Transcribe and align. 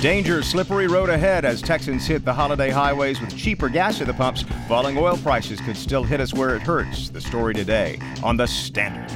Danger, 0.00 0.42
slippery 0.42 0.88
road 0.88 1.08
ahead 1.08 1.46
as 1.46 1.62
Texans 1.62 2.06
hit 2.06 2.22
the 2.22 2.32
holiday 2.32 2.68
highways 2.68 3.18
with 3.18 3.34
cheaper 3.34 3.70
gas 3.70 3.98
at 4.02 4.06
the 4.06 4.12
pumps. 4.12 4.44
Falling 4.68 4.98
oil 4.98 5.16
prices 5.16 5.58
could 5.58 5.76
still 5.76 6.04
hit 6.04 6.20
us 6.20 6.34
where 6.34 6.54
it 6.54 6.60
hurts. 6.60 7.08
The 7.08 7.20
story 7.20 7.54
today 7.54 7.98
on 8.22 8.36
The 8.36 8.46
Standard. 8.46 9.08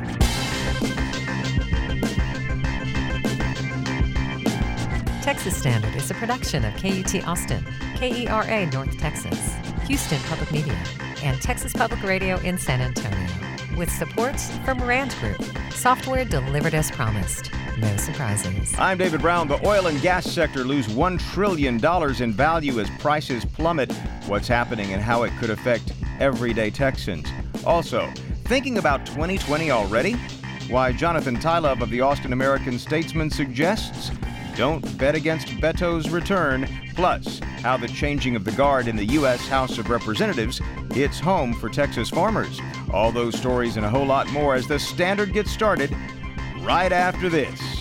Texas 5.23 5.55
Standard 5.55 5.95
is 5.97 6.11
a 6.11 6.15
production 6.15 6.65
of 6.65 6.75
KUT 6.75 7.29
Austin, 7.29 7.63
KERA 7.97 8.73
North 8.73 8.99
Texas, 8.99 9.55
Houston 9.87 10.19
Public 10.23 10.51
Media, 10.51 10.83
and 11.23 11.41
Texas 11.43 11.75
Public 11.75 12.03
Radio 12.03 12.39
in 12.39 12.57
San 12.57 12.81
Antonio. 12.81 13.29
With 13.77 13.91
support 13.93 14.41
from 14.65 14.83
Rand 14.83 15.15
Group, 15.21 15.45
software 15.73 16.25
delivered 16.25 16.75
as 16.75 16.91
promised. 16.91 17.51
No 17.81 17.97
surprises. 17.97 18.75
I'm 18.79 18.99
David 18.99 19.23
Brown. 19.23 19.49
The 19.49 19.67
oil 19.67 19.87
and 19.87 19.99
gas 20.03 20.31
sector 20.31 20.65
lose 20.65 20.87
$1 20.89 21.33
trillion 21.33 21.83
in 22.23 22.33
value 22.33 22.79
as 22.79 22.91
prices 22.99 23.43
plummet. 23.47 23.91
What's 24.27 24.49
happening 24.49 24.93
and 24.93 25.01
how 25.01 25.23
it 25.23 25.33
could 25.39 25.49
affect 25.49 25.95
everyday 26.19 26.69
Texans. 26.69 27.27
Also, 27.65 28.13
thinking 28.45 28.77
about 28.77 29.07
2020 29.07 29.71
already? 29.71 30.13
Why 30.69 30.93
Jonathan 30.93 31.39
Tilove 31.39 31.81
of 31.81 31.89
the 31.89 32.03
Austin 32.03 32.35
American 32.35 32.79
Statesman 32.79 33.31
suggests 33.31 34.11
don't 34.57 34.99
bet 34.99 35.15
against 35.15 35.59
Beto's 35.59 36.11
return. 36.11 36.69
Plus, 36.95 37.39
how 37.63 37.79
the 37.79 37.89
changing 37.89 38.37
of 38.37 38.45
the 38.45 38.53
guard 38.53 38.89
in 38.89 38.97
the 38.97 39.07
U.S. 39.07 39.49
House 39.49 39.79
of 39.79 39.89
Representatives 39.89 40.61
hits 40.93 41.19
home 41.19 41.55
for 41.55 41.71
Texas 41.71 42.11
farmers. 42.11 42.61
All 42.93 43.11
those 43.11 43.39
stories 43.39 43.79
and 43.79 43.87
a 43.87 43.91
whole 43.91 44.05
lot 44.05 44.29
more 44.33 44.55
as 44.55 44.67
the 44.67 44.79
standard 44.79 45.33
gets 45.33 45.51
started 45.51 45.97
right 46.71 46.93
after 46.93 47.29
this. 47.29 47.80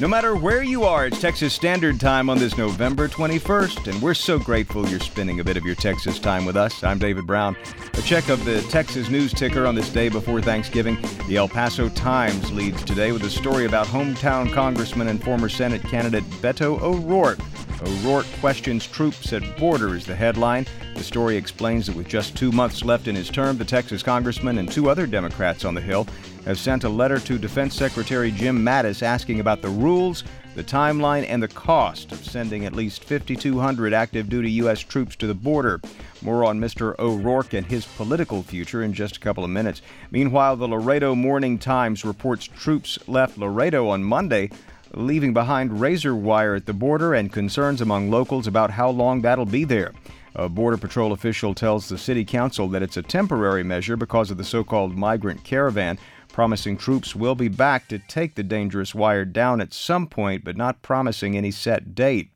No 0.00 0.08
matter 0.08 0.34
where 0.34 0.62
you 0.62 0.84
are, 0.84 1.06
it's 1.06 1.20
Texas 1.20 1.52
Standard 1.52 2.00
Time 2.00 2.30
on 2.30 2.38
this 2.38 2.56
November 2.56 3.06
21st, 3.06 3.92
and 3.92 4.00
we're 4.00 4.14
so 4.14 4.38
grateful 4.38 4.88
you're 4.88 4.98
spending 4.98 5.40
a 5.40 5.44
bit 5.44 5.58
of 5.58 5.66
your 5.66 5.74
Texas 5.74 6.18
time 6.18 6.46
with 6.46 6.56
us. 6.56 6.82
I'm 6.82 6.98
David 6.98 7.26
Brown. 7.26 7.54
A 7.92 8.00
check 8.00 8.30
of 8.30 8.42
the 8.46 8.62
Texas 8.70 9.10
news 9.10 9.30
ticker 9.30 9.66
on 9.66 9.74
this 9.74 9.90
day 9.90 10.08
before 10.08 10.40
Thanksgiving. 10.40 10.96
The 11.28 11.36
El 11.36 11.48
Paso 11.48 11.90
Times 11.90 12.50
leads 12.50 12.82
today 12.82 13.12
with 13.12 13.24
a 13.24 13.30
story 13.30 13.66
about 13.66 13.88
hometown 13.88 14.50
congressman 14.50 15.08
and 15.08 15.22
former 15.22 15.50
Senate 15.50 15.82
candidate 15.82 16.24
Beto 16.40 16.80
O'Rourke. 16.80 17.40
O'Rourke 17.82 18.26
questions 18.40 18.86
troops 18.86 19.34
at 19.34 19.58
border 19.58 19.94
is 19.94 20.06
the 20.06 20.16
headline. 20.16 20.66
The 20.94 21.04
story 21.04 21.36
explains 21.36 21.88
that 21.88 21.96
with 21.96 22.08
just 22.08 22.34
two 22.38 22.52
months 22.52 22.86
left 22.86 23.06
in 23.06 23.14
his 23.14 23.28
term, 23.28 23.58
the 23.58 23.66
Texas 23.66 24.02
congressman 24.02 24.56
and 24.56 24.72
two 24.72 24.88
other 24.88 25.06
Democrats 25.06 25.66
on 25.66 25.74
the 25.74 25.80
Hill 25.82 26.06
have 26.44 26.58
sent 26.58 26.84
a 26.84 26.88
letter 26.88 27.18
to 27.20 27.38
Defense 27.38 27.74
Secretary 27.74 28.30
Jim 28.30 28.64
Mattis 28.64 29.02
asking 29.02 29.40
about 29.40 29.62
the 29.62 29.68
rules, 29.68 30.24
the 30.54 30.64
timeline, 30.64 31.24
and 31.28 31.42
the 31.42 31.48
cost 31.48 32.12
of 32.12 32.24
sending 32.24 32.64
at 32.64 32.74
least 32.74 33.04
5,200 33.04 33.92
active 33.92 34.28
duty 34.28 34.50
U.S. 34.52 34.80
troops 34.80 35.16
to 35.16 35.26
the 35.26 35.34
border. 35.34 35.80
More 36.22 36.44
on 36.44 36.60
Mr. 36.60 36.98
O'Rourke 36.98 37.54
and 37.54 37.66
his 37.66 37.86
political 37.86 38.42
future 38.42 38.82
in 38.82 38.92
just 38.92 39.16
a 39.16 39.20
couple 39.20 39.44
of 39.44 39.50
minutes. 39.50 39.82
Meanwhile, 40.10 40.56
the 40.56 40.68
Laredo 40.68 41.14
Morning 41.14 41.58
Times 41.58 42.04
reports 42.04 42.46
troops 42.46 42.98
left 43.06 43.38
Laredo 43.38 43.88
on 43.88 44.02
Monday 44.02 44.50
leaving 44.94 45.32
behind 45.32 45.80
razor 45.80 46.14
wire 46.14 46.56
at 46.56 46.66
the 46.66 46.72
border 46.72 47.14
and 47.14 47.32
concerns 47.32 47.80
among 47.80 48.10
locals 48.10 48.46
about 48.46 48.72
how 48.72 48.90
long 48.90 49.22
that'll 49.22 49.46
be 49.46 49.64
there. 49.64 49.92
A 50.34 50.48
Border 50.48 50.76
Patrol 50.76 51.12
official 51.12 51.54
tells 51.54 51.88
the 51.88 51.98
City 51.98 52.24
Council 52.24 52.68
that 52.68 52.82
it's 52.82 52.96
a 52.96 53.02
temporary 53.02 53.64
measure 53.64 53.96
because 53.96 54.30
of 54.30 54.36
the 54.36 54.44
so 54.44 54.62
called 54.62 54.96
migrant 54.96 55.42
caravan 55.42 55.98
promising 56.32 56.76
troops 56.76 57.14
will 57.14 57.34
be 57.34 57.48
back 57.48 57.88
to 57.88 57.98
take 57.98 58.34
the 58.34 58.42
dangerous 58.42 58.94
wire 58.94 59.24
down 59.24 59.60
at 59.60 59.74
some 59.74 60.06
point, 60.06 60.44
but 60.44 60.56
not 60.56 60.82
promising 60.82 61.36
any 61.36 61.50
set 61.50 61.94
date. 61.94 62.30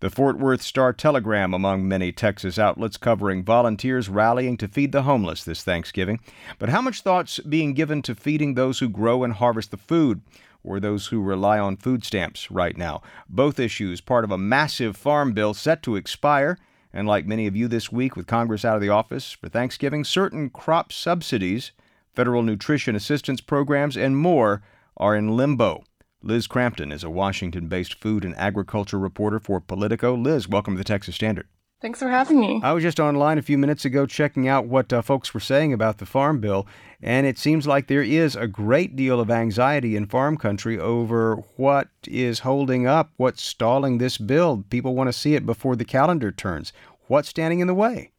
The 0.00 0.10
Fort 0.10 0.38
Worth 0.38 0.60
Star 0.60 0.92
Telegram 0.92 1.54
among 1.54 1.88
many 1.88 2.12
Texas 2.12 2.58
outlets 2.58 2.96
covering 2.96 3.42
volunteers 3.42 4.08
rallying 4.08 4.56
to 4.58 4.68
feed 4.68 4.92
the 4.92 5.04
homeless 5.04 5.44
this 5.44 5.62
Thanksgiving. 5.62 6.20
But 6.58 6.68
how 6.68 6.82
much 6.82 7.00
thought's 7.00 7.38
being 7.38 7.72
given 7.72 8.02
to 8.02 8.14
feeding 8.14 8.52
those 8.52 8.80
who 8.80 8.88
grow 8.88 9.24
and 9.24 9.32
harvest 9.32 9.70
the 9.70 9.76
food? 9.76 10.20
Or 10.62 10.80
those 10.80 11.06
who 11.06 11.22
rely 11.22 11.58
on 11.58 11.76
food 11.76 12.04
stamps 12.04 12.50
right 12.50 12.76
now. 12.76 13.02
Both 13.30 13.58
issues 13.60 14.00
part 14.00 14.24
of 14.24 14.30
a 14.30 14.36
massive 14.38 14.96
farm 14.96 15.32
bill 15.32 15.54
set 15.54 15.82
to 15.84 15.96
expire. 15.96 16.58
And 16.92 17.06
like 17.06 17.26
many 17.26 17.46
of 17.46 17.56
you 17.56 17.68
this 17.68 17.90
week, 17.90 18.14
with 18.14 18.26
Congress 18.26 18.64
out 18.64 18.76
of 18.76 18.82
the 18.82 18.88
office 18.90 19.32
for 19.32 19.48
Thanksgiving, 19.48 20.04
certain 20.04 20.50
crop 20.50 20.92
subsidies 20.92 21.72
federal 22.14 22.42
nutrition 22.42 22.94
assistance 22.96 23.40
programs, 23.40 23.96
and 23.96 24.16
more 24.16 24.62
are 24.96 25.16
in 25.16 25.36
limbo. 25.36 25.84
Liz 26.22 26.46
Crampton 26.46 26.90
is 26.90 27.04
a 27.04 27.10
Washington 27.10 27.68
based 27.68 27.94
food 27.94 28.24
and 28.24 28.34
agriculture 28.36 28.98
reporter 28.98 29.38
for 29.38 29.60
Politico. 29.60 30.14
Liz, 30.14 30.48
welcome 30.48 30.74
to 30.74 30.78
the 30.78 30.84
Texas 30.84 31.14
Standard. 31.14 31.46
Thanks 31.84 31.98
for 31.98 32.08
having 32.08 32.40
me. 32.40 32.62
I 32.62 32.72
was 32.72 32.82
just 32.82 32.98
online 32.98 33.36
a 33.36 33.42
few 33.42 33.58
minutes 33.58 33.84
ago 33.84 34.06
checking 34.06 34.48
out 34.48 34.66
what 34.66 34.90
uh, 34.90 35.02
folks 35.02 35.34
were 35.34 35.40
saying 35.40 35.74
about 35.74 35.98
the 35.98 36.06
Farm 36.06 36.40
Bill, 36.40 36.66
and 37.02 37.26
it 37.26 37.36
seems 37.36 37.66
like 37.66 37.88
there 37.88 38.02
is 38.02 38.36
a 38.36 38.46
great 38.46 38.96
deal 38.96 39.20
of 39.20 39.30
anxiety 39.30 39.94
in 39.94 40.06
farm 40.06 40.38
country 40.38 40.78
over 40.78 41.36
what 41.56 41.88
is 42.06 42.38
holding 42.38 42.86
up, 42.86 43.10
what's 43.18 43.42
stalling 43.42 43.98
this 43.98 44.16
bill. 44.16 44.64
People 44.70 44.94
want 44.94 45.08
to 45.08 45.12
see 45.12 45.34
it 45.34 45.44
before 45.44 45.76
the 45.76 45.84
calendar 45.84 46.32
turns. 46.32 46.72
What's 47.08 47.28
standing 47.28 47.60
in 47.60 47.66
the 47.66 47.74
way? 47.74 48.12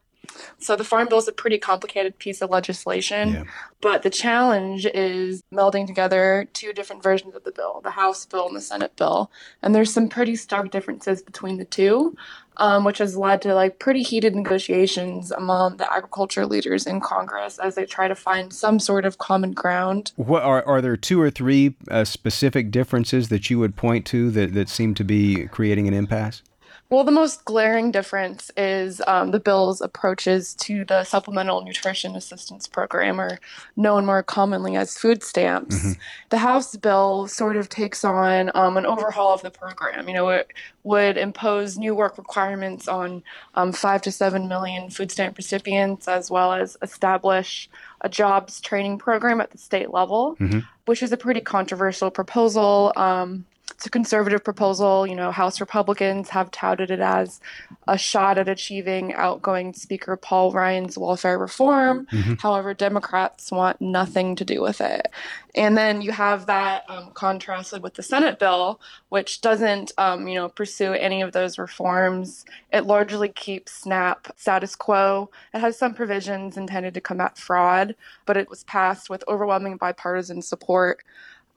So 0.59 0.75
the 0.75 0.83
Farm 0.83 1.07
Bill 1.07 1.17
is 1.17 1.27
a 1.27 1.31
pretty 1.33 1.57
complicated 1.57 2.17
piece 2.19 2.41
of 2.41 2.49
legislation, 2.49 3.29
yeah. 3.29 3.43
but 3.81 4.03
the 4.03 4.09
challenge 4.09 4.85
is 4.85 5.43
melding 5.53 5.87
together 5.87 6.47
two 6.53 6.73
different 6.73 7.03
versions 7.03 7.35
of 7.35 7.43
the 7.43 7.51
bill, 7.51 7.81
the 7.83 7.91
House 7.91 8.25
bill 8.25 8.47
and 8.47 8.55
the 8.55 8.61
Senate 8.61 8.95
bill. 8.95 9.31
And 9.61 9.73
there's 9.73 9.93
some 9.93 10.09
pretty 10.09 10.35
stark 10.35 10.71
differences 10.71 11.21
between 11.21 11.57
the 11.57 11.65
two, 11.65 12.15
um, 12.57 12.83
which 12.83 12.99
has 12.99 13.17
led 13.17 13.41
to 13.43 13.53
like 13.53 13.79
pretty 13.79 14.01
heated 14.01 14.35
negotiations 14.35 15.31
among 15.31 15.77
the 15.77 15.91
agriculture 15.91 16.45
leaders 16.45 16.85
in 16.85 16.99
Congress 16.99 17.59
as 17.59 17.75
they 17.75 17.85
try 17.85 18.07
to 18.07 18.15
find 18.15 18.53
some 18.53 18.79
sort 18.79 19.05
of 19.05 19.17
common 19.17 19.51
ground. 19.51 20.11
What 20.15 20.43
are, 20.43 20.63
are 20.63 20.81
there 20.81 20.97
two 20.97 21.21
or 21.21 21.29
three 21.29 21.75
uh, 21.89 22.05
specific 22.05 22.71
differences 22.71 23.29
that 23.29 23.49
you 23.49 23.59
would 23.59 23.75
point 23.75 24.05
to 24.07 24.31
that, 24.31 24.53
that 24.53 24.69
seem 24.69 24.93
to 24.95 25.03
be 25.03 25.47
creating 25.47 25.87
an 25.87 25.93
impasse? 25.93 26.41
Well, 26.89 27.03
the 27.03 27.11
most 27.11 27.45
glaring 27.45 27.91
difference 27.91 28.51
is 28.55 29.01
um, 29.07 29.31
the 29.31 29.39
bill's 29.39 29.81
approaches 29.81 30.53
to 30.55 30.85
the 30.85 31.03
Supplemental 31.03 31.63
Nutrition 31.63 32.15
Assistance 32.15 32.67
Program, 32.67 33.19
or 33.19 33.39
known 33.75 34.05
more 34.05 34.21
commonly 34.21 34.75
as 34.75 34.95
food 34.95 35.23
stamps. 35.23 35.75
Mm-hmm. 35.75 35.91
The 36.29 36.37
House 36.37 36.75
bill 36.75 37.27
sort 37.27 37.57
of 37.57 37.69
takes 37.69 38.05
on 38.05 38.51
um, 38.53 38.77
an 38.77 38.85
overhaul 38.85 39.33
of 39.33 39.41
the 39.41 39.49
program. 39.49 40.07
You 40.07 40.13
know, 40.13 40.29
it 40.29 40.51
would 40.83 41.17
impose 41.17 41.75
new 41.75 41.95
work 41.95 42.19
requirements 42.19 42.87
on 42.87 43.23
um, 43.55 43.71
five 43.71 44.03
to 44.03 44.11
seven 44.11 44.47
million 44.47 44.91
food 44.91 45.11
stamp 45.11 45.37
recipients, 45.37 46.07
as 46.07 46.29
well 46.29 46.53
as 46.53 46.77
establish 46.83 47.67
a 48.01 48.09
jobs 48.09 48.61
training 48.61 48.99
program 48.99 49.41
at 49.41 49.49
the 49.49 49.57
state 49.57 49.89
level, 49.89 50.35
mm-hmm. 50.39 50.59
which 50.85 51.01
is 51.01 51.11
a 51.11 51.17
pretty 51.17 51.41
controversial 51.41 52.11
proposal. 52.11 52.93
Um, 52.95 53.45
it's 53.75 53.85
a 53.85 53.89
conservative 53.89 54.43
proposal. 54.43 55.05
You 55.05 55.15
know, 55.15 55.31
House 55.31 55.59
Republicans 55.59 56.29
have 56.29 56.49
touted 56.49 56.91
it 56.91 57.01
as 57.01 57.41
a 57.87 57.97
shot 57.97 58.37
at 58.37 58.47
achieving 58.47 59.13
outgoing 59.13 59.73
Speaker 59.73 60.15
Paul 60.15 60.53
Ryan's 60.53 60.97
welfare 60.97 61.37
reform. 61.37 62.07
Mm-hmm. 62.11 62.35
However, 62.35 62.73
Democrats 62.73 63.51
want 63.51 63.81
nothing 63.81 64.37
to 64.37 64.45
do 64.45 64.61
with 64.61 64.79
it. 64.79 65.11
And 65.55 65.77
then 65.77 66.01
you 66.01 66.11
have 66.11 66.45
that 66.45 66.89
um, 66.89 67.11
contrasted 67.13 67.83
with 67.83 67.95
the 67.95 68.03
Senate 68.03 68.39
bill, 68.39 68.79
which 69.09 69.41
doesn't, 69.41 69.91
um, 69.97 70.27
you 70.27 70.35
know, 70.35 70.47
pursue 70.47 70.93
any 70.93 71.21
of 71.21 71.33
those 71.33 71.57
reforms. 71.57 72.45
It 72.71 72.85
largely 72.85 73.29
keeps 73.29 73.73
SNAP 73.73 74.33
status 74.37 74.75
quo. 74.75 75.29
It 75.53 75.59
has 75.59 75.77
some 75.77 75.93
provisions 75.93 76.55
intended 76.55 76.93
to 76.93 77.01
combat 77.01 77.37
fraud, 77.37 77.95
but 78.25 78.37
it 78.37 78.49
was 78.49 78.63
passed 78.63 79.09
with 79.09 79.23
overwhelming 79.27 79.75
bipartisan 79.77 80.41
support. 80.41 81.03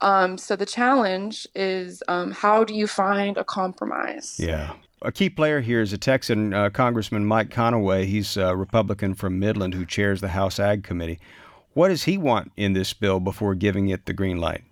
Um, 0.01 0.37
so 0.37 0.55
the 0.55 0.65
challenge 0.65 1.47
is 1.55 2.01
um, 2.07 2.31
how 2.31 2.63
do 2.63 2.73
you 2.73 2.87
find 2.87 3.37
a 3.37 3.43
compromise? 3.43 4.37
Yeah. 4.39 4.73
A 5.01 5.11
key 5.11 5.29
player 5.29 5.61
here 5.61 5.81
is 5.81 5.93
a 5.93 5.97
Texan 5.97 6.53
uh, 6.53 6.69
Congressman 6.69 7.25
Mike 7.25 7.49
Conaway. 7.49 8.05
He's 8.05 8.35
a 8.37 8.55
Republican 8.55 9.13
from 9.15 9.39
Midland 9.39 9.73
who 9.73 9.85
chairs 9.85 10.21
the 10.21 10.29
House 10.29 10.59
Ag 10.59 10.83
Committee. 10.83 11.19
What 11.73 11.89
does 11.89 12.03
he 12.03 12.17
want 12.17 12.51
in 12.57 12.73
this 12.73 12.93
bill 12.93 13.19
before 13.19 13.55
giving 13.55 13.89
it 13.89 14.05
the 14.05 14.13
green 14.13 14.37
light? 14.37 14.63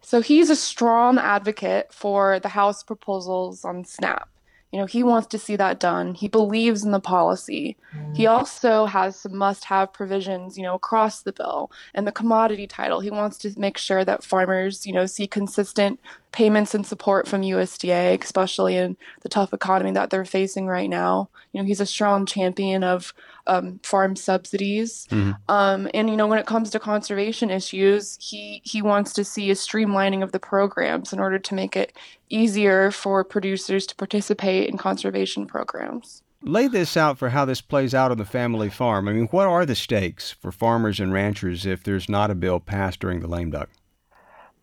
So 0.00 0.20
he's 0.20 0.50
a 0.50 0.56
strong 0.56 1.18
advocate 1.18 1.92
for 1.92 2.40
the 2.40 2.48
House 2.48 2.82
proposals 2.82 3.64
on 3.64 3.84
SNAP. 3.84 4.28
You 4.72 4.80
know, 4.80 4.86
he 4.86 5.02
wants 5.02 5.26
to 5.28 5.38
see 5.38 5.54
that 5.56 5.78
done. 5.78 6.14
He 6.14 6.28
believes 6.28 6.82
in 6.82 6.92
the 6.92 7.00
policy. 7.00 7.76
He 8.14 8.26
also 8.26 8.86
has 8.86 9.16
some 9.16 9.36
must 9.36 9.64
have 9.64 9.92
provisions, 9.92 10.56
you 10.56 10.62
know, 10.62 10.74
across 10.74 11.22
the 11.22 11.32
bill 11.32 11.70
and 11.94 12.06
the 12.06 12.12
commodity 12.12 12.66
title. 12.66 13.00
He 13.00 13.10
wants 13.10 13.36
to 13.38 13.52
make 13.58 13.76
sure 13.76 14.02
that 14.04 14.24
farmers, 14.24 14.86
you 14.86 14.94
know, 14.94 15.04
see 15.04 15.26
consistent 15.26 16.00
payments 16.32 16.74
and 16.74 16.86
support 16.86 17.28
from 17.28 17.42
USDA, 17.42 18.22
especially 18.22 18.76
in 18.76 18.96
the 19.20 19.28
tough 19.28 19.52
economy 19.52 19.92
that 19.92 20.08
they're 20.08 20.24
facing 20.24 20.66
right 20.66 20.88
now. 20.88 21.28
You 21.52 21.60
know, 21.60 21.66
he's 21.66 21.80
a 21.80 21.86
strong 21.86 22.24
champion 22.24 22.82
of 22.82 23.12
um, 23.46 23.80
farm 23.82 24.16
subsidies. 24.16 25.06
Mm-hmm. 25.10 25.32
Um, 25.48 25.88
and 25.92 26.08
you 26.08 26.16
know, 26.16 26.26
when 26.26 26.38
it 26.38 26.46
comes 26.46 26.70
to 26.70 26.80
conservation 26.80 27.50
issues, 27.50 28.16
he 28.20 28.62
he 28.64 28.80
wants 28.80 29.12
to 29.14 29.24
see 29.24 29.50
a 29.50 29.54
streamlining 29.54 30.22
of 30.22 30.32
the 30.32 30.40
programs 30.40 31.12
in 31.12 31.20
order 31.20 31.38
to 31.38 31.54
make 31.54 31.76
it 31.76 31.92
easier 32.30 32.90
for 32.90 33.22
producers 33.22 33.86
to 33.86 33.94
participate 33.96 34.61
in 34.68 34.78
conservation 34.78 35.46
programs. 35.46 36.22
Lay 36.42 36.66
this 36.66 36.96
out 36.96 37.18
for 37.18 37.28
how 37.28 37.44
this 37.44 37.60
plays 37.60 37.94
out 37.94 38.10
on 38.10 38.18
the 38.18 38.24
family 38.24 38.68
farm. 38.68 39.08
I 39.08 39.12
mean, 39.12 39.28
what 39.28 39.46
are 39.46 39.64
the 39.64 39.76
stakes 39.76 40.32
for 40.32 40.50
farmers 40.50 40.98
and 40.98 41.12
ranchers 41.12 41.64
if 41.64 41.84
there's 41.84 42.08
not 42.08 42.30
a 42.30 42.34
bill 42.34 42.58
passed 42.58 43.00
during 43.00 43.20
the 43.20 43.28
lame 43.28 43.50
duck? 43.50 43.70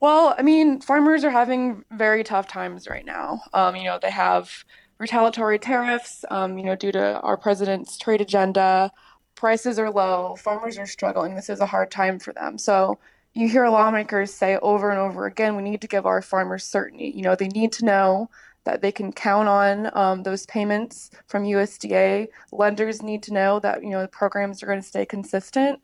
Well, 0.01 0.35
I 0.37 0.41
mean, 0.41 0.81
farmers 0.81 1.23
are 1.23 1.29
having 1.29 1.83
very 1.91 2.23
tough 2.23 2.47
times 2.47 2.87
right 2.87 3.05
now. 3.05 3.41
Um, 3.53 3.75
you 3.75 3.83
know, 3.83 3.99
they 4.01 4.11
have 4.11 4.65
retaliatory 4.97 5.59
tariffs, 5.59 6.23
um, 6.29 6.57
you 6.57 6.65
know, 6.65 6.75
due 6.75 6.91
to 6.91 7.19
our 7.21 7.37
president's 7.37 7.97
trade 7.97 8.21
agenda. 8.21 8.91
Prices 9.35 9.79
are 9.79 9.89
low. 9.89 10.35
Farmers 10.37 10.77
are 10.77 10.85
struggling. 10.85 11.35
This 11.35 11.49
is 11.49 11.59
a 11.61 11.65
hard 11.65 11.91
time 11.91 12.19
for 12.19 12.33
them. 12.33 12.57
So 12.57 12.99
you 13.33 13.47
hear 13.47 13.67
lawmakers 13.69 14.33
say 14.33 14.57
over 14.57 14.89
and 14.89 14.99
over 14.99 15.25
again, 15.25 15.55
we 15.55 15.63
need 15.63 15.81
to 15.81 15.87
give 15.87 16.05
our 16.05 16.21
farmers 16.21 16.63
certainty. 16.63 17.11
You 17.15 17.21
know, 17.21 17.35
they 17.35 17.47
need 17.47 17.71
to 17.73 17.85
know 17.85 18.29
that 18.69 18.81
they 18.81 18.92
can 18.92 19.12
count 19.12 19.48
on 19.48 19.89
um, 19.98 20.24
those 20.24 20.45
payments 20.45 21.10
from 21.27 21.44
USDA. 21.44 22.27
Lenders 22.51 23.01
need 23.01 23.24
to 23.24 23.33
know 23.33 23.60
that 23.60 23.83
you 23.83 23.89
know 23.89 24.01
the 24.01 24.07
programs 24.07 24.62
are 24.62 24.68
going 24.68 24.81
to 24.81 24.88
stay 24.88 25.06
consistent. 25.06 25.80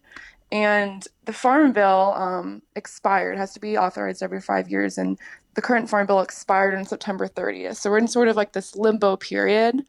And 0.51 1.05
the 1.25 1.33
Farm 1.33 1.73
Bill 1.73 2.13
um, 2.15 2.61
expired, 2.75 3.37
has 3.37 3.53
to 3.53 3.59
be 3.59 3.77
authorized 3.77 4.21
every 4.21 4.39
five 4.39 4.69
years, 4.69 4.97
and 4.97 5.17
the 5.55 5.61
current 5.61 5.89
Farm 5.89 6.05
Bill 6.05 6.21
expired 6.21 6.75
on 6.75 6.85
September 6.85 7.27
30th. 7.27 7.77
So 7.77 7.89
we're 7.89 7.97
in 7.97 8.07
sort 8.07 8.27
of 8.27 8.35
like 8.35 8.53
this 8.53 8.75
limbo 8.75 9.17
period 9.17 9.83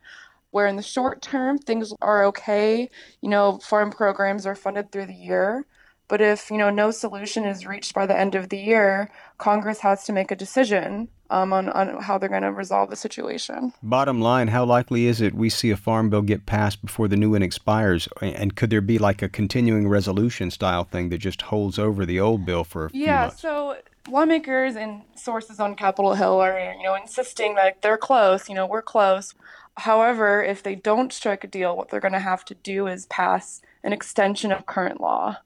where 0.52 0.66
in 0.66 0.76
the 0.76 0.82
short 0.82 1.20
term 1.20 1.58
things 1.58 1.92
are 2.00 2.24
okay. 2.24 2.88
You 3.20 3.28
know, 3.28 3.58
farm 3.58 3.90
programs 3.90 4.46
are 4.46 4.54
funded 4.54 4.90
through 4.90 5.06
the 5.06 5.14
year. 5.14 5.66
But 6.08 6.20
if, 6.20 6.50
you 6.50 6.58
know, 6.58 6.70
no 6.70 6.90
solution 6.90 7.44
is 7.44 7.66
reached 7.66 7.94
by 7.94 8.06
the 8.06 8.18
end 8.18 8.34
of 8.34 8.48
the 8.48 8.58
year, 8.58 9.10
Congress 9.38 9.80
has 9.80 10.04
to 10.04 10.12
make 10.12 10.30
a 10.30 10.36
decision 10.36 11.08
um, 11.30 11.52
on, 11.52 11.68
on 11.70 12.00
how 12.00 12.18
they're 12.18 12.28
going 12.28 12.42
to 12.42 12.52
resolve 12.52 12.90
the 12.90 12.96
situation. 12.96 13.72
Bottom 13.82 14.20
line, 14.20 14.48
how 14.48 14.64
likely 14.64 15.06
is 15.06 15.20
it 15.20 15.34
we 15.34 15.50
see 15.50 15.70
a 15.70 15.76
farm 15.76 16.08
bill 16.08 16.22
get 16.22 16.46
passed 16.46 16.80
before 16.84 17.08
the 17.08 17.16
new 17.16 17.30
one 17.30 17.42
expires? 17.42 18.08
And 18.20 18.54
could 18.54 18.70
there 18.70 18.80
be 18.80 18.98
like 18.98 19.22
a 19.22 19.28
continuing 19.28 19.88
resolution 19.88 20.50
style 20.50 20.84
thing 20.84 21.08
that 21.08 21.18
just 21.18 21.42
holds 21.42 21.78
over 21.78 22.06
the 22.06 22.20
old 22.20 22.46
bill 22.46 22.62
for 22.62 22.86
a 22.86 22.90
few 22.90 23.04
yeah, 23.04 23.22
months? 23.22 23.42
Yeah, 23.42 23.50
so 23.50 23.76
lawmakers 24.08 24.76
and 24.76 25.02
sources 25.16 25.58
on 25.58 25.74
Capitol 25.74 26.14
Hill 26.14 26.40
are, 26.40 26.74
you 26.78 26.84
know, 26.84 26.94
insisting 26.94 27.56
that 27.56 27.82
they're 27.82 27.98
close. 27.98 28.48
You 28.48 28.54
know, 28.54 28.66
we're 28.66 28.82
close. 28.82 29.34
However, 29.78 30.42
if 30.42 30.62
they 30.62 30.74
don't 30.74 31.12
strike 31.12 31.44
a 31.44 31.48
deal, 31.48 31.76
what 31.76 31.90
they're 31.90 32.00
going 32.00 32.12
to 32.12 32.18
have 32.20 32.44
to 32.46 32.54
do 32.54 32.86
is 32.86 33.06
pass 33.06 33.60
an 33.82 33.92
extension 33.92 34.50
of 34.50 34.64
current 34.64 35.00
law, 35.00 35.38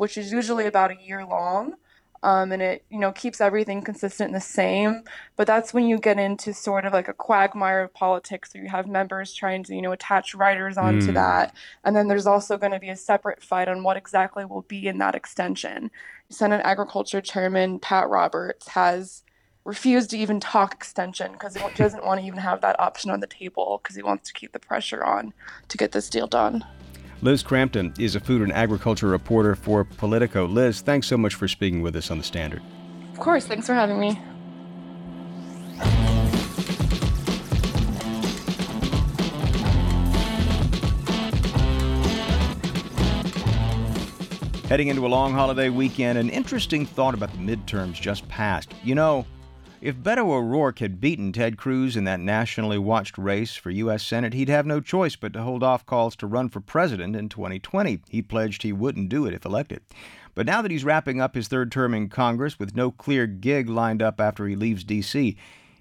which 0.00 0.16
is 0.16 0.32
usually 0.32 0.64
about 0.64 0.90
a 0.90 0.96
year 0.96 1.26
long. 1.26 1.74
Um, 2.22 2.52
and 2.52 2.60
it 2.60 2.84
you 2.90 2.98
know 2.98 3.12
keeps 3.12 3.40
everything 3.40 3.80
consistent 3.80 4.28
and 4.28 4.36
the 4.36 4.42
same 4.42 5.04
but 5.36 5.46
that's 5.46 5.72
when 5.72 5.86
you 5.86 5.98
get 5.98 6.18
into 6.18 6.52
sort 6.52 6.84
of 6.84 6.92
like 6.92 7.08
a 7.08 7.14
quagmire 7.14 7.80
of 7.80 7.94
politics 7.94 8.52
where 8.52 8.62
you 8.62 8.68
have 8.68 8.86
members 8.86 9.32
trying 9.32 9.64
to 9.64 9.74
you 9.74 9.80
know 9.80 9.92
attach 9.92 10.34
riders 10.34 10.76
onto 10.76 11.12
mm. 11.12 11.14
that 11.14 11.54
and 11.82 11.96
then 11.96 12.08
there's 12.08 12.26
also 12.26 12.58
going 12.58 12.72
to 12.72 12.78
be 12.78 12.90
a 12.90 12.96
separate 12.96 13.42
fight 13.42 13.68
on 13.68 13.82
what 13.82 13.96
exactly 13.96 14.44
will 14.44 14.60
be 14.60 14.86
in 14.86 14.98
that 14.98 15.14
extension 15.14 15.90
senate 16.28 16.60
agriculture 16.62 17.22
chairman 17.22 17.78
pat 17.78 18.06
roberts 18.06 18.68
has 18.68 19.22
refused 19.64 20.10
to 20.10 20.18
even 20.18 20.40
talk 20.40 20.74
extension 20.74 21.32
because 21.32 21.56
he 21.56 21.66
doesn't 21.74 22.04
want 22.04 22.20
to 22.20 22.26
even 22.26 22.38
have 22.38 22.60
that 22.60 22.78
option 22.78 23.10
on 23.10 23.20
the 23.20 23.26
table 23.26 23.80
because 23.82 23.96
he 23.96 24.02
wants 24.02 24.28
to 24.28 24.34
keep 24.34 24.52
the 24.52 24.58
pressure 24.58 25.02
on 25.02 25.32
to 25.68 25.78
get 25.78 25.92
this 25.92 26.10
deal 26.10 26.26
done 26.26 26.62
Liz 27.22 27.42
Crampton 27.42 27.92
is 27.98 28.16
a 28.16 28.20
food 28.20 28.40
and 28.40 28.50
agriculture 28.50 29.08
reporter 29.08 29.54
for 29.54 29.84
Politico. 29.84 30.46
Liz, 30.46 30.80
thanks 30.80 31.06
so 31.06 31.18
much 31.18 31.34
for 31.34 31.46
speaking 31.46 31.82
with 31.82 31.94
us 31.94 32.10
on 32.10 32.16
The 32.16 32.24
Standard. 32.24 32.62
Of 33.12 33.18
course. 33.20 33.46
Thanks 33.46 33.66
for 33.66 33.74
having 33.74 34.00
me. 34.00 34.18
Heading 44.70 44.88
into 44.88 45.04
a 45.04 45.08
long 45.08 45.34
holiday 45.34 45.68
weekend, 45.68 46.16
an 46.16 46.30
interesting 46.30 46.86
thought 46.86 47.12
about 47.12 47.32
the 47.32 47.38
midterms 47.38 48.00
just 48.00 48.26
passed. 48.28 48.72
You 48.82 48.94
know, 48.94 49.26
if 49.82 49.96
Beto 49.96 50.28
O'Rourke 50.30 50.80
had 50.80 51.00
beaten 51.00 51.32
Ted 51.32 51.56
Cruz 51.56 51.96
in 51.96 52.04
that 52.04 52.20
nationally 52.20 52.76
watched 52.76 53.16
race 53.16 53.54
for 53.54 53.70
U.S. 53.70 54.02
Senate, 54.02 54.34
he'd 54.34 54.50
have 54.50 54.66
no 54.66 54.80
choice 54.80 55.16
but 55.16 55.32
to 55.32 55.42
hold 55.42 55.62
off 55.62 55.86
calls 55.86 56.14
to 56.16 56.26
run 56.26 56.50
for 56.50 56.60
president 56.60 57.16
in 57.16 57.30
2020. 57.30 58.00
He 58.08 58.20
pledged 58.20 58.62
he 58.62 58.74
wouldn't 58.74 59.08
do 59.08 59.24
it 59.24 59.32
if 59.32 59.46
elected. 59.46 59.80
But 60.34 60.44
now 60.44 60.60
that 60.60 60.70
he's 60.70 60.84
wrapping 60.84 61.20
up 61.20 61.34
his 61.34 61.48
third 61.48 61.72
term 61.72 61.94
in 61.94 62.10
Congress 62.10 62.58
with 62.58 62.76
no 62.76 62.90
clear 62.90 63.26
gig 63.26 63.70
lined 63.70 64.02
up 64.02 64.20
after 64.20 64.46
he 64.46 64.54
leaves 64.54 64.84
D.C., 64.84 65.36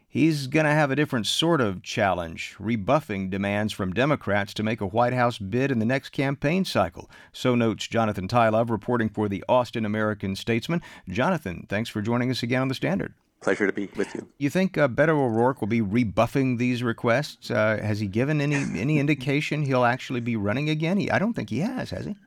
he's 0.08 0.48
going 0.48 0.66
to 0.66 0.72
have 0.72 0.92
a 0.92 0.96
different 0.96 1.28
sort 1.28 1.60
of 1.60 1.84
challenge, 1.84 2.56
rebuffing 2.58 3.30
demands 3.30 3.74
from 3.74 3.92
Democrats 3.92 4.54
to 4.54 4.64
make 4.64 4.80
a 4.80 4.88
White 4.88 5.14
House 5.14 5.38
bid 5.38 5.72
in 5.72 5.80
the 5.80 5.86
next 5.86 6.10
campaign 6.10 6.64
cycle. 6.64 7.10
So 7.34 7.54
notes 7.54 7.86
Jonathan 7.86 8.30
Tilove, 8.30 8.70
reporting 8.70 9.10
for 9.10 9.28
the 9.28 9.44
Austin 9.50 9.86
American 9.86 10.38
Statesman. 10.38 10.82
Jonathan, 11.10 11.66
thanks 11.68 11.90
for 11.90 12.02
joining 12.02 12.32
us 12.32 12.44
again 12.44 12.62
on 12.62 12.70
The 12.70 12.76
Standard. 12.76 13.14
Pleasure 13.42 13.66
to 13.66 13.74
be 13.74 13.90
with 13.96 14.14
you. 14.16 14.28
You 14.38 14.50
think 14.50 14.78
uh, 14.78 14.90
Beto 14.90 15.10
O'Rourke 15.10 15.62
will 15.62 15.70
be 15.70 15.82
rebuffing 15.82 16.58
these 16.58 16.84
requests? 16.84 17.50
Uh, 17.50 17.80
has 17.82 18.00
he 18.00 18.08
given 18.08 18.42
any 18.42 18.56
any 18.78 19.00
indication 19.00 19.64
he'll 19.64 19.86
actually 19.86 20.20
be 20.20 20.36
running 20.36 20.70
again? 20.70 20.98
He, 20.98 21.10
I 21.10 21.20
don't 21.20 21.34
think 21.34 21.50
he 21.50 21.60
has, 21.60 21.92
has 21.92 22.06
he? 22.06 22.18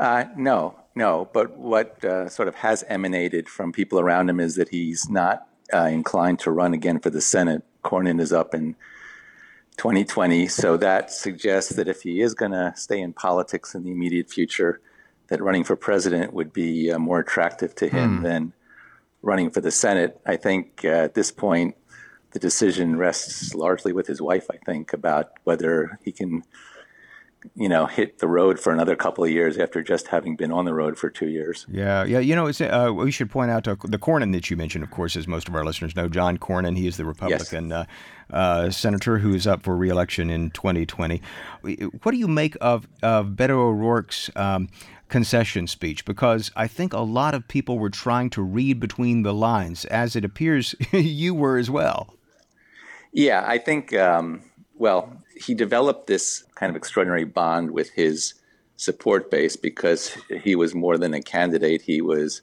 Uh, 0.00 0.24
no, 0.36 0.74
no. 0.96 1.28
But 1.32 1.56
what 1.56 2.04
uh, 2.04 2.28
sort 2.28 2.48
of 2.48 2.56
has 2.56 2.84
emanated 2.88 3.48
from 3.48 3.72
people 3.72 4.00
around 4.00 4.28
him 4.28 4.40
is 4.40 4.56
that 4.56 4.70
he's 4.70 5.08
not 5.08 5.46
uh, 5.72 5.84
inclined 5.84 6.40
to 6.40 6.50
run 6.50 6.74
again 6.74 6.98
for 6.98 7.10
the 7.10 7.20
Senate. 7.20 7.62
Cornyn 7.84 8.20
is 8.20 8.32
up 8.32 8.52
in 8.52 8.74
2020, 9.76 10.48
so 10.48 10.76
that 10.76 11.12
suggests 11.12 11.74
that 11.76 11.86
if 11.86 12.02
he 12.02 12.20
is 12.20 12.34
going 12.34 12.50
to 12.50 12.72
stay 12.76 13.00
in 13.00 13.12
politics 13.12 13.74
in 13.74 13.84
the 13.84 13.92
immediate 13.92 14.28
future, 14.28 14.80
that 15.28 15.40
running 15.40 15.62
for 15.62 15.76
president 15.76 16.32
would 16.32 16.52
be 16.52 16.90
uh, 16.90 16.98
more 16.98 17.20
attractive 17.20 17.74
to 17.76 17.88
him 17.88 18.18
hmm. 18.18 18.22
than 18.24 18.52
running 19.22 19.50
for 19.50 19.60
the 19.60 19.70
Senate. 19.70 20.20
I 20.26 20.36
think 20.36 20.82
uh, 20.84 20.88
at 20.88 21.14
this 21.14 21.30
point, 21.30 21.76
the 22.32 22.38
decision 22.38 22.96
rests 22.96 23.54
largely 23.54 23.92
with 23.92 24.06
his 24.06 24.20
wife, 24.20 24.46
I 24.50 24.58
think, 24.58 24.92
about 24.92 25.32
whether 25.44 25.98
he 26.04 26.12
can, 26.12 26.44
you 27.54 27.68
know, 27.68 27.86
hit 27.86 28.18
the 28.18 28.28
road 28.28 28.60
for 28.60 28.70
another 28.72 28.96
couple 28.96 29.24
of 29.24 29.30
years 29.30 29.56
after 29.56 29.82
just 29.82 30.08
having 30.08 30.36
been 30.36 30.52
on 30.52 30.66
the 30.66 30.74
road 30.74 30.98
for 30.98 31.08
two 31.08 31.28
years. 31.28 31.64
Yeah, 31.70 32.04
yeah. 32.04 32.18
You 32.18 32.36
know, 32.36 32.46
it's, 32.46 32.60
uh, 32.60 32.92
we 32.94 33.10
should 33.10 33.30
point 33.30 33.50
out 33.50 33.66
uh, 33.66 33.76
the 33.82 33.98
Cornyn 33.98 34.32
that 34.34 34.50
you 34.50 34.56
mentioned, 34.56 34.84
of 34.84 34.90
course, 34.90 35.16
as 35.16 35.26
most 35.26 35.48
of 35.48 35.54
our 35.54 35.64
listeners 35.64 35.96
know, 35.96 36.08
John 36.08 36.36
Cornyn. 36.36 36.76
He 36.76 36.86
is 36.86 36.98
the 36.98 37.06
Republican 37.06 37.70
yes. 37.70 37.86
uh, 38.30 38.34
uh 38.34 38.70
senator 38.70 39.16
who 39.18 39.34
is 39.34 39.46
up 39.46 39.62
for 39.62 39.74
reelection 39.74 40.28
in 40.28 40.50
2020. 40.50 41.22
What 42.02 42.12
do 42.12 42.18
you 42.18 42.28
make 42.28 42.58
of, 42.60 42.86
of 43.02 43.28
Beto 43.28 43.52
O'Rourke's 43.52 44.30
um, 44.36 44.68
concession 45.08 45.66
speech 45.66 46.04
because 46.04 46.50
I 46.54 46.66
think 46.66 46.92
a 46.92 47.00
lot 47.00 47.34
of 47.34 47.48
people 47.48 47.78
were 47.78 47.90
trying 47.90 48.30
to 48.30 48.42
read 48.42 48.80
between 48.80 49.22
the 49.22 49.34
lines, 49.34 49.84
as 49.86 50.16
it 50.16 50.24
appears 50.24 50.74
you 50.92 51.34
were 51.34 51.58
as 51.58 51.70
well. 51.70 52.14
Yeah, 53.12 53.44
I 53.46 53.58
think, 53.58 53.94
um, 53.94 54.42
well, 54.76 55.12
he 55.34 55.54
developed 55.54 56.06
this 56.06 56.44
kind 56.54 56.70
of 56.70 56.76
extraordinary 56.76 57.24
bond 57.24 57.70
with 57.70 57.90
his 57.90 58.34
support 58.76 59.30
base 59.30 59.56
because 59.56 60.16
he 60.42 60.54
was 60.54 60.74
more 60.74 60.98
than 60.98 61.14
a 61.14 61.22
candidate. 61.22 61.82
He 61.82 62.00
was 62.00 62.42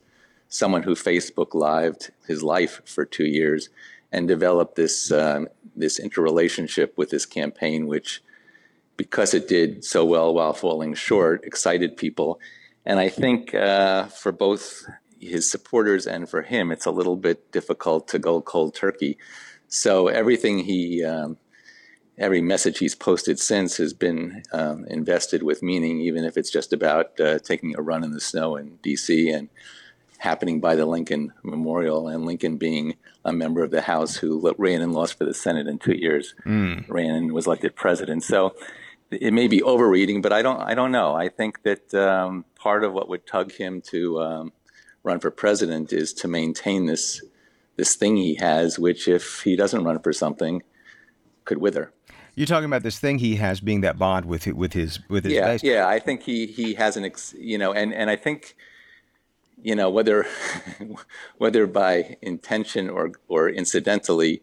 someone 0.49 0.83
who 0.83 0.95
Facebook 0.95 1.53
lived 1.53 2.11
his 2.27 2.43
life 2.43 2.81
for 2.85 3.05
two 3.05 3.25
years 3.25 3.69
and 4.11 4.27
developed 4.27 4.75
this 4.75 5.11
um, 5.11 5.47
this 5.75 5.99
interrelationship 5.99 6.97
with 6.97 7.11
his 7.11 7.25
campaign, 7.25 7.87
which 7.87 8.21
because 8.97 9.33
it 9.33 9.47
did 9.47 9.83
so 9.83 10.05
well 10.05 10.33
while 10.33 10.53
falling 10.53 10.93
short, 10.93 11.43
excited 11.43 11.97
people. 11.97 12.39
And 12.85 12.99
I 12.99 13.09
think 13.09 13.53
uh, 13.53 14.05
for 14.05 14.31
both 14.31 14.85
his 15.19 15.49
supporters 15.49 16.05
and 16.05 16.29
for 16.29 16.41
him, 16.41 16.71
it's 16.71 16.85
a 16.85 16.91
little 16.91 17.15
bit 17.15 17.51
difficult 17.51 18.07
to 18.09 18.19
go 18.19 18.41
cold 18.41 18.75
turkey. 18.75 19.17
So 19.67 20.07
everything 20.07 20.59
he, 20.59 21.03
um, 21.03 21.37
every 22.17 22.41
message 22.41 22.77
he's 22.77 22.95
posted 22.95 23.39
since 23.39 23.77
has 23.77 23.93
been 23.93 24.43
um, 24.53 24.85
invested 24.85 25.43
with 25.43 25.63
meaning, 25.63 25.99
even 26.01 26.23
if 26.23 26.37
it's 26.37 26.51
just 26.51 26.71
about 26.73 27.19
uh, 27.19 27.39
taking 27.39 27.75
a 27.75 27.81
run 27.81 28.03
in 28.03 28.11
the 28.11 28.21
snow 28.21 28.55
in 28.55 28.77
D.C. 28.83 29.29
and 29.29 29.49
happening 30.19 30.59
by 30.59 30.75
the 30.75 30.85
Lincoln 30.85 31.33
Memorial, 31.43 32.07
and 32.07 32.25
Lincoln 32.25 32.57
being 32.57 32.95
a 33.25 33.33
member 33.33 33.63
of 33.63 33.71
the 33.71 33.81
House 33.81 34.15
who 34.15 34.53
ran 34.57 34.81
and 34.81 34.93
lost 34.93 35.17
for 35.17 35.25
the 35.25 35.33
Senate 35.33 35.67
in 35.67 35.79
two 35.79 35.95
years, 35.95 36.35
mm. 36.45 36.85
ran 36.87 37.11
and 37.11 37.31
was 37.31 37.47
elected 37.47 37.75
president. 37.75 38.23
So 38.23 38.55
it 39.11 39.33
may 39.33 39.47
be 39.47 39.61
overreading, 39.61 40.21
but 40.21 40.33
I 40.33 40.41
don't 40.41 40.59
I 40.59 40.73
don't 40.73 40.91
know. 40.91 41.13
I 41.15 41.29
think 41.29 41.63
that 41.63 41.93
um, 41.93 42.45
part 42.55 42.83
of 42.83 42.93
what 42.93 43.09
would 43.09 43.27
tug 43.27 43.51
him 43.51 43.81
to 43.89 44.21
um, 44.21 44.53
run 45.03 45.19
for 45.19 45.31
president 45.31 45.93
is 45.93 46.13
to 46.13 46.27
maintain 46.27 46.85
this 46.85 47.21
this 47.75 47.95
thing 47.95 48.15
he 48.17 48.35
has, 48.35 48.79
which 48.79 49.07
if 49.07 49.41
he 49.41 49.55
doesn't 49.55 49.83
run 49.83 49.99
for 49.99 50.13
something, 50.13 50.63
could 51.43 51.57
wither. 51.59 51.91
You're 52.35 52.47
talking 52.47 52.65
about 52.65 52.83
this 52.83 52.99
thing 52.99 53.19
he 53.19 53.37
has 53.37 53.61
being 53.61 53.81
that 53.81 53.97
bond 53.97 54.25
with 54.25 54.47
with 54.47 54.73
his 54.73 54.99
with 55.09 55.23
his 55.23 55.33
yeah 55.33 55.47
base. 55.47 55.63
yeah. 55.63 55.87
I 55.87 55.99
think 55.99 56.23
he 56.23 56.47
he 56.47 56.73
has 56.73 56.97
an 56.97 57.05
ex, 57.05 57.33
you 57.37 57.57
know, 57.57 57.71
and 57.71 57.93
and 57.93 58.09
I 58.09 58.17
think 58.17 58.55
you 59.61 59.75
know 59.75 59.89
whether 59.89 60.25
whether 61.37 61.65
by 61.65 62.17
intention 62.21 62.89
or 62.89 63.13
or 63.29 63.49
incidentally, 63.49 64.41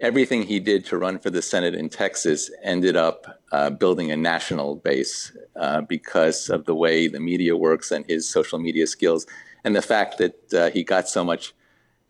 everything 0.00 0.42
he 0.42 0.60
did 0.60 0.84
to 0.86 0.98
run 0.98 1.18
for 1.18 1.30
the 1.30 1.42
Senate 1.42 1.74
in 1.74 1.88
Texas 1.88 2.50
ended 2.62 2.96
up 2.96 3.40
uh, 3.52 3.70
building 3.70 4.10
a 4.10 4.16
national 4.16 4.76
base 4.76 5.36
uh, 5.56 5.80
because 5.82 6.50
of 6.50 6.64
the 6.66 6.74
way 6.74 7.08
the 7.08 7.20
media 7.20 7.56
works 7.56 7.90
and 7.90 8.04
his 8.06 8.28
social 8.28 8.58
media 8.58 8.86
skills, 8.86 9.26
and 9.64 9.74
the 9.74 9.82
fact 9.82 10.18
that 10.18 10.54
uh, 10.54 10.70
he 10.70 10.82
got 10.82 11.08
so 11.08 11.24
much 11.24 11.54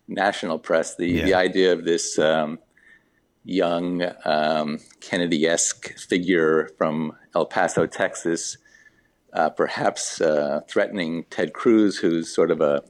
national 0.07 0.59
press. 0.59 0.95
The 0.95 1.07
yeah. 1.07 1.25
the 1.25 1.33
idea 1.33 1.73
of 1.73 1.85
this. 1.85 2.17
Um, 2.19 2.59
young 3.47 4.03
um, 4.25 4.77
Kennedy-esque 4.99 5.97
figure 5.97 6.69
from 6.77 7.13
El 7.33 7.45
Paso, 7.45 7.85
Texas, 7.85 8.57
uh, 9.33 9.49
perhaps 9.49 10.19
uh, 10.19 10.61
threatening 10.67 11.23
Ted 11.29 11.53
Cruz, 11.53 11.97
who's 11.97 12.33
sort 12.33 12.51
of 12.51 12.59
a, 12.59 12.83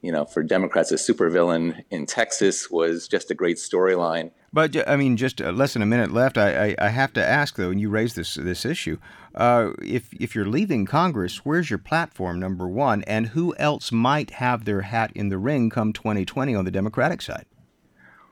you 0.00 0.12
know, 0.12 0.24
for 0.24 0.42
Democrats, 0.42 0.92
a 0.92 0.94
supervillain 0.94 1.84
in 1.90 2.06
Texas, 2.06 2.70
was 2.70 3.08
just 3.08 3.30
a 3.30 3.34
great 3.34 3.56
storyline. 3.56 4.30
But 4.52 4.88
I 4.88 4.96
mean, 4.96 5.16
just 5.16 5.42
uh, 5.42 5.50
less 5.50 5.74
than 5.74 5.82
a 5.82 5.86
minute 5.86 6.12
left. 6.12 6.38
I, 6.38 6.68
I, 6.68 6.76
I, 6.78 6.88
have 6.88 7.12
to 7.14 7.24
ask 7.24 7.56
though, 7.56 7.70
and 7.70 7.80
you 7.80 7.90
raised 7.90 8.16
this 8.16 8.34
this 8.34 8.64
issue. 8.64 8.98
Uh, 9.34 9.72
if 9.82 10.12
if 10.14 10.34
you're 10.34 10.46
leaving 10.46 10.86
Congress, 10.86 11.44
where's 11.44 11.68
your 11.68 11.78
platform? 11.78 12.40
Number 12.40 12.66
one, 12.66 13.02
and 13.02 13.28
who 13.28 13.54
else 13.56 13.92
might 13.92 14.30
have 14.32 14.64
their 14.64 14.82
hat 14.82 15.12
in 15.14 15.28
the 15.28 15.38
ring 15.38 15.68
come 15.68 15.92
2020 15.92 16.54
on 16.54 16.64
the 16.64 16.70
Democratic 16.70 17.20
side? 17.20 17.44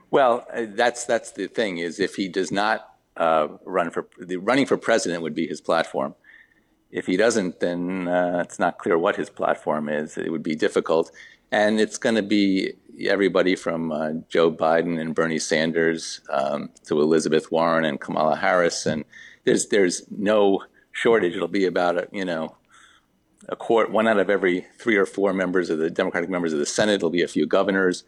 Well, 0.09 0.47
uh, 0.53 0.65
that's 0.69 1.05
that's 1.05 1.31
the 1.31 1.47
thing 1.47 1.77
is 1.77 1.99
if 1.99 2.15
he 2.15 2.27
does 2.29 2.51
not 2.51 2.95
uh, 3.17 3.49
run 3.65 3.91
for 3.91 4.07
the 4.19 4.37
running 4.37 4.65
for 4.65 4.77
president 4.77 5.21
would 5.21 5.35
be 5.35 5.47
his 5.47 5.61
platform. 5.61 6.15
If 6.89 7.05
he 7.05 7.17
doesn't, 7.17 7.59
then 7.59 8.07
uh, 8.07 8.41
it's 8.45 8.59
not 8.59 8.77
clear 8.77 8.97
what 8.97 9.17
his 9.17 9.29
platform 9.29 9.89
is. 9.89 10.17
It 10.17 10.31
would 10.31 10.43
be 10.43 10.55
difficult, 10.55 11.11
and 11.51 11.79
it's 11.79 11.97
going 11.97 12.15
to 12.15 12.23
be 12.23 12.73
everybody 13.07 13.55
from 13.55 13.91
uh, 13.91 14.11
Joe 14.27 14.51
Biden 14.51 14.99
and 14.99 15.13
Bernie 15.13 15.39
Sanders 15.39 16.21
um, 16.29 16.69
to 16.85 16.99
Elizabeth 16.99 17.51
Warren 17.51 17.85
and 17.85 17.99
Kamala 17.99 18.35
Harris, 18.35 18.85
and 18.85 19.05
there's 19.45 19.67
there's 19.67 20.03
no 20.09 20.63
shortage. 20.91 21.35
It'll 21.35 21.47
be 21.47 21.65
about 21.65 21.97
a, 21.97 22.07
you 22.11 22.25
know 22.25 22.55
a 23.49 23.55
court 23.55 23.91
one 23.91 24.07
out 24.07 24.19
of 24.19 24.29
every 24.29 24.65
three 24.79 24.97
or 24.97 25.05
four 25.05 25.33
members 25.33 25.69
of 25.69 25.77
the 25.77 25.89
Democratic 25.89 26.29
members 26.29 26.53
of 26.53 26.59
the 26.59 26.65
Senate. 26.65 26.95
It'll 26.95 27.09
be 27.09 27.21
a 27.21 27.27
few 27.27 27.45
governors 27.45 28.03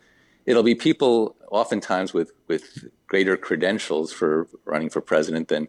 it'll 0.50 0.64
be 0.64 0.74
people 0.74 1.36
oftentimes 1.52 2.12
with, 2.12 2.32
with 2.48 2.86
greater 3.06 3.38
credentials 3.38 4.12
for 4.12 4.48
running 4.66 4.90
for 4.90 5.00
president 5.00 5.48
than 5.48 5.68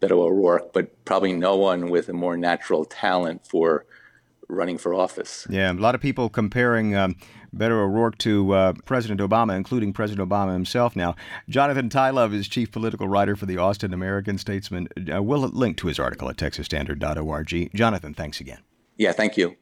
Beto 0.00 0.18
O'Rourke, 0.18 0.72
but 0.72 1.04
probably 1.04 1.32
no 1.32 1.56
one 1.56 1.88
with 1.88 2.08
a 2.08 2.12
more 2.12 2.36
natural 2.36 2.84
talent 2.84 3.46
for 3.46 3.86
running 4.48 4.78
for 4.78 4.94
office. 4.94 5.46
Yeah, 5.50 5.72
a 5.72 5.74
lot 5.74 5.94
of 5.94 6.00
people 6.00 6.28
comparing 6.28 6.94
um, 6.94 7.16
Beto 7.54 7.72
O'Rourke 7.72 8.18
to 8.18 8.52
uh, 8.52 8.72
President 8.84 9.20
Obama, 9.20 9.56
including 9.56 9.92
President 9.92 10.28
Obama 10.28 10.52
himself 10.52 10.96
now. 10.96 11.14
Jonathan 11.48 11.88
Tilove 11.88 12.34
is 12.34 12.48
chief 12.48 12.70
political 12.70 13.08
writer 13.08 13.36
for 13.36 13.46
the 13.46 13.58
Austin 13.58 13.94
American 13.94 14.38
Statesman. 14.38 14.88
Uh, 15.12 15.22
we'll 15.22 15.40
link 15.40 15.76
to 15.78 15.86
his 15.86 15.98
article 15.98 16.28
at 16.28 16.36
texasstandard.org. 16.36 17.70
Jonathan, 17.74 18.14
thanks 18.14 18.40
again. 18.40 18.60
Yeah, 18.96 19.12
thank 19.12 19.36
you. 19.36 19.56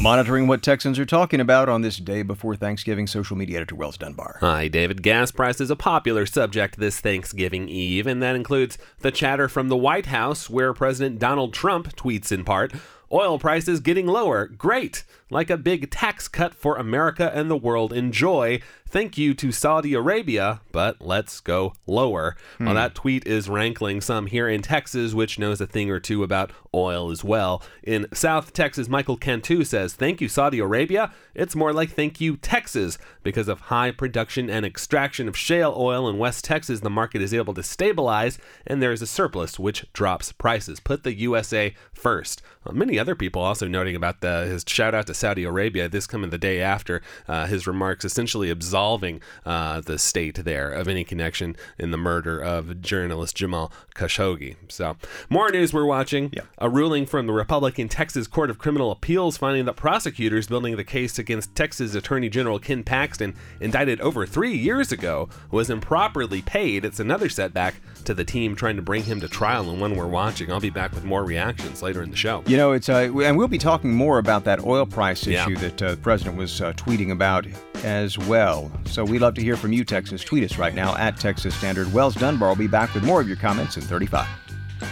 Monitoring 0.00 0.46
what 0.46 0.62
Texans 0.62 0.98
are 0.98 1.04
talking 1.04 1.40
about 1.40 1.68
on 1.68 1.82
this 1.82 1.98
day 1.98 2.22
before 2.22 2.56
Thanksgiving, 2.56 3.06
social 3.06 3.36
media 3.36 3.58
editor 3.58 3.74
Wells 3.74 3.98
Dunbar. 3.98 4.38
Hi, 4.40 4.66
David. 4.66 5.02
Gas 5.02 5.30
price 5.30 5.60
is 5.60 5.70
a 5.70 5.76
popular 5.76 6.24
subject 6.24 6.78
this 6.78 7.00
Thanksgiving 7.00 7.68
Eve, 7.68 8.06
and 8.06 8.22
that 8.22 8.34
includes 8.34 8.78
the 9.00 9.10
chatter 9.10 9.46
from 9.46 9.68
the 9.68 9.76
White 9.76 10.06
House, 10.06 10.48
where 10.48 10.72
President 10.72 11.18
Donald 11.18 11.52
Trump 11.52 11.94
tweets 11.96 12.32
in 12.32 12.44
part 12.44 12.72
Oil 13.12 13.38
prices 13.40 13.80
getting 13.80 14.06
lower. 14.06 14.46
Great. 14.46 15.02
Like 15.30 15.48
a 15.48 15.56
big 15.56 15.90
tax 15.90 16.28
cut 16.28 16.54
for 16.54 16.76
America 16.76 17.30
and 17.34 17.50
the 17.50 17.56
world. 17.56 17.92
Enjoy. 17.92 18.60
Thank 18.90 19.16
you 19.16 19.34
to 19.34 19.52
Saudi 19.52 19.94
Arabia, 19.94 20.62
but 20.72 21.00
let's 21.00 21.38
go 21.38 21.74
lower. 21.86 22.36
Hmm. 22.58 22.64
Well, 22.66 22.74
that 22.74 22.96
tweet 22.96 23.24
is 23.24 23.48
rankling 23.48 24.00
some 24.00 24.26
here 24.26 24.48
in 24.48 24.62
Texas, 24.62 25.14
which 25.14 25.38
knows 25.38 25.60
a 25.60 25.66
thing 25.68 25.92
or 25.92 26.00
two 26.00 26.24
about 26.24 26.50
oil 26.74 27.12
as 27.12 27.22
well. 27.22 27.62
In 27.84 28.08
South 28.12 28.52
Texas, 28.52 28.88
Michael 28.88 29.16
Cantu 29.16 29.62
says, 29.62 29.94
Thank 29.94 30.20
you, 30.20 30.28
Saudi 30.28 30.58
Arabia. 30.58 31.12
It's 31.36 31.54
more 31.54 31.72
like 31.72 31.90
thank 31.90 32.20
you, 32.20 32.36
Texas. 32.36 32.98
Because 33.22 33.46
of 33.46 33.60
high 33.60 33.92
production 33.92 34.50
and 34.50 34.66
extraction 34.66 35.28
of 35.28 35.36
shale 35.36 35.74
oil 35.76 36.08
in 36.08 36.18
West 36.18 36.44
Texas, 36.44 36.80
the 36.80 36.90
market 36.90 37.22
is 37.22 37.32
able 37.32 37.54
to 37.54 37.62
stabilize 37.62 38.38
and 38.66 38.82
there 38.82 38.92
is 38.92 39.02
a 39.02 39.06
surplus, 39.06 39.56
which 39.56 39.86
drops 39.92 40.32
prices. 40.32 40.80
Put 40.80 41.04
the 41.04 41.14
USA 41.14 41.74
first. 41.92 42.42
Well, 42.64 42.74
many 42.74 42.98
other 42.98 43.14
people 43.14 43.40
also 43.40 43.68
noting 43.68 43.94
about 43.94 44.20
the, 44.20 44.46
his 44.46 44.64
shout 44.66 44.96
out 44.96 45.06
to 45.06 45.14
Saudi 45.20 45.44
Arabia, 45.44 45.88
this 45.88 46.06
coming 46.06 46.30
the 46.30 46.38
day 46.38 46.60
after 46.60 47.02
uh, 47.28 47.46
his 47.46 47.66
remarks 47.66 48.04
essentially 48.04 48.50
absolving 48.50 49.20
uh, 49.44 49.80
the 49.80 49.98
state 49.98 50.44
there 50.44 50.70
of 50.70 50.88
any 50.88 51.04
connection 51.04 51.54
in 51.78 51.90
the 51.90 51.98
murder 51.98 52.40
of 52.40 52.80
journalist 52.80 53.36
Jamal 53.36 53.70
Khashoggi. 53.94 54.56
So, 54.68 54.96
more 55.28 55.50
news 55.50 55.72
we're 55.72 55.84
watching. 55.84 56.30
Yeah. 56.32 56.42
A 56.58 56.68
ruling 56.68 57.06
from 57.06 57.26
the 57.26 57.32
Republican 57.32 57.88
Texas 57.88 58.26
Court 58.26 58.50
of 58.50 58.58
Criminal 58.58 58.90
Appeals 58.90 59.36
finding 59.36 59.66
that 59.66 59.76
prosecutors 59.76 60.46
building 60.46 60.76
the 60.76 60.84
case 60.84 61.18
against 61.18 61.54
Texas 61.54 61.94
Attorney 61.94 62.28
General 62.28 62.58
Ken 62.58 62.82
Paxton, 62.82 63.34
indicted 63.60 64.00
over 64.00 64.26
three 64.26 64.56
years 64.56 64.90
ago, 64.90 65.28
was 65.50 65.68
improperly 65.68 66.40
paid. 66.42 66.84
It's 66.84 67.00
another 67.00 67.28
setback 67.28 67.74
to 68.04 68.14
the 68.14 68.24
team 68.24 68.56
trying 68.56 68.76
to 68.76 68.82
bring 68.82 69.02
him 69.02 69.20
to 69.20 69.28
trial 69.28 69.68
and 69.68 69.80
one 69.80 69.96
we're 69.96 70.06
watching. 70.06 70.50
I'll 70.50 70.60
be 70.60 70.70
back 70.70 70.92
with 70.92 71.04
more 71.04 71.24
reactions 71.24 71.82
later 71.82 72.02
in 72.02 72.10
the 72.10 72.16
show. 72.16 72.42
You 72.46 72.56
know, 72.56 72.72
it's 72.72 72.88
uh, 72.88 73.10
and 73.22 73.36
we'll 73.36 73.48
be 73.48 73.58
talking 73.58 73.92
more 73.92 74.18
about 74.18 74.44
that 74.44 74.64
oil 74.64 74.86
price 74.86 75.09
issue 75.12 75.30
yeah. 75.30 75.58
that 75.58 75.82
uh, 75.82 75.90
the 75.92 75.96
president 75.96 76.36
was 76.36 76.60
uh, 76.60 76.72
tweeting 76.74 77.12
about 77.12 77.46
as 77.84 78.18
well. 78.18 78.70
So 78.86 79.04
we'd 79.04 79.20
love 79.20 79.34
to 79.34 79.42
hear 79.42 79.56
from 79.56 79.72
you, 79.72 79.84
Texas. 79.84 80.22
Tweet 80.22 80.44
us 80.44 80.58
right 80.58 80.74
now 80.74 80.96
at 80.96 81.18
Texas 81.18 81.54
Standard. 81.54 81.92
Wells 81.92 82.14
Dunbar 82.14 82.48
will 82.48 82.56
be 82.56 82.66
back 82.66 82.94
with 82.94 83.04
more 83.04 83.20
of 83.20 83.28
your 83.28 83.36
comments 83.36 83.76
in 83.76 83.82
35. 83.82 84.28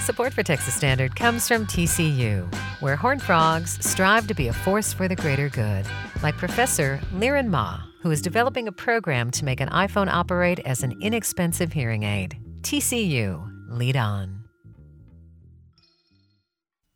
Support 0.01 0.33
for 0.35 0.43
Texas 0.43 0.75
Standard 0.75 1.17
comes 1.17 1.49
from 1.49 1.67
TCU, 1.67 2.53
where 2.81 2.97
Horned 2.97 3.23
Frogs 3.23 3.79
strive 3.85 4.27
to 4.27 4.35
be 4.35 4.49
a 4.49 4.53
force 4.53 4.93
for 4.93 5.09
the 5.09 5.17
greater 5.17 5.49
good, 5.49 5.87
like 6.23 6.37
Professor 6.37 7.01
Liren 7.15 7.49
Ma, 7.49 7.81
who 8.03 8.11
is 8.11 8.23
developing 8.23 8.69
a 8.69 8.73
program 8.73 9.31
to 9.33 9.45
make 9.45 9.61
an 9.61 9.69
iPhone 9.71 10.09
operate 10.09 10.61
as 10.61 10.83
an 10.83 10.95
inexpensive 11.01 11.73
hearing 11.73 12.03
aid. 12.03 12.37
TCU, 12.63 13.51
lead 13.69 13.97
on. 13.97 14.38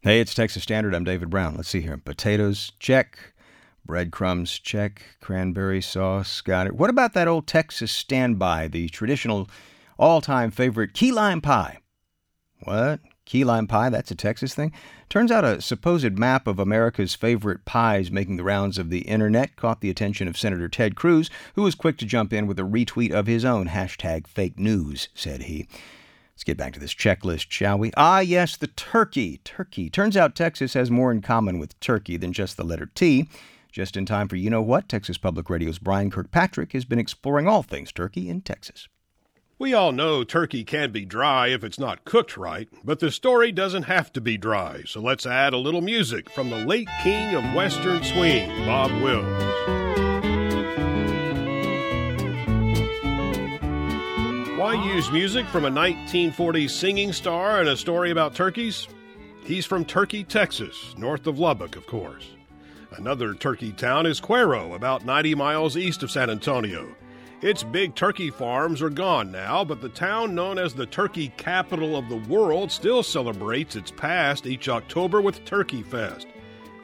Hey, 0.04 0.18
it's 0.18 0.34
Texas 0.34 0.64
Standard. 0.64 0.96
I'm 0.96 1.04
David 1.04 1.30
Brown. 1.30 1.54
Let's 1.54 1.68
see 1.68 1.80
here. 1.80 1.96
Potatoes, 1.96 2.72
check. 2.80 3.34
Breadcrumbs, 3.86 4.58
check. 4.58 5.00
Cranberry 5.20 5.80
sauce, 5.80 6.40
got 6.40 6.66
it. 6.66 6.74
What 6.74 6.90
about 6.90 7.14
that 7.14 7.28
old 7.28 7.46
Texas 7.46 7.92
standby, 7.92 8.66
the 8.66 8.88
traditional 8.88 9.48
all 10.00 10.20
time 10.20 10.50
favorite 10.50 10.92
key 10.92 11.12
lime 11.12 11.40
pie? 11.40 11.78
What? 12.64 12.98
Key 13.26 13.44
lime 13.44 13.68
pie? 13.68 13.90
That's 13.90 14.10
a 14.10 14.16
Texas 14.16 14.56
thing? 14.56 14.72
Turns 15.08 15.30
out 15.30 15.44
a 15.44 15.62
supposed 15.62 16.18
map 16.18 16.48
of 16.48 16.58
America's 16.58 17.14
favorite 17.14 17.64
pies 17.64 18.10
making 18.10 18.38
the 18.38 18.42
rounds 18.42 18.78
of 18.78 18.90
the 18.90 19.02
internet 19.02 19.54
caught 19.54 19.82
the 19.82 19.90
attention 19.90 20.26
of 20.26 20.36
Senator 20.36 20.68
Ted 20.68 20.96
Cruz, 20.96 21.30
who 21.54 21.62
was 21.62 21.76
quick 21.76 21.96
to 21.98 22.06
jump 22.06 22.32
in 22.32 22.48
with 22.48 22.58
a 22.58 22.62
retweet 22.62 23.12
of 23.12 23.28
his 23.28 23.44
own 23.44 23.68
hashtag 23.68 24.26
fake 24.26 24.58
news, 24.58 25.10
said 25.14 25.44
he. 25.44 25.68
Let's 26.42 26.48
get 26.48 26.58
back 26.58 26.72
to 26.72 26.80
this 26.80 26.92
checklist, 26.92 27.52
shall 27.52 27.78
we? 27.78 27.92
Ah, 27.96 28.18
yes, 28.18 28.56
the 28.56 28.66
turkey. 28.66 29.38
Turkey. 29.44 29.88
Turns 29.88 30.16
out 30.16 30.34
Texas 30.34 30.74
has 30.74 30.90
more 30.90 31.12
in 31.12 31.22
common 31.22 31.60
with 31.60 31.78
turkey 31.78 32.16
than 32.16 32.32
just 32.32 32.56
the 32.56 32.64
letter 32.64 32.86
T. 32.96 33.28
Just 33.70 33.96
in 33.96 34.04
time 34.04 34.26
for 34.26 34.34
You 34.34 34.50
Know 34.50 34.60
What, 34.60 34.88
Texas 34.88 35.18
Public 35.18 35.48
Radio's 35.48 35.78
Brian 35.78 36.10
Kirkpatrick 36.10 36.72
has 36.72 36.84
been 36.84 36.98
exploring 36.98 37.46
all 37.46 37.62
things 37.62 37.92
turkey 37.92 38.28
in 38.28 38.40
Texas. 38.40 38.88
We 39.56 39.72
all 39.72 39.92
know 39.92 40.24
turkey 40.24 40.64
can 40.64 40.90
be 40.90 41.04
dry 41.04 41.46
if 41.46 41.62
it's 41.62 41.78
not 41.78 42.04
cooked 42.04 42.36
right, 42.36 42.68
but 42.82 42.98
the 42.98 43.12
story 43.12 43.52
doesn't 43.52 43.84
have 43.84 44.12
to 44.14 44.20
be 44.20 44.36
dry, 44.36 44.82
so 44.84 45.00
let's 45.00 45.26
add 45.26 45.52
a 45.52 45.58
little 45.58 45.80
music 45.80 46.28
from 46.28 46.50
the 46.50 46.66
late 46.66 46.88
king 47.04 47.36
of 47.36 47.54
Western 47.54 48.02
swing, 48.02 48.48
Bob 48.66 48.90
Wills. 49.00 49.81
Why 54.72 54.82
use 54.94 55.12
music 55.12 55.46
from 55.48 55.66
a 55.66 55.70
1940s 55.70 56.70
singing 56.70 57.12
star 57.12 57.60
and 57.60 57.68
a 57.68 57.76
story 57.76 58.10
about 58.10 58.34
turkeys? 58.34 58.88
He's 59.44 59.66
from 59.66 59.84
Turkey, 59.84 60.24
Texas, 60.24 60.94
north 60.96 61.26
of 61.26 61.38
Lubbock, 61.38 61.76
of 61.76 61.86
course. 61.86 62.30
Another 62.92 63.34
turkey 63.34 63.72
town 63.72 64.06
is 64.06 64.18
Cuero, 64.18 64.74
about 64.74 65.04
90 65.04 65.34
miles 65.34 65.76
east 65.76 66.02
of 66.02 66.10
San 66.10 66.30
Antonio. 66.30 66.88
Its 67.42 67.62
big 67.62 67.94
turkey 67.94 68.30
farms 68.30 68.80
are 68.80 68.88
gone 68.88 69.30
now, 69.30 69.62
but 69.62 69.82
the 69.82 69.90
town 69.90 70.34
known 70.34 70.58
as 70.58 70.72
the 70.72 70.86
turkey 70.86 71.28
capital 71.36 71.94
of 71.94 72.08
the 72.08 72.16
world 72.32 72.72
still 72.72 73.02
celebrates 73.02 73.76
its 73.76 73.90
past 73.90 74.46
each 74.46 74.70
October 74.70 75.20
with 75.20 75.44
Turkey 75.44 75.82
Fest. 75.82 76.26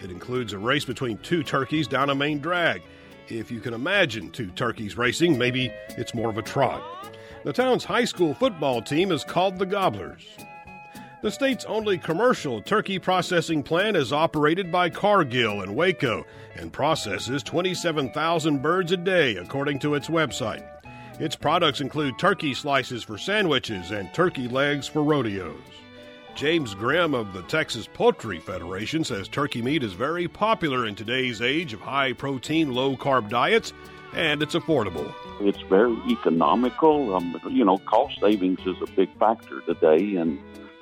It 0.02 0.11
includes 0.11 0.52
a 0.52 0.59
race 0.59 0.85
between 0.85 1.16
two 1.18 1.42
turkeys 1.42 1.88
down 1.88 2.11
a 2.11 2.14
main 2.14 2.40
drag. 2.40 2.83
If 3.28 3.50
you 3.50 3.61
can 3.61 3.73
imagine 3.73 4.30
two 4.30 4.50
turkeys 4.50 4.99
racing, 4.99 5.38
maybe 5.38 5.73
it's 5.97 6.14
more 6.14 6.28
of 6.28 6.37
a 6.37 6.42
trot. 6.42 6.83
The 7.45 7.52
town's 7.52 7.85
high 7.85 8.04
school 8.04 8.35
football 8.35 8.83
team 8.83 9.12
is 9.12 9.25
called 9.25 9.59
the 9.59 9.66
Gobblers. 9.66 10.26
The 11.23 11.30
state's 11.30 11.64
only 11.64 11.99
commercial 11.99 12.61
turkey 12.61 12.99
processing 12.99 13.62
plant 13.62 13.97
is 13.97 14.12
operated 14.12 14.71
by 14.73 14.90
Cargill 14.90 15.62
in 15.62 15.75
Waco 15.75 16.25
and 16.57 16.73
processes 16.73 17.42
27,000 17.42 18.62
birds 18.62 18.92
a 18.92 18.97
day, 18.97 19.37
according 19.37 19.78
to 19.80 19.95
its 19.95 20.09
website. 20.09 20.66
Its 21.21 21.37
products 21.37 21.80
include 21.80 22.18
turkey 22.18 22.54
slices 22.54 23.02
for 23.02 23.18
sandwiches 23.18 23.90
and 23.90 24.12
turkey 24.12 24.49
legs 24.49 24.87
for 24.87 25.02
rodeos. 25.02 25.59
James 26.37 26.75
Grimm 26.75 27.14
of 27.14 27.33
the 27.33 27.42
Texas 27.42 27.88
Poultry 27.92 28.38
Federation 28.38 29.02
says 29.02 29.26
turkey 29.26 29.61
meat 29.61 29.83
is 29.83 29.95
very 29.95 30.28
popular 30.28 30.87
in 30.87 30.95
today's 30.95 31.42
age 31.42 31.73
of 31.73 31.80
high 31.80 32.12
protein, 32.12 32.73
low 32.73 32.97
carb 32.97 33.28
diets, 33.28 33.73
and 34.15 34.43
it's 34.43 34.55
affordable. 34.55 35.12
It's 35.41 35.61
very 35.62 35.97
economical. 36.11 37.15
Um, 37.15 37.41
you 37.50 37.65
know, 37.65 37.79
cost 37.79 38.21
savings 38.21 38.61
is 38.61 38.77
a 38.83 38.91
big 38.93 39.09
factor 39.19 39.61
today, 39.62 40.17
and 40.17 40.38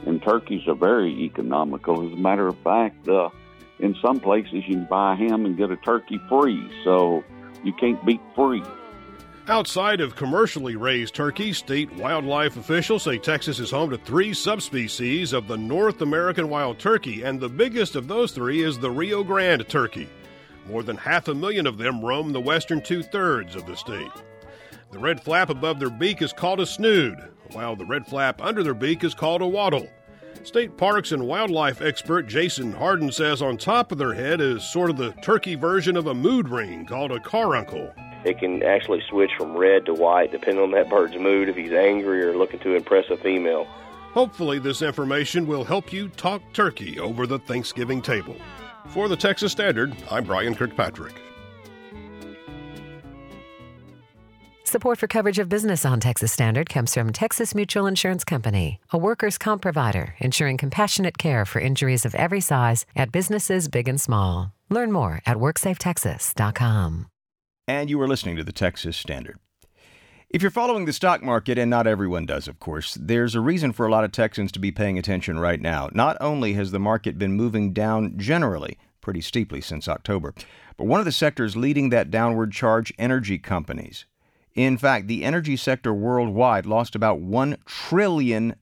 and 0.06 0.23
turkeys 0.23 0.66
are 0.68 0.75
very 0.75 1.11
economical. 1.25 2.06
As 2.06 2.12
a 2.12 2.16
matter 2.16 2.49
of 2.49 2.59
fact, 2.59 3.09
uh, 3.09 3.30
in 3.78 3.95
some 4.02 4.21
places 4.21 4.64
you 4.66 4.76
can 4.76 4.85
buy 4.85 5.14
a 5.14 5.16
ham 5.16 5.45
and 5.45 5.56
get 5.56 5.71
a 5.71 5.76
turkey 5.76 6.21
free, 6.28 6.71
so 6.85 7.25
you 7.64 7.73
can't 7.73 8.04
beat 8.04 8.21
free. 8.35 8.62
Outside 9.49 10.00
of 10.00 10.16
commercially 10.16 10.75
raised 10.75 11.14
turkeys, 11.14 11.59
state 11.59 11.92
wildlife 11.95 12.56
officials 12.56 13.04
say 13.04 13.16
Texas 13.16 13.61
is 13.61 13.71
home 13.71 13.90
to 13.90 13.99
three 13.99 14.35
subspecies 14.35 15.33
of 15.33 15.47
the 15.47 15.56
North 15.56 16.02
American 16.02 16.49
wild 16.49 16.80
turkey, 16.80 17.23
and 17.23 17.38
the 17.38 17.49
biggest 17.49 17.95
of 17.95 18.09
those 18.09 18.33
three 18.33 18.64
is 18.64 18.76
the 18.76 18.90
Rio 18.90 19.23
Grande 19.23 19.68
turkey. 19.68 20.09
More 20.68 20.82
than 20.82 20.96
half 20.96 21.28
a 21.28 21.35
million 21.35 21.66
of 21.66 21.78
them 21.78 22.04
roam 22.04 22.32
the 22.32 22.40
western 22.40 22.82
two 22.82 23.02
thirds 23.02 23.54
of 23.54 23.66
the 23.66 23.76
state. 23.76 24.11
The 24.90 24.99
red 24.99 25.23
flap 25.23 25.50
above 25.50 25.78
their 25.78 25.90
beak 25.90 26.23
is 26.23 26.32
called 26.32 26.61
a 26.61 26.66
snood, 26.66 27.16
while 27.52 27.76
the 27.76 27.85
red 27.85 28.06
flap 28.06 28.42
under 28.42 28.62
their 28.62 28.75
beak 28.75 29.04
is 29.04 29.14
called 29.14 29.42
a 29.42 29.46
wattle. 29.46 29.88
State 30.42 30.76
Parks 30.76 31.12
and 31.12 31.26
Wildlife 31.26 31.80
expert 31.82 32.28
Jason 32.28 32.73
Hardin 32.73 33.11
says 33.11 33.42
on 33.42 33.56
top 33.56 33.90
of 33.90 33.99
their 33.99 34.14
head 34.14 34.40
is 34.40 34.62
sort 34.62 34.90
of 34.90 34.96
the 34.96 35.12
turkey 35.23 35.56
version 35.56 35.96
of 35.96 36.06
a 36.06 36.14
mood 36.14 36.49
ring 36.49 36.87
called 36.87 37.11
a 37.11 37.18
caruncle. 37.18 37.92
It 38.25 38.38
can 38.38 38.62
actually 38.62 39.02
switch 39.08 39.30
from 39.37 39.56
red 39.56 39.87
to 39.87 39.94
white 39.94 40.32
depending 40.32 40.62
on 40.62 40.70
that 40.73 40.88
bird's 40.88 41.16
mood 41.16 41.49
if 41.49 41.56
he's 41.56 41.73
angry 41.73 42.23
or 42.23 42.37
looking 42.37 42.61
to 42.61 42.75
impress 42.75 43.11
a 43.11 43.16
female. 43.16 43.66
Hopefully, 44.12 44.58
this 44.58 44.82
information 44.82 45.46
will 45.46 45.64
help 45.64 45.92
you 45.92 46.08
talk 46.08 46.40
turkey 46.52 46.99
over 46.99 47.26
the 47.26 47.38
Thanksgiving 47.40 48.00
table. 48.00 48.37
For 48.88 49.08
the 49.08 49.16
Texas 49.16 49.52
Standard, 49.52 49.94
I'm 50.10 50.24
Brian 50.24 50.54
Kirkpatrick. 50.54 51.14
Support 54.64 54.98
for 54.98 55.06
coverage 55.06 55.38
of 55.38 55.48
business 55.48 55.84
on 55.84 56.00
Texas 56.00 56.32
Standard 56.32 56.68
comes 56.68 56.92
from 56.92 57.12
Texas 57.12 57.54
Mutual 57.54 57.86
Insurance 57.86 58.24
Company, 58.24 58.80
a 58.90 58.98
workers' 58.98 59.38
comp 59.38 59.62
provider 59.62 60.14
ensuring 60.18 60.56
compassionate 60.56 61.18
care 61.18 61.44
for 61.44 61.60
injuries 61.60 62.04
of 62.04 62.14
every 62.16 62.40
size 62.40 62.84
at 62.96 63.12
businesses 63.12 63.68
big 63.68 63.88
and 63.88 64.00
small. 64.00 64.52
Learn 64.68 64.90
more 64.90 65.20
at 65.24 65.36
WorksafeTexas.com. 65.36 67.06
And 67.68 67.90
you 67.90 68.00
are 68.00 68.08
listening 68.08 68.36
to 68.36 68.44
the 68.44 68.52
Texas 68.52 68.96
Standard. 68.96 69.38
If 70.36 70.42
you're 70.42 70.50
following 70.50 70.84
the 70.84 70.92
stock 70.92 71.22
market, 71.22 71.56
and 71.56 71.70
not 71.70 71.86
everyone 71.86 72.26
does, 72.26 72.46
of 72.46 72.60
course, 72.60 72.98
there's 73.00 73.34
a 73.34 73.40
reason 73.40 73.72
for 73.72 73.86
a 73.86 73.90
lot 73.90 74.04
of 74.04 74.12
Texans 74.12 74.52
to 74.52 74.58
be 74.58 74.70
paying 74.70 74.98
attention 74.98 75.38
right 75.38 75.58
now. 75.58 75.88
Not 75.94 76.18
only 76.20 76.52
has 76.52 76.72
the 76.72 76.78
market 76.78 77.16
been 77.16 77.32
moving 77.32 77.72
down 77.72 78.18
generally, 78.18 78.76
pretty 79.00 79.22
steeply 79.22 79.62
since 79.62 79.88
October, 79.88 80.34
but 80.76 80.84
one 80.84 81.00
of 81.00 81.06
the 81.06 81.10
sectors 81.10 81.56
leading 81.56 81.88
that 81.88 82.10
downward 82.10 82.52
charge, 82.52 82.92
energy 82.98 83.38
companies. 83.38 84.04
In 84.54 84.76
fact, 84.76 85.06
the 85.06 85.24
energy 85.24 85.56
sector 85.56 85.94
worldwide 85.94 86.66
lost 86.66 86.94
about 86.94 87.22
$1 87.22 87.56
trillion 87.64 88.56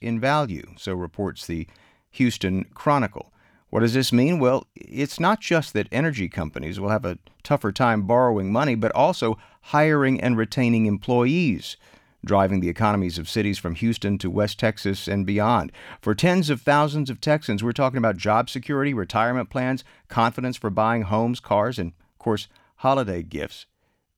in 0.00 0.20
value, 0.20 0.66
so 0.78 0.94
reports 0.94 1.46
the 1.46 1.66
Houston 2.12 2.64
Chronicle. 2.72 3.30
What 3.74 3.80
does 3.80 3.94
this 3.94 4.12
mean? 4.12 4.38
Well, 4.38 4.68
it's 4.76 5.18
not 5.18 5.40
just 5.40 5.72
that 5.72 5.88
energy 5.90 6.28
companies 6.28 6.78
will 6.78 6.90
have 6.90 7.04
a 7.04 7.18
tougher 7.42 7.72
time 7.72 8.02
borrowing 8.02 8.52
money, 8.52 8.76
but 8.76 8.92
also 8.92 9.36
hiring 9.62 10.20
and 10.20 10.36
retaining 10.36 10.86
employees, 10.86 11.76
driving 12.24 12.60
the 12.60 12.68
economies 12.68 13.18
of 13.18 13.28
cities 13.28 13.58
from 13.58 13.74
Houston 13.74 14.16
to 14.18 14.30
West 14.30 14.60
Texas 14.60 15.08
and 15.08 15.26
beyond. 15.26 15.72
For 16.00 16.14
tens 16.14 16.50
of 16.50 16.62
thousands 16.62 17.10
of 17.10 17.20
Texans, 17.20 17.64
we're 17.64 17.72
talking 17.72 17.98
about 17.98 18.16
job 18.16 18.48
security, 18.48 18.94
retirement 18.94 19.50
plans, 19.50 19.82
confidence 20.06 20.56
for 20.56 20.70
buying 20.70 21.02
homes, 21.02 21.40
cars, 21.40 21.76
and, 21.76 21.94
of 22.12 22.18
course, 22.20 22.46
holiday 22.76 23.24
gifts. 23.24 23.66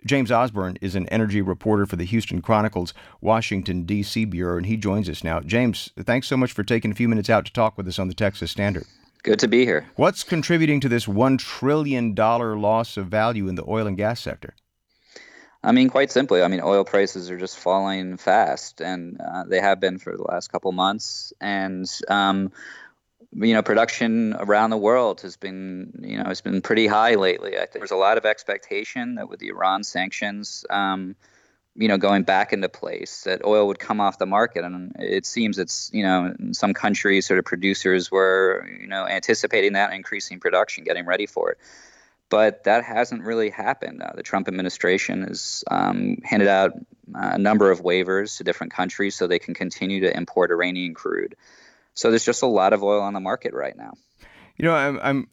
James 0.04 0.30
Osborne 0.30 0.76
is 0.82 0.94
an 0.94 1.08
energy 1.08 1.40
reporter 1.40 1.86
for 1.86 1.96
the 1.96 2.04
Houston 2.04 2.42
Chronicle's 2.42 2.92
Washington, 3.22 3.84
D.C. 3.84 4.26
Bureau, 4.26 4.58
and 4.58 4.66
he 4.66 4.76
joins 4.76 5.08
us 5.08 5.24
now. 5.24 5.40
James, 5.40 5.92
thanks 5.98 6.26
so 6.26 6.36
much 6.36 6.52
for 6.52 6.62
taking 6.62 6.90
a 6.90 6.94
few 6.94 7.08
minutes 7.08 7.30
out 7.30 7.46
to 7.46 7.52
talk 7.54 7.78
with 7.78 7.88
us 7.88 7.98
on 7.98 8.08
the 8.08 8.14
Texas 8.14 8.50
Standard. 8.50 8.84
Good 9.26 9.40
to 9.40 9.48
be 9.48 9.64
here. 9.64 9.84
What's 9.96 10.22
contributing 10.22 10.78
to 10.78 10.88
this 10.88 11.06
$1 11.06 11.38
trillion 11.40 12.14
loss 12.14 12.96
of 12.96 13.08
value 13.08 13.48
in 13.48 13.56
the 13.56 13.64
oil 13.66 13.88
and 13.88 13.96
gas 13.96 14.20
sector? 14.20 14.54
I 15.64 15.72
mean, 15.72 15.90
quite 15.90 16.12
simply, 16.12 16.42
I 16.42 16.48
mean, 16.48 16.60
oil 16.62 16.84
prices 16.84 17.28
are 17.28 17.36
just 17.36 17.58
falling 17.58 18.18
fast, 18.18 18.80
and 18.80 19.20
uh, 19.20 19.42
they 19.42 19.60
have 19.60 19.80
been 19.80 19.98
for 19.98 20.16
the 20.16 20.22
last 20.22 20.52
couple 20.52 20.70
months. 20.70 21.32
And 21.40 21.90
um, 22.06 22.52
you 23.32 23.52
know, 23.52 23.62
production 23.62 24.36
around 24.38 24.70
the 24.70 24.76
world 24.76 25.22
has 25.22 25.36
been, 25.36 26.04
you 26.04 26.18
know, 26.18 26.24
has 26.26 26.40
been 26.40 26.62
pretty 26.62 26.86
high 26.86 27.16
lately. 27.16 27.56
I 27.56 27.66
think 27.66 27.78
there's 27.80 27.90
a 27.90 27.96
lot 27.96 28.18
of 28.18 28.24
expectation 28.24 29.16
that 29.16 29.28
with 29.28 29.40
the 29.40 29.48
Iran 29.48 29.82
sanctions, 29.82 30.64
um, 30.70 31.16
you 31.78 31.88
know, 31.88 31.98
going 31.98 32.22
back 32.22 32.52
into 32.52 32.68
place, 32.68 33.22
that 33.22 33.44
oil 33.44 33.66
would 33.66 33.78
come 33.78 34.00
off 34.00 34.18
the 34.18 34.26
market, 34.26 34.64
and 34.64 34.92
it 34.98 35.26
seems 35.26 35.58
it's, 35.58 35.90
you 35.92 36.02
know, 36.02 36.34
some 36.52 36.72
countries, 36.72 37.26
sort 37.26 37.38
of 37.38 37.44
producers 37.44 38.10
were, 38.10 38.66
you 38.80 38.86
know, 38.86 39.06
anticipating 39.06 39.74
that, 39.74 39.92
increasing 39.92 40.40
production, 40.40 40.84
getting 40.84 41.04
ready 41.04 41.26
for 41.26 41.50
it. 41.50 41.58
But 42.28 42.64
that 42.64 42.82
hasn't 42.82 43.22
really 43.22 43.50
happened. 43.50 44.02
Uh, 44.02 44.12
the 44.14 44.22
Trump 44.22 44.48
administration 44.48 45.22
has 45.22 45.62
um, 45.70 46.16
handed 46.24 46.48
out 46.48 46.72
a 47.14 47.38
number 47.38 47.70
of 47.70 47.82
waivers 47.82 48.38
to 48.38 48.44
different 48.44 48.72
countries 48.72 49.14
so 49.14 49.26
they 49.26 49.38
can 49.38 49.54
continue 49.54 50.00
to 50.00 50.16
import 50.16 50.50
Iranian 50.50 50.94
crude. 50.94 51.36
So 51.94 52.10
there's 52.10 52.24
just 52.24 52.42
a 52.42 52.46
lot 52.46 52.72
of 52.72 52.82
oil 52.82 53.00
on 53.00 53.14
the 53.14 53.20
market 53.20 53.54
right 53.54 53.76
now. 53.76 53.92
You 54.56 54.64
know, 54.64 54.74
I'm, 54.74 54.98
I'm 55.02 55.28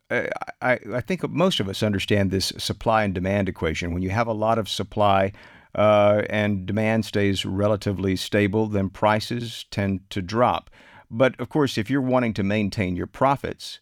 I, 0.62 0.80
I 0.94 1.02
think 1.02 1.28
most 1.30 1.60
of 1.60 1.70
us 1.70 1.82
understand 1.82 2.30
this 2.30 2.52
supply 2.58 3.06
and 3.06 3.14
demand 3.14 3.48
equation. 3.48 3.94
When 3.94 4.04
you 4.04 4.10
have 4.10 4.28
a 4.28 4.34
lot 4.34 4.58
of 4.60 4.68
supply 4.68 5.32
uh, 5.76 6.24
and 6.30 6.66
demand 6.66 7.06
stays 7.06 7.46
relatively 7.46 8.16
stable, 8.16 8.68
then 8.68 8.90
prices 8.90 9.66
tend 9.72 10.10
to 10.10 10.22
drop. 10.22 10.70
But 11.10 11.40
of 11.40 11.50
course, 11.50 11.78
if 11.78 11.90
you're 11.90 12.02
wanting 12.02 12.34
to 12.36 12.44
maintain 12.44 12.96
your 12.96 13.08
profits 13.08 13.80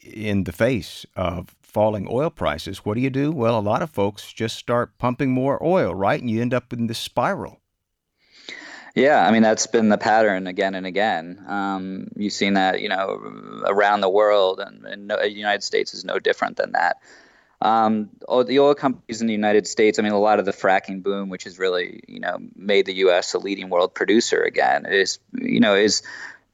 in 0.00 0.44
the 0.44 0.52
face 0.52 1.06
of 1.16 1.54
falling 1.62 2.08
oil 2.10 2.30
prices, 2.30 2.84
what 2.84 2.94
do 2.94 3.00
you 3.00 3.10
do? 3.10 3.32
Well, 3.32 3.58
a 3.58 3.60
lot 3.60 3.82
of 3.82 3.90
folks 3.90 4.32
just 4.32 4.56
start 4.56 4.98
pumping 4.98 5.30
more 5.30 5.62
oil, 5.64 5.94
right? 5.94 6.20
And 6.20 6.30
you 6.30 6.40
end 6.40 6.54
up 6.54 6.72
in 6.72 6.86
this 6.86 6.98
spiral. 6.98 7.60
Yeah, 8.96 9.26
I 9.26 9.30
mean 9.30 9.42
that's 9.42 9.66
been 9.66 9.90
the 9.90 9.98
pattern 9.98 10.46
again 10.46 10.74
and 10.74 10.86
again. 10.86 11.44
Um, 11.46 12.08
you've 12.16 12.32
seen 12.32 12.54
that, 12.54 12.80
you 12.80 12.88
know, 12.88 13.20
around 13.66 14.00
the 14.00 14.08
world, 14.08 14.58
and, 14.58 14.86
and 14.86 15.06
no, 15.06 15.18
the 15.18 15.30
United 15.30 15.62
States 15.62 15.92
is 15.92 16.02
no 16.02 16.18
different 16.18 16.56
than 16.56 16.72
that. 16.72 16.96
Um, 17.60 18.10
the 18.20 18.58
oil 18.58 18.74
companies 18.74 19.20
in 19.20 19.26
the 19.26 19.32
United 19.32 19.66
States, 19.66 19.98
I 19.98 20.02
mean, 20.02 20.12
a 20.12 20.18
lot 20.18 20.38
of 20.38 20.44
the 20.44 20.52
fracking 20.52 21.02
boom, 21.02 21.30
which 21.30 21.44
has 21.44 21.58
really, 21.58 22.00
you 22.06 22.20
know, 22.20 22.38
made 22.54 22.86
the 22.86 22.94
U.S. 22.96 23.34
a 23.34 23.38
leading 23.38 23.70
world 23.70 23.94
producer 23.94 24.42
again, 24.42 24.84
is, 24.86 25.18
you 25.32 25.60
know, 25.60 25.74
is 25.74 26.02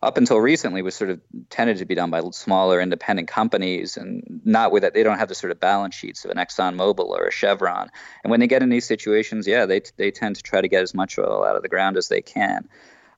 up 0.02 0.16
until 0.16 0.38
recently 0.40 0.82
was 0.82 0.96
sort 0.96 1.10
of 1.10 1.20
tended 1.48 1.78
to 1.78 1.84
be 1.84 1.94
done 1.94 2.10
by 2.10 2.20
smaller 2.32 2.80
independent 2.80 3.28
companies 3.28 3.96
and 3.96 4.40
not 4.44 4.72
with 4.72 4.82
that 4.82 4.94
they 4.94 5.04
don't 5.04 5.18
have 5.18 5.28
the 5.28 5.34
sort 5.34 5.52
of 5.52 5.60
balance 5.60 5.94
sheets 5.94 6.24
of 6.24 6.30
an 6.32 6.38
ExxonMobil 6.38 7.06
or 7.06 7.26
a 7.26 7.30
Chevron. 7.30 7.88
And 8.24 8.30
when 8.30 8.40
they 8.40 8.48
get 8.48 8.62
in 8.62 8.68
these 8.68 8.86
situations, 8.86 9.46
yeah, 9.46 9.66
they 9.66 9.82
they 9.96 10.10
tend 10.10 10.36
to 10.36 10.42
try 10.42 10.60
to 10.60 10.68
get 10.68 10.82
as 10.82 10.92
much 10.92 11.18
oil 11.18 11.44
out 11.44 11.54
of 11.54 11.62
the 11.62 11.68
ground 11.68 11.96
as 11.96 12.08
they 12.08 12.20
can, 12.20 12.68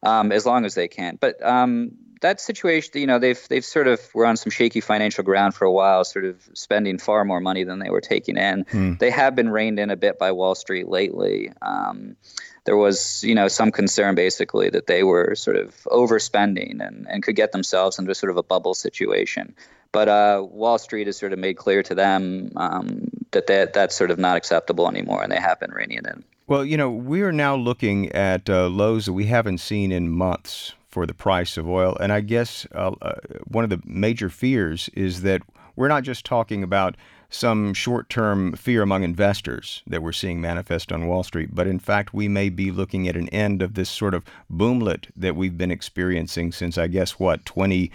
um, 0.02 0.30
as 0.30 0.44
long 0.44 0.66
as 0.66 0.74
they 0.74 0.88
can. 0.88 1.16
But 1.18 1.42
um, 1.42 1.92
that 2.24 2.40
situation, 2.40 2.92
you 2.94 3.06
know, 3.06 3.18
they've 3.18 3.48
they've 3.48 3.64
sort 3.64 3.86
of 3.86 4.00
were 4.14 4.24
on 4.24 4.38
some 4.38 4.50
shaky 4.50 4.80
financial 4.80 5.22
ground 5.22 5.54
for 5.54 5.66
a 5.66 5.70
while, 5.70 6.04
sort 6.04 6.24
of 6.24 6.36
spending 6.54 6.96
far 6.96 7.22
more 7.22 7.38
money 7.38 7.64
than 7.64 7.80
they 7.80 7.90
were 7.90 8.00
taking 8.00 8.38
in. 8.38 8.64
Hmm. 8.70 8.94
They 8.98 9.10
have 9.10 9.34
been 9.34 9.50
reined 9.50 9.78
in 9.78 9.90
a 9.90 9.96
bit 9.96 10.18
by 10.18 10.32
Wall 10.32 10.54
Street 10.54 10.88
lately. 10.88 11.52
Um, 11.60 12.16
there 12.64 12.78
was, 12.78 13.22
you 13.24 13.34
know, 13.34 13.48
some 13.48 13.70
concern 13.70 14.14
basically 14.14 14.70
that 14.70 14.86
they 14.86 15.02
were 15.02 15.34
sort 15.34 15.58
of 15.58 15.74
overspending 15.84 16.80
and, 16.80 17.06
and 17.10 17.22
could 17.22 17.36
get 17.36 17.52
themselves 17.52 17.98
into 17.98 18.14
sort 18.14 18.30
of 18.30 18.38
a 18.38 18.42
bubble 18.42 18.72
situation. 18.72 19.54
But 19.92 20.08
uh, 20.08 20.46
Wall 20.50 20.78
Street 20.78 21.06
has 21.08 21.18
sort 21.18 21.34
of 21.34 21.38
made 21.38 21.58
clear 21.58 21.82
to 21.82 21.94
them 21.94 22.52
um, 22.56 23.10
that 23.32 23.48
that 23.48 23.74
that's 23.74 23.94
sort 23.94 24.10
of 24.10 24.18
not 24.18 24.38
acceptable 24.38 24.88
anymore, 24.88 25.22
and 25.22 25.30
they 25.30 25.40
have 25.40 25.60
been 25.60 25.72
reining 25.72 25.98
it 25.98 26.06
in. 26.06 26.24
Well, 26.46 26.64
you 26.64 26.78
know, 26.78 26.90
we 26.90 27.20
are 27.20 27.32
now 27.32 27.54
looking 27.54 28.10
at 28.12 28.48
uh, 28.48 28.68
lows 28.68 29.04
that 29.06 29.12
we 29.12 29.26
haven't 29.26 29.58
seen 29.58 29.92
in 29.92 30.08
months 30.08 30.72
for 30.94 31.06
the 31.06 31.14
price 31.14 31.56
of 31.56 31.68
oil, 31.68 31.96
and 32.00 32.12
I 32.12 32.20
guess 32.20 32.66
uh, 32.74 32.92
uh 33.02 33.14
one 33.46 33.64
of 33.64 33.70
the 33.70 33.82
major 33.84 34.30
fears 34.30 34.88
is 34.94 35.22
that 35.22 35.42
we're 35.76 35.88
not 35.88 36.04
just 36.04 36.24
talking 36.24 36.62
about 36.62 36.96
some 37.28 37.74
short 37.74 38.08
term 38.08 38.52
fear 38.54 38.80
among 38.80 39.02
investors 39.02 39.82
that 39.88 40.02
we're 40.02 40.12
seeing 40.12 40.40
manifest 40.40 40.92
on 40.92 41.08
Wall 41.08 41.24
Street, 41.24 41.50
but 41.52 41.66
in 41.66 41.80
fact, 41.80 42.14
we 42.14 42.28
may 42.28 42.48
be 42.48 42.70
looking 42.70 43.08
at 43.08 43.16
an 43.16 43.28
end 43.30 43.60
of 43.60 43.74
this 43.74 43.90
sort 43.90 44.14
of 44.14 44.24
boomlet 44.48 45.06
that 45.16 45.34
we've 45.34 45.58
been 45.58 45.72
experiencing 45.72 46.52
since, 46.52 46.78
I 46.78 46.86
guess, 46.86 47.18
what, 47.18 47.44
20- 47.44 47.90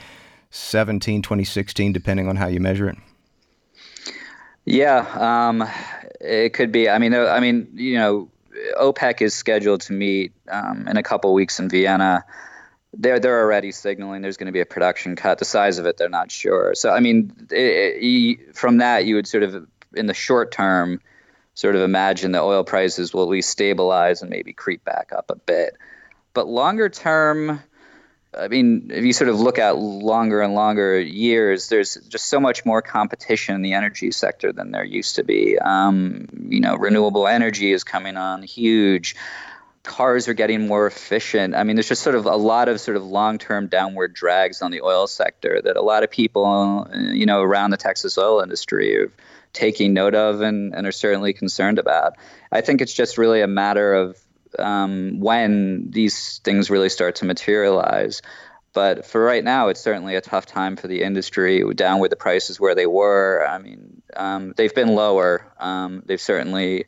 2017, 0.51 1.21
2016, 1.21 1.93
depending 1.93 2.27
on 2.27 2.35
how 2.35 2.47
you 2.47 2.59
measure 2.59 2.89
it? 2.89 2.97
Yeah, 4.65 5.05
um, 5.15 5.63
it 6.19 6.53
could 6.53 6.71
be. 6.71 6.89
I 6.89 6.97
mean, 6.97 7.13
I 7.13 7.39
mean, 7.39 7.67
you 7.73 7.95
know, 7.95 8.29
OPEC 8.79 9.21
is 9.21 9.33
scheduled 9.33 9.81
to 9.81 9.93
meet 9.93 10.33
um, 10.51 10.87
in 10.87 10.97
a 10.97 11.03
couple 11.03 11.33
weeks 11.33 11.59
in 11.59 11.69
Vienna. 11.69 12.25
They're 12.93 13.19
they're 13.19 13.39
already 13.39 13.71
signaling 13.71 14.21
there's 14.21 14.37
going 14.37 14.47
to 14.47 14.51
be 14.51 14.61
a 14.61 14.65
production 14.65 15.15
cut. 15.15 15.37
The 15.37 15.45
size 15.45 15.77
of 15.77 15.85
it, 15.85 15.97
they're 15.97 16.09
not 16.09 16.31
sure. 16.31 16.73
So, 16.75 16.89
I 16.89 16.99
mean, 16.99 17.33
it, 17.51 18.03
it, 18.03 18.55
from 18.55 18.77
that, 18.77 19.05
you 19.05 19.15
would 19.15 19.27
sort 19.27 19.43
of, 19.43 19.67
in 19.93 20.07
the 20.07 20.13
short 20.13 20.51
term, 20.51 20.99
sort 21.53 21.75
of 21.75 21.81
imagine 21.81 22.31
that 22.31 22.41
oil 22.41 22.63
prices 22.63 23.13
will 23.13 23.23
at 23.23 23.29
least 23.29 23.49
stabilize 23.49 24.21
and 24.21 24.29
maybe 24.29 24.53
creep 24.53 24.83
back 24.83 25.11
up 25.15 25.29
a 25.29 25.35
bit. 25.35 25.77
But 26.33 26.47
longer 26.47 26.89
term, 26.89 27.61
I 28.37 28.47
mean, 28.47 28.91
if 28.93 29.03
you 29.03 29.11
sort 29.11 29.29
of 29.29 29.39
look 29.39 29.57
at 29.57 29.77
longer 29.77 30.41
and 30.41 30.53
longer 30.53 30.99
years, 30.99 31.69
there's 31.69 31.95
just 31.95 32.27
so 32.27 32.39
much 32.39 32.65
more 32.65 32.81
competition 32.81 33.55
in 33.55 33.61
the 33.61 33.73
energy 33.73 34.11
sector 34.11 34.53
than 34.53 34.71
there 34.71 34.83
used 34.83 35.15
to 35.15 35.23
be. 35.23 35.57
Um, 35.57 36.27
you 36.47 36.59
know, 36.59 36.75
renewable 36.75 37.27
energy 37.27 37.71
is 37.71 37.83
coming 37.83 38.17
on 38.17 38.43
huge. 38.43 39.15
Cars 39.83 40.27
are 40.27 40.33
getting 40.33 40.67
more 40.67 40.87
efficient. 40.87 41.55
I 41.55 41.63
mean, 41.63 41.75
there's 41.75 41.87
just 41.87 42.01
sort 42.01 42.15
of 42.15 42.25
a 42.25 42.35
lot 42.35 42.67
of 42.67 42.81
sort 42.81 42.97
of 42.97 43.03
long-term 43.03 43.67
downward 43.67 44.13
drags 44.13 44.61
on 44.61 44.71
the 44.71 44.81
oil 44.81 45.07
sector 45.07 45.61
that 45.61 45.77
a 45.77 45.81
lot 45.81 46.03
of 46.03 46.11
people, 46.11 46.87
you 46.93 47.25
know, 47.25 47.41
around 47.41 47.71
the 47.71 47.77
Texas 47.77 48.17
oil 48.17 48.41
industry 48.41 48.97
are 48.97 49.11
taking 49.53 49.93
note 49.93 50.15
of 50.15 50.41
and, 50.41 50.75
and 50.75 50.85
are 50.85 50.91
certainly 50.91 51.33
concerned 51.33 51.79
about. 51.79 52.13
I 52.51 52.61
think 52.61 52.81
it's 52.81 52.93
just 52.93 53.17
really 53.17 53.41
a 53.41 53.47
matter 53.47 53.93
of 53.93 54.17
um, 54.57 55.19
when 55.19 55.91
these 55.91 56.39
things 56.39 56.69
really 56.69 56.89
start 56.89 57.15
to 57.15 57.25
materialize. 57.25 58.21
But 58.73 59.05
for 59.05 59.23
right 59.23 59.43
now, 59.43 59.69
it's 59.69 59.81
certainly 59.81 60.15
a 60.15 60.21
tough 60.21 60.45
time 60.45 60.75
for 60.75 60.87
the 60.87 61.01
industry. 61.01 61.63
Down 61.73 61.99
with 61.99 62.11
the 62.11 62.15
prices 62.15 62.59
where 62.59 62.75
they 62.75 62.85
were. 62.85 63.45
I 63.47 63.57
mean, 63.57 64.01
um, 64.15 64.53
they've 64.55 64.73
been 64.73 64.93
lower. 64.93 65.51
Um, 65.59 66.03
they've 66.05 66.21
certainly 66.21 66.85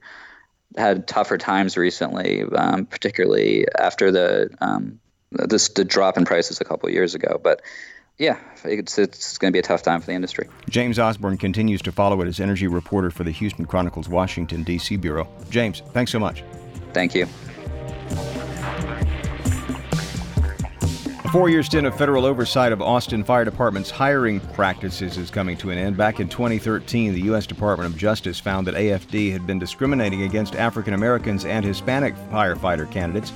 had 0.77 1.07
tougher 1.07 1.37
times 1.37 1.77
recently, 1.77 2.43
um, 2.43 2.85
particularly 2.85 3.65
after 3.77 4.11
the 4.11 4.49
um, 4.61 4.99
this 5.31 5.69
the 5.69 5.85
drop 5.85 6.17
in 6.17 6.25
prices 6.25 6.61
a 6.61 6.65
couple 6.65 6.87
of 6.87 6.93
years 6.93 7.15
ago. 7.15 7.39
But 7.41 7.61
yeah, 8.17 8.37
it's 8.63 8.97
it's 8.97 9.37
going 9.37 9.51
to 9.51 9.55
be 9.55 9.59
a 9.59 9.63
tough 9.63 9.83
time 9.83 9.99
for 9.99 10.07
the 10.07 10.13
industry. 10.13 10.47
James 10.69 10.99
Osborne 10.99 11.37
continues 11.37 11.81
to 11.83 11.91
follow 11.91 12.21
it 12.21 12.27
as 12.27 12.39
energy 12.39 12.67
reporter 12.67 13.11
for 13.11 13.23
the 13.23 13.31
Houston 13.31 13.65
Chronicle's 13.65 14.09
Washington 14.09 14.63
D.C. 14.63 14.97
bureau. 14.97 15.27
James, 15.49 15.81
thanks 15.91 16.11
so 16.11 16.19
much. 16.19 16.43
Thank 16.93 17.15
you. 17.15 17.27
Four 21.31 21.47
year 21.47 21.63
stint 21.63 21.87
of 21.87 21.97
federal 21.97 22.25
oversight 22.25 22.73
of 22.73 22.81
Austin 22.81 23.23
Fire 23.23 23.45
Department's 23.45 23.89
hiring 23.89 24.41
practices 24.41 25.17
is 25.17 25.31
coming 25.31 25.55
to 25.55 25.69
an 25.69 25.77
end. 25.77 25.95
Back 25.95 26.19
in 26.19 26.27
2013, 26.27 27.13
the 27.13 27.21
U.S. 27.21 27.47
Department 27.47 27.89
of 27.89 27.97
Justice 27.97 28.37
found 28.37 28.67
that 28.67 28.75
AFD 28.75 29.31
had 29.31 29.47
been 29.47 29.57
discriminating 29.57 30.23
against 30.23 30.57
African 30.57 30.93
Americans 30.93 31.45
and 31.45 31.63
Hispanic 31.63 32.15
firefighter 32.33 32.89
candidates. 32.91 33.31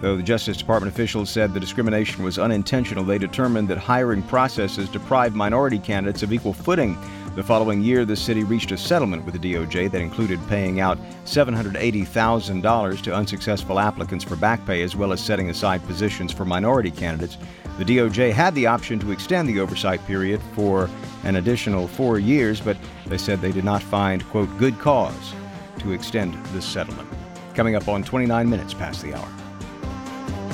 Though 0.00 0.16
the 0.16 0.24
Justice 0.24 0.56
Department 0.56 0.92
officials 0.92 1.30
said 1.30 1.54
the 1.54 1.60
discrimination 1.60 2.24
was 2.24 2.36
unintentional, 2.36 3.04
they 3.04 3.16
determined 3.16 3.68
that 3.68 3.78
hiring 3.78 4.22
processes 4.24 4.88
deprived 4.88 5.36
minority 5.36 5.78
candidates 5.78 6.24
of 6.24 6.32
equal 6.32 6.52
footing 6.52 6.98
the 7.36 7.42
following 7.42 7.82
year, 7.82 8.06
the 8.06 8.16
city 8.16 8.44
reached 8.44 8.72
a 8.72 8.78
settlement 8.78 9.22
with 9.26 9.38
the 9.38 9.52
DOJ 9.54 9.90
that 9.90 10.00
included 10.00 10.40
paying 10.48 10.80
out 10.80 10.98
$780,000 11.26 13.02
to 13.02 13.14
unsuccessful 13.14 13.78
applicants 13.78 14.24
for 14.24 14.36
back 14.36 14.64
pay, 14.64 14.80
as 14.82 14.96
well 14.96 15.12
as 15.12 15.20
setting 15.20 15.50
aside 15.50 15.86
positions 15.86 16.32
for 16.32 16.46
minority 16.46 16.90
candidates. 16.90 17.36
The 17.76 17.84
DOJ 17.84 18.32
had 18.32 18.54
the 18.54 18.66
option 18.66 18.98
to 19.00 19.12
extend 19.12 19.50
the 19.50 19.60
oversight 19.60 20.04
period 20.06 20.40
for 20.54 20.88
an 21.24 21.36
additional 21.36 21.86
four 21.86 22.18
years, 22.18 22.58
but 22.58 22.78
they 23.04 23.18
said 23.18 23.42
they 23.42 23.52
did 23.52 23.64
not 23.64 23.82
find, 23.82 24.26
quote, 24.30 24.48
good 24.56 24.78
cause 24.78 25.34
to 25.80 25.92
extend 25.92 26.34
this 26.46 26.64
settlement. 26.64 27.06
Coming 27.54 27.74
up 27.76 27.86
on 27.86 28.02
29 28.02 28.48
minutes 28.48 28.72
past 28.72 29.02
the 29.02 29.12
hour. 29.12 29.45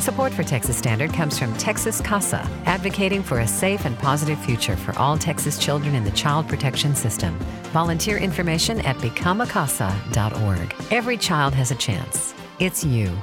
Support 0.03 0.35
for 0.35 0.43
Texas 0.43 0.77
Standard 0.77 1.13
comes 1.13 1.39
from 1.39 1.57
Texas 1.59 2.01
CASA, 2.01 2.41
advocating 2.67 3.23
for 3.23 3.39
a 3.39 3.47
safe 3.47 3.85
and 3.85 3.97
positive 3.97 4.37
future 4.37 4.75
for 4.75 4.99
all 4.99 5.17
Texas 5.17 5.57
children 5.57 5.95
in 5.95 6.03
the 6.03 6.11
child 6.11 6.49
protection 6.49 6.97
system. 6.97 7.39
Volunteer 7.71 8.17
information 8.17 8.81
at 8.81 8.97
becomeacasa.org. 8.97 10.75
Every 10.91 11.17
child 11.17 11.55
has 11.55 11.71
a 11.71 11.77
chance. 11.77 12.35
It's 12.59 12.83
you. 12.83 13.17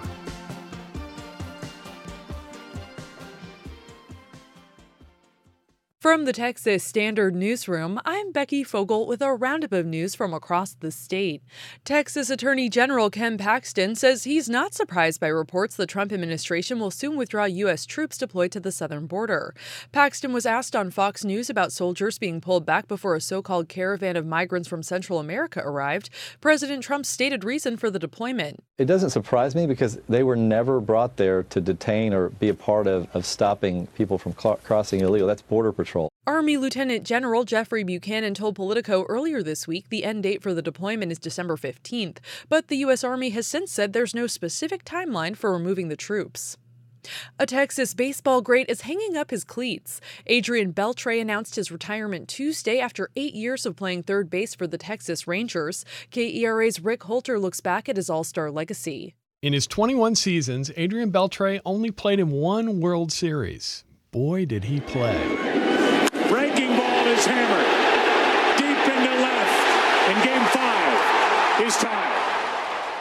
From 6.10 6.26
the 6.26 6.34
Texas 6.34 6.84
Standard 6.84 7.36
Newsroom, 7.36 8.00
I'm 8.04 8.32
Becky 8.32 8.64
Fogel 8.64 9.06
with 9.06 9.22
a 9.22 9.32
roundup 9.32 9.72
of 9.72 9.86
news 9.86 10.16
from 10.16 10.34
across 10.34 10.74
the 10.74 10.90
state. 10.90 11.44
Texas 11.86 12.32
Attorney 12.32 12.68
General 12.68 13.12
Ken 13.12 13.38
Paxton 13.38 13.94
says 13.94 14.24
he's 14.24 14.50
not 14.50 14.74
surprised 14.74 15.20
by 15.20 15.28
reports 15.28 15.76
the 15.76 15.86
Trump 15.86 16.12
administration 16.12 16.80
will 16.80 16.90
soon 16.90 17.16
withdraw 17.16 17.46
U.S. 17.46 17.86
troops 17.86 18.18
deployed 18.18 18.52
to 18.54 18.60
the 18.60 18.72
southern 18.72 19.06
border. 19.06 19.54
Paxton 19.92 20.34
was 20.34 20.48
asked 20.48 20.76
on 20.76 20.90
Fox 20.90 21.24
News 21.24 21.48
about 21.48 21.72
soldiers 21.72 22.18
being 22.18 22.42
pulled 22.42 22.66
back 22.66 22.88
before 22.88 23.16
a 23.16 23.22
so 23.22 23.44
called 23.44 23.70
caravan 23.70 24.16
of 24.16 24.26
migrants 24.26 24.68
from 24.68 24.82
Central 24.82 25.20
America 25.20 25.62
arrived. 25.64 26.10
President 26.42 26.82
Trump's 26.82 27.10
stated 27.10 27.44
reason 27.44 27.78
for 27.78 27.92
the 27.92 28.00
deployment. 28.00 28.64
It 28.80 28.86
doesn't 28.86 29.12
surprise 29.12 29.54
me 29.54 29.68
because 29.68 30.00
they 30.10 30.24
were 30.24 30.36
never 30.36 30.80
brought 30.82 31.18
there 31.18 31.44
to 31.44 31.62
detain 31.62 32.16
or 32.16 32.30
be 32.30 32.50
a 32.50 32.56
part 32.56 32.88
of, 32.88 33.08
of 33.14 33.28
stopping 33.28 33.86
people 33.88 34.18
from 34.18 34.34
cl- 34.34 34.60
crossing 34.64 35.02
illegal. 35.02 35.28
That's 35.28 35.44
Border 35.44 35.72
Patrol. 35.72 35.99
Army 36.30 36.58
Lieutenant 36.58 37.06
General 37.06 37.44
Jeffrey 37.44 37.84
Buchanan 37.84 38.36
told 38.36 38.56
Politico 38.56 39.04
earlier 39.10 39.42
this 39.42 39.68
week 39.68 39.90
the 39.90 40.04
end 40.04 40.22
date 40.22 40.44
for 40.44 40.54
the 40.54 40.62
deployment 40.62 41.12
is 41.12 41.18
December 41.18 41.58
15th, 41.58 42.20
but 42.48 42.68
the 42.68 42.78
U.S. 42.78 43.04
Army 43.04 43.32
has 43.32 43.48
since 43.48 43.72
said 43.72 43.94
there's 43.94 44.14
no 44.14 44.28
specific 44.28 44.86
timeline 44.86 45.36
for 45.36 45.52
removing 45.52 45.88
the 45.88 45.96
troops. 45.96 46.56
A 47.40 47.48
Texas 47.48 47.96
baseball 47.96 48.42
great 48.42 48.70
is 48.70 48.82
hanging 48.82 49.18
up 49.18 49.32
his 49.32 49.44
cleats. 49.44 50.00
Adrian 50.28 50.72
Beltre 50.72 51.20
announced 51.20 51.56
his 51.56 51.72
retirement 51.72 52.28
Tuesday 52.28 52.80
after 52.80 53.10
eight 53.16 53.34
years 53.34 53.66
of 53.66 53.76
playing 53.76 54.04
third 54.04 54.30
base 54.30 54.54
for 54.54 54.68
the 54.68 54.78
Texas 54.78 55.28
Rangers. 55.28 55.84
KERA's 56.12 56.80
Rick 56.80 57.04
Holter 57.04 57.40
looks 57.40 57.60
back 57.60 57.90
at 57.90 57.98
his 57.98 58.10
all 58.10 58.24
star 58.24 58.52
legacy. 58.52 59.16
In 59.42 59.54
his 59.54 59.66
21 59.66 60.14
seasons, 60.14 60.70
Adrian 60.78 61.12
Beltre 61.12 61.60
only 61.66 61.90
played 61.90 62.20
in 62.20 62.30
one 62.30 62.82
World 62.82 63.12
Series. 63.12 63.84
Boy, 64.12 64.46
did 64.46 64.66
he 64.66 64.80
play 64.80 65.60
is 67.20 67.26
hammered 67.26 67.68
deep 68.56 68.80
into 68.96 69.14
left, 69.20 69.60
and 70.08 70.18
game 70.24 70.46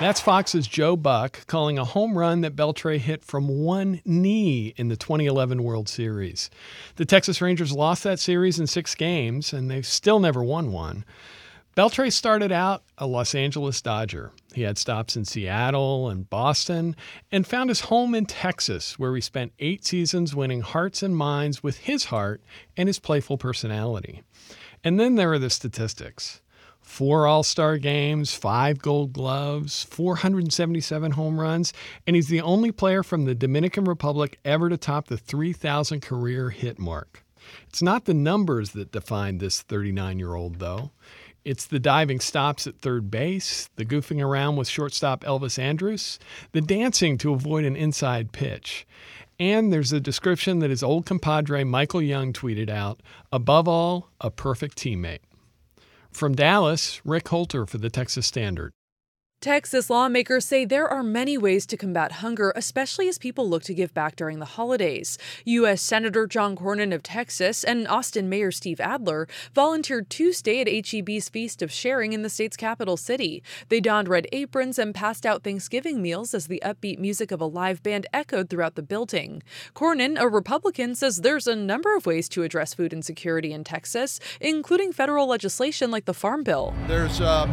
That's 0.00 0.20
Fox's 0.20 0.68
Joe 0.68 0.94
Buck 0.94 1.46
calling 1.46 1.78
a 1.78 1.84
home 1.84 2.16
run 2.16 2.42
that 2.42 2.54
Beltre 2.54 2.98
hit 2.98 3.24
from 3.24 3.48
one 3.48 4.00
knee 4.04 4.74
in 4.76 4.88
the 4.88 4.96
2011 4.96 5.64
World 5.64 5.88
Series. 5.88 6.50
The 6.96 7.04
Texas 7.04 7.40
Rangers 7.40 7.72
lost 7.72 8.04
that 8.04 8.20
series 8.20 8.60
in 8.60 8.66
six 8.66 8.94
games, 8.94 9.52
and 9.52 9.70
they've 9.70 9.86
still 9.86 10.20
never 10.20 10.44
won 10.44 10.70
one. 10.70 11.04
Beltre 11.76 12.12
started 12.12 12.52
out 12.52 12.84
a 12.96 13.06
Los 13.06 13.34
Angeles 13.34 13.80
Dodger. 13.80 14.32
He 14.52 14.62
had 14.62 14.78
stops 14.78 15.16
in 15.16 15.24
Seattle 15.24 16.08
and 16.08 16.28
Boston 16.28 16.94
and 17.32 17.46
found 17.46 17.70
his 17.70 17.82
home 17.82 18.14
in 18.14 18.26
Texas, 18.26 18.98
where 18.98 19.14
he 19.14 19.20
spent 19.20 19.52
eight 19.58 19.84
seasons 19.84 20.34
winning 20.34 20.60
hearts 20.60 21.02
and 21.02 21.16
minds 21.16 21.62
with 21.62 21.78
his 21.78 22.06
heart 22.06 22.40
and 22.76 22.88
his 22.88 22.98
playful 22.98 23.38
personality. 23.38 24.22
And 24.84 25.00
then 25.00 25.14
there 25.14 25.32
are 25.32 25.38
the 25.38 25.50
statistics 25.50 26.40
four 26.88 27.26
All 27.26 27.42
Star 27.42 27.76
games, 27.78 28.34
five 28.34 28.80
gold 28.80 29.12
gloves, 29.12 29.84
477 29.84 31.12
home 31.12 31.38
runs, 31.38 31.72
and 32.06 32.16
he's 32.16 32.28
the 32.28 32.40
only 32.40 32.72
player 32.72 33.02
from 33.02 33.24
the 33.24 33.34
Dominican 33.34 33.84
Republic 33.84 34.38
ever 34.44 34.68
to 34.68 34.76
top 34.76 35.06
the 35.06 35.18
3,000 35.18 36.00
career 36.00 36.50
hit 36.50 36.78
mark. 36.78 37.24
It's 37.68 37.82
not 37.82 38.06
the 38.06 38.14
numbers 38.14 38.70
that 38.70 38.90
define 38.90 39.38
this 39.38 39.62
39 39.62 40.18
year 40.18 40.34
old, 40.34 40.58
though. 40.58 40.90
It's 41.44 41.66
the 41.66 41.78
diving 41.78 42.20
stops 42.20 42.66
at 42.66 42.78
third 42.78 43.10
base, 43.10 43.68
the 43.76 43.84
goofing 43.84 44.24
around 44.24 44.56
with 44.56 44.66
shortstop 44.66 45.22
Elvis 45.24 45.58
Andrus, 45.58 46.18
the 46.52 46.60
dancing 46.60 47.16
to 47.18 47.32
avoid 47.32 47.64
an 47.64 47.76
inside 47.76 48.32
pitch. 48.32 48.86
And 49.38 49.72
there's 49.72 49.92
a 49.92 50.00
description 50.00 50.58
that 50.58 50.70
his 50.70 50.82
old 50.82 51.06
compadre 51.06 51.64
Michael 51.64 52.02
Young 52.02 52.32
tweeted 52.32 52.68
out 52.68 53.00
above 53.30 53.68
all, 53.68 54.08
a 54.20 54.30
perfect 54.30 54.76
teammate. 54.76 55.20
From 56.18 56.34
Dallas, 56.34 57.00
Rick 57.04 57.28
Holter 57.28 57.64
for 57.64 57.78
the 57.78 57.90
Texas 57.90 58.26
Standard. 58.26 58.72
Texas 59.40 59.88
lawmakers 59.88 60.44
say 60.44 60.64
there 60.64 60.88
are 60.88 61.04
many 61.04 61.38
ways 61.38 61.64
to 61.64 61.76
combat 61.76 62.10
hunger, 62.10 62.52
especially 62.56 63.06
as 63.06 63.18
people 63.18 63.48
look 63.48 63.62
to 63.62 63.72
give 63.72 63.94
back 63.94 64.16
during 64.16 64.40
the 64.40 64.44
holidays. 64.44 65.16
U.S. 65.44 65.80
Senator 65.80 66.26
John 66.26 66.56
Cornyn 66.56 66.92
of 66.92 67.04
Texas 67.04 67.62
and 67.62 67.86
Austin 67.86 68.28
Mayor 68.28 68.50
Steve 68.50 68.80
Adler 68.80 69.28
volunteered 69.54 70.10
Tuesday 70.10 70.60
at 70.60 70.66
HEB's 70.66 71.28
Feast 71.28 71.62
of 71.62 71.70
Sharing 71.70 72.12
in 72.12 72.22
the 72.22 72.28
state's 72.28 72.56
capital 72.56 72.96
city. 72.96 73.40
They 73.68 73.78
donned 73.78 74.08
red 74.08 74.26
aprons 74.32 74.76
and 74.76 74.92
passed 74.92 75.24
out 75.24 75.44
Thanksgiving 75.44 76.02
meals 76.02 76.34
as 76.34 76.48
the 76.48 76.60
upbeat 76.64 76.98
music 76.98 77.30
of 77.30 77.40
a 77.40 77.46
live 77.46 77.80
band 77.80 78.08
echoed 78.12 78.50
throughout 78.50 78.74
the 78.74 78.82
building. 78.82 79.44
Cornyn, 79.72 80.20
a 80.20 80.28
Republican, 80.28 80.96
says 80.96 81.18
there's 81.18 81.46
a 81.46 81.54
number 81.54 81.94
of 81.94 82.06
ways 82.06 82.28
to 82.30 82.42
address 82.42 82.74
food 82.74 82.92
insecurity 82.92 83.52
in 83.52 83.62
Texas, 83.62 84.18
including 84.40 84.92
federal 84.92 85.28
legislation 85.28 85.92
like 85.92 86.06
the 86.06 86.14
Farm 86.14 86.42
Bill. 86.42 86.74
There's 86.88 87.20
uh 87.20 87.46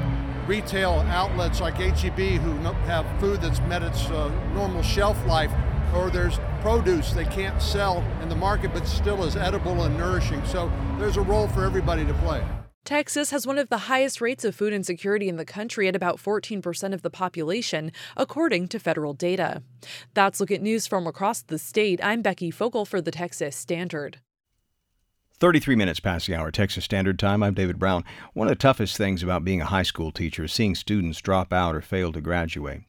retail 0.47 1.03
outlets 1.09 1.59
like 1.59 1.74
HEB 1.75 2.41
who 2.41 2.53
have 2.85 3.05
food 3.19 3.41
that's 3.41 3.59
met 3.61 3.83
its 3.83 4.05
uh, 4.05 4.29
normal 4.53 4.81
shelf 4.81 5.17
life, 5.25 5.51
or 5.93 6.09
there's 6.09 6.39
produce 6.61 7.13
they 7.13 7.25
can't 7.25 7.61
sell 7.61 8.03
in 8.21 8.29
the 8.29 8.35
market 8.35 8.73
but 8.73 8.87
still 8.87 9.23
is 9.23 9.35
edible 9.35 9.83
and 9.83 9.97
nourishing. 9.97 10.43
So 10.45 10.71
there's 10.97 11.17
a 11.17 11.21
role 11.21 11.47
for 11.47 11.63
everybody 11.63 12.05
to 12.05 12.13
play. 12.15 12.43
Texas 12.85 13.31
has 13.31 13.47
one 13.47 13.57
of 13.57 13.69
the 13.69 13.89
highest 13.89 14.21
rates 14.21 14.45
of 14.45 14.53
food 14.53 14.71
insecurity 14.71 15.27
in 15.27 15.37
the 15.37 15.45
country 15.45 15.87
at 15.87 15.95
about 15.95 16.17
14% 16.17 16.93
of 16.93 17.01
the 17.01 17.09
population, 17.09 17.91
according 18.15 18.67
to 18.67 18.79
federal 18.79 19.15
data. 19.15 19.63
That's 20.13 20.39
Look 20.39 20.51
at 20.51 20.61
News 20.61 20.85
from 20.85 21.07
across 21.07 21.41
the 21.41 21.57
state. 21.57 21.99
I'm 22.03 22.21
Becky 22.21 22.51
Fogel 22.51 22.85
for 22.85 23.01
the 23.01 23.09
Texas 23.09 23.55
Standard. 23.55 24.19
33 25.37 25.75
minutes 25.75 25.99
past 25.99 26.27
the 26.27 26.35
hour, 26.35 26.49
Texas 26.49 26.85
Standard 26.85 27.19
Time. 27.19 27.43
I'm 27.43 27.53
David 27.53 27.77
Brown. 27.77 28.05
One 28.33 28.47
of 28.47 28.51
the 28.51 28.55
toughest 28.55 28.95
things 28.95 29.21
about 29.21 29.43
being 29.43 29.59
a 29.59 29.65
high 29.65 29.83
school 29.83 30.11
teacher 30.11 30.45
is 30.45 30.53
seeing 30.53 30.75
students 30.75 31.19
drop 31.19 31.51
out 31.51 31.75
or 31.75 31.81
fail 31.81 32.13
to 32.13 32.21
graduate. 32.21 32.83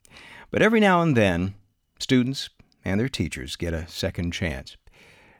But 0.53 0.63
every 0.63 0.79
now 0.79 1.03
and 1.03 1.17
then, 1.17 1.55
students 1.99 2.51
and 2.85 3.01
their 3.01 3.09
teachers 3.09 3.57
get 3.57 3.75
a 3.75 3.89
second 3.89 4.31
chance. 4.31 4.77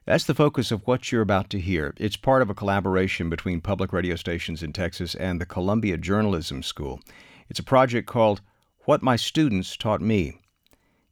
That's 0.05 0.25
the 0.25 0.35
focus 0.35 0.73
of 0.73 0.83
what 0.85 1.13
you're 1.13 1.23
about 1.23 1.49
to 1.51 1.61
hear. 1.61 1.95
It's 1.97 2.17
part 2.17 2.43
of 2.43 2.51
a 2.51 2.55
collaboration 2.55 3.31
between 3.31 3.61
public 3.61 3.93
radio 3.93 4.17
stations 4.17 4.65
in 4.65 4.73
Texas 4.73 5.15
and 5.15 5.41
the 5.41 5.47
Columbia 5.47 5.99
Journalism 5.99 6.63
School. 6.65 7.01
It's 7.49 7.61
a 7.61 7.65
project 7.65 8.09
called 8.09 8.41
What 8.85 9.03
My 9.03 9.15
Students 9.15 9.77
Taught 9.77 10.01
Me. 10.01 10.41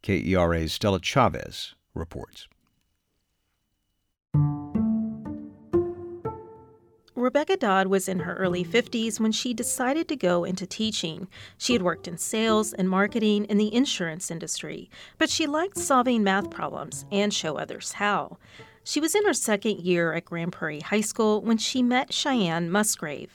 KERA's 0.03 0.73
Stella 0.73 1.01
Chavez 1.01 1.77
reports. 1.95 2.49
Rebecca 7.25 7.57
Dodd 7.57 7.87
was 7.87 8.07
in 8.07 8.19
her 8.19 8.35
early 8.35 8.67
50s 8.67 9.19
when 9.19 9.33
she 9.33 9.55
decided 9.55 10.09
to 10.09 10.15
go 10.15 10.45
into 10.45 10.67
teaching. 10.67 11.27
She 11.57 11.73
had 11.73 11.81
worked 11.81 12.07
in 12.07 12.19
sales 12.19 12.75
and 12.75 12.87
marketing 12.87 13.47
in 13.47 13.57
the 13.57 13.75
insurance 13.75 14.31
industry, 14.31 14.91
but 15.17 15.31
she 15.31 15.47
liked 15.47 15.79
solving 15.79 16.23
math 16.23 16.51
problems 16.51 17.07
and 17.11 17.33
show 17.33 17.57
others 17.57 17.93
how. 17.93 18.37
She 18.83 19.01
was 19.01 19.15
in 19.15 19.25
her 19.25 19.33
second 19.33 19.81
year 19.81 20.13
at 20.13 20.27
Grand 20.27 20.53
Prairie 20.53 20.81
High 20.81 21.01
School 21.01 21.41
when 21.41 21.57
she 21.57 21.83
met 21.83 22.13
Cheyenne 22.13 22.71
Musgrave. 22.71 23.33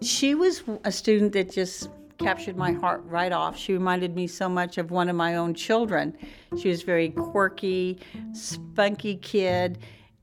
She 0.00 0.34
was 0.34 0.62
a 0.84 0.90
student 0.90 1.34
that 1.34 1.52
just 1.52 1.90
captured 2.16 2.56
my 2.56 2.72
heart 2.72 3.02
right 3.04 3.32
off. 3.32 3.54
She 3.54 3.74
reminded 3.74 4.16
me 4.16 4.28
so 4.28 4.48
much 4.48 4.78
of 4.78 4.90
one 4.90 5.10
of 5.10 5.14
my 5.14 5.36
own 5.36 5.52
children. 5.52 6.16
She 6.58 6.70
was 6.70 6.82
a 6.82 6.86
very 6.86 7.10
quirky, 7.10 7.98
spunky 8.32 9.16
kid, 9.16 9.76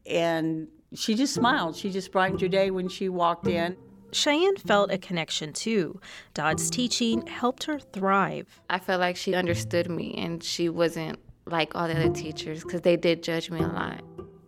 and 0.07 0.67
she 0.95 1.15
just 1.15 1.34
smiled. 1.34 1.75
She 1.75 1.91
just 1.91 2.12
brightened 2.12 2.41
your 2.41 2.49
day 2.49 2.71
when 2.71 2.88
she 2.88 3.10
walked 3.10 3.47
in. 3.47 3.77
Cheyenne 4.12 4.55
felt 4.55 4.91
a 4.91 4.97
connection 4.97 5.51
too. 5.51 5.99
Dodd's 6.34 6.69
teaching 6.69 7.27
helped 7.27 7.65
her 7.65 7.79
thrive. 7.79 8.62
I 8.69 8.79
felt 8.79 9.01
like 9.01 9.17
she 9.17 9.36
understood 9.36 9.89
me 9.89 10.15
and 10.17 10.41
she 10.41 10.69
wasn't 10.69 11.19
like 11.45 11.75
all 11.75 11.88
the 11.88 11.95
other 11.95 12.13
teachers 12.13 12.63
because 12.63 12.81
they 12.81 12.95
did 12.95 13.21
judge 13.21 13.51
me 13.51 13.60
a 13.60 13.67
lot. 13.67 14.01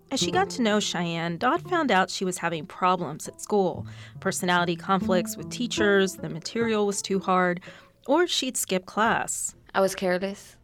As 0.10 0.22
she 0.22 0.32
got 0.32 0.50
to 0.52 0.62
know 0.62 0.80
Cheyenne, 0.80 1.38
Dodd 1.38 1.70
found 1.70 1.92
out 1.92 2.10
she 2.10 2.24
was 2.24 2.38
having 2.38 2.66
problems 2.66 3.28
at 3.28 3.42
school 3.42 3.86
personality 4.22 4.78
conflicts 4.78 5.36
with 5.36 5.50
teachers, 5.50 6.16
the 6.16 6.30
material 6.30 6.86
was 6.86 7.02
too 7.02 7.20
hard, 7.20 7.60
or 8.08 8.26
she'd 8.26 8.56
skip 8.56 8.86
class. 8.86 9.54
I 9.76 9.82
was 9.82 9.96
careless 9.96 10.56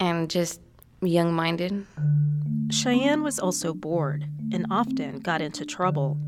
and 0.00 0.28
just 0.28 0.60
young 1.06 1.32
minded. 1.32 1.86
Cheyenne 2.70 3.22
was 3.22 3.38
also 3.38 3.74
bored 3.74 4.26
and 4.52 4.66
often 4.70 5.20
got 5.20 5.40
into 5.40 5.64
trouble. 5.64 6.18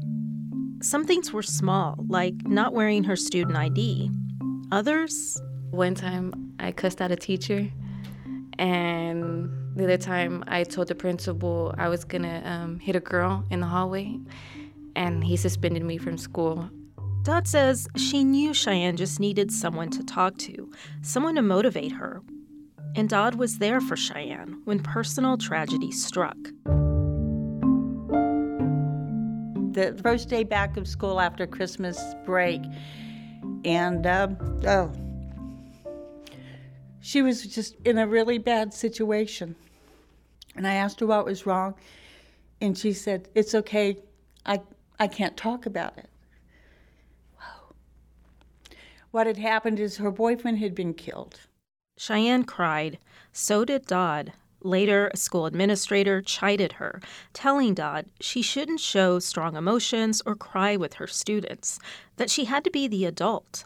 Some 0.83 1.05
things 1.05 1.33
were 1.33 1.43
small, 1.43 1.97
like 2.09 2.35
not 2.47 2.73
wearing 2.73 3.05
her 3.05 3.17
student 3.17 3.57
ID. 3.57 4.11
Others? 4.73 5.41
One 5.71 5.95
time 5.95 6.55
I 6.59 6.73
cussed 6.73 7.01
out 7.01 7.11
a 7.11 7.17
teacher, 7.17 7.69
and 8.59 9.51
the 9.77 9.85
other 9.85 9.97
time 9.97 10.45
I 10.47 10.65
told 10.65 10.89
the 10.89 10.95
principal 10.95 11.75
I 11.79 11.89
was 11.89 12.05
gonna 12.05 12.43
um, 12.45 12.79
hit 12.79 12.97
a 12.97 13.01
girl 13.01 13.45
in 13.51 13.61
the 13.61 13.67
hallway, 13.67 14.19
and 14.95 15.25
he 15.25 15.37
suspended 15.37 15.85
me 15.85 15.99
from 15.99 16.19
school. 16.19 16.71
Dodd 17.23 17.49
says 17.49 17.89
she 17.97 18.23
knew 18.23 18.55
Cheyenne 18.55 18.97
just 18.97 19.19
needed 19.19 19.51
someone 19.51 19.91
to 19.91 20.05
talk 20.05 20.39
to, 20.39 20.71
someone 21.03 21.35
to 21.35 21.43
motivate 21.43 21.93
her. 21.93 22.23
And 22.97 23.11
Dodd 23.11 23.35
was 23.35 23.59
there 23.59 23.83
for 23.83 23.95
Cheyenne 23.95 24.63
when 24.65 24.83
personal 24.83 25.37
tragedy 25.37 25.93
struck. 25.93 26.39
The 29.75 30.01
first 30.03 30.31
day 30.31 30.45
back 30.45 30.79
of 30.79 30.89
school 30.89 31.21
after 31.21 31.47
Christmas 31.47 32.15
break, 32.25 32.63
and 33.67 34.07
uh, 34.07 34.29
oh, 34.67 34.93
she 37.03 37.21
was 37.21 37.47
just 37.47 37.77
in 37.85 37.99
a 37.99 38.07
really 38.07 38.39
bad 38.39 38.73
situation. 38.73 39.55
And 40.55 40.67
I 40.67 40.73
asked 40.73 41.01
her 41.01 41.07
what 41.07 41.27
was 41.27 41.45
wrong, 41.45 41.75
and 42.63 42.79
she 42.79 42.95
said, 42.95 43.29
"It's 43.35 43.55
okay. 43.55 43.99
I 44.47 44.63
I 44.99 45.07
can't 45.07 45.37
talk 45.37 45.67
about 45.67 45.99
it." 45.99 46.09
Wow. 47.39 47.75
What 49.11 49.27
had 49.27 49.37
happened 49.37 49.81
is 49.81 49.99
her 49.99 50.11
boyfriend 50.11 50.61
had 50.61 50.75
been 50.75 50.95
killed. 50.95 51.41
Cheyenne 51.97 52.45
cried. 52.45 52.99
So 53.33 53.65
did 53.65 53.87
Dodd. 53.87 54.33
Later, 54.63 55.11
a 55.13 55.17
school 55.17 55.47
administrator 55.47 56.21
chided 56.23 56.73
her, 56.73 57.01
telling 57.33 57.75
Dodd 57.75 58.07
she 58.21 58.43
shouldn't 58.43 58.81
show 58.81 59.19
strong 59.19 59.55
emotions 59.55 60.23
or 60.27 60.35
cry 60.35 60.77
with 60.77 60.95
her 60.95 61.07
students, 61.07 61.79
that 62.17 62.31
she 62.31 62.47
had 62.47 62.65
to 62.65 62.71
be 62.71 62.89
the 62.89 63.05
adult. 63.05 63.65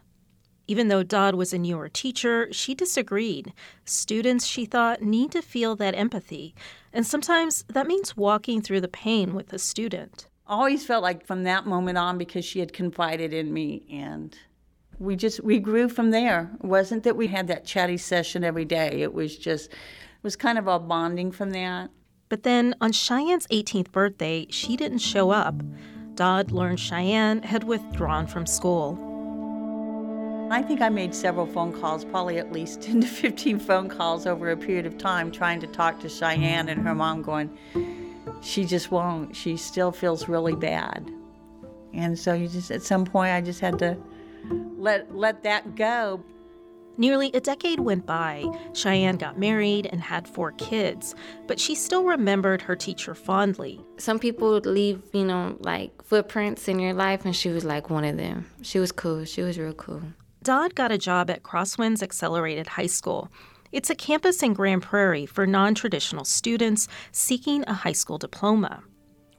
Even 0.66 0.88
though 0.88 1.02
Dodd 1.02 1.36
was 1.36 1.52
a 1.52 1.58
newer 1.58 1.88
teacher, 1.88 2.48
she 2.52 2.74
disagreed. 2.74 3.52
Students, 3.84 4.46
she 4.46 4.66
thought, 4.66 5.02
need 5.02 5.32
to 5.32 5.42
feel 5.42 5.74
that 5.76 5.94
empathy, 5.94 6.54
and 6.92 7.06
sometimes 7.06 7.64
that 7.68 7.86
means 7.86 8.16
walking 8.16 8.60
through 8.60 8.80
the 8.80 8.88
pain 8.88 9.34
with 9.34 9.52
a 9.52 9.58
student. 9.58 10.26
Always 10.46 10.84
felt 10.84 11.02
like 11.02 11.24
from 11.24 11.44
that 11.44 11.66
moment 11.66 11.98
on, 11.98 12.18
because 12.18 12.44
she 12.44 12.60
had 12.60 12.72
confided 12.72 13.32
in 13.32 13.52
me 13.54 13.86
and 13.90 14.36
we 15.00 15.16
just 15.16 15.42
we 15.42 15.58
grew 15.58 15.88
from 15.88 16.10
there. 16.10 16.50
It 16.62 16.66
wasn't 16.66 17.02
that 17.04 17.16
we 17.16 17.26
had 17.26 17.48
that 17.48 17.64
chatty 17.64 17.96
session 17.96 18.44
every 18.44 18.66
day. 18.66 19.02
It 19.02 19.14
was 19.14 19.36
just 19.36 19.70
it 19.72 20.22
was 20.22 20.36
kind 20.36 20.58
of 20.58 20.68
a 20.68 20.78
bonding 20.78 21.32
from 21.32 21.50
that. 21.50 21.90
But 22.28 22.44
then 22.44 22.76
on 22.80 22.92
Cheyenne's 22.92 23.46
18th 23.48 23.90
birthday, 23.90 24.46
she 24.50 24.76
didn't 24.76 24.98
show 24.98 25.30
up. 25.30 25.62
Dodd 26.14 26.52
learned 26.52 26.78
Cheyenne 26.78 27.42
had 27.42 27.64
withdrawn 27.64 28.26
from 28.26 28.46
school. 28.46 29.06
I 30.52 30.62
think 30.62 30.80
I 30.82 30.90
made 30.90 31.14
several 31.14 31.46
phone 31.46 31.72
calls, 31.72 32.04
probably 32.04 32.38
at 32.38 32.52
least 32.52 32.82
10 32.82 33.00
to 33.00 33.06
15 33.06 33.58
phone 33.58 33.88
calls 33.88 34.26
over 34.26 34.50
a 34.50 34.56
period 34.56 34.84
of 34.84 34.98
time, 34.98 35.32
trying 35.32 35.60
to 35.60 35.66
talk 35.66 35.98
to 36.00 36.08
Cheyenne 36.08 36.68
and 36.68 36.86
her 36.86 36.94
mom, 36.94 37.22
going, 37.22 37.56
she 38.42 38.64
just 38.64 38.90
won't. 38.90 39.34
She 39.34 39.56
still 39.56 39.92
feels 39.92 40.28
really 40.28 40.54
bad. 40.54 41.10
And 41.94 42.18
so 42.18 42.34
you 42.34 42.48
just, 42.48 42.70
at 42.70 42.82
some 42.82 43.04
point, 43.04 43.32
I 43.32 43.40
just 43.40 43.60
had 43.60 43.78
to 43.78 43.96
let 44.76 45.14
let 45.14 45.42
that 45.42 45.76
go. 45.76 46.24
Nearly 46.96 47.30
a 47.32 47.40
decade 47.40 47.80
went 47.80 48.04
by. 48.04 48.44
Cheyenne 48.74 49.16
got 49.16 49.38
married 49.38 49.86
and 49.86 50.02
had 50.02 50.28
four 50.28 50.52
kids, 50.52 51.14
but 51.46 51.58
she 51.58 51.74
still 51.74 52.04
remembered 52.04 52.60
her 52.60 52.76
teacher 52.76 53.14
fondly. 53.14 53.80
Some 53.96 54.18
people 54.18 54.58
leave, 54.58 55.02
you 55.14 55.24
know, 55.24 55.56
like 55.60 56.02
footprints 56.02 56.68
in 56.68 56.78
your 56.78 56.92
life, 56.92 57.24
and 57.24 57.34
she 57.34 57.48
was 57.48 57.64
like 57.64 57.88
one 57.88 58.04
of 58.04 58.18
them. 58.18 58.50
She 58.60 58.78
was 58.78 58.92
cool. 58.92 59.24
She 59.24 59.40
was 59.40 59.58
real 59.58 59.72
cool. 59.72 60.02
Dodd 60.42 60.74
got 60.74 60.92
a 60.92 60.98
job 60.98 61.30
at 61.30 61.42
Crosswinds 61.42 62.02
Accelerated 62.02 62.66
High 62.66 62.86
School. 62.86 63.30
It's 63.72 63.88
a 63.88 63.94
campus 63.94 64.42
in 64.42 64.52
Grand 64.52 64.82
Prairie 64.82 65.26
for 65.26 65.46
non 65.46 65.74
traditional 65.74 66.24
students 66.24 66.88
seeking 67.12 67.64
a 67.66 67.72
high 67.72 67.92
school 67.92 68.18
diploma. 68.18 68.82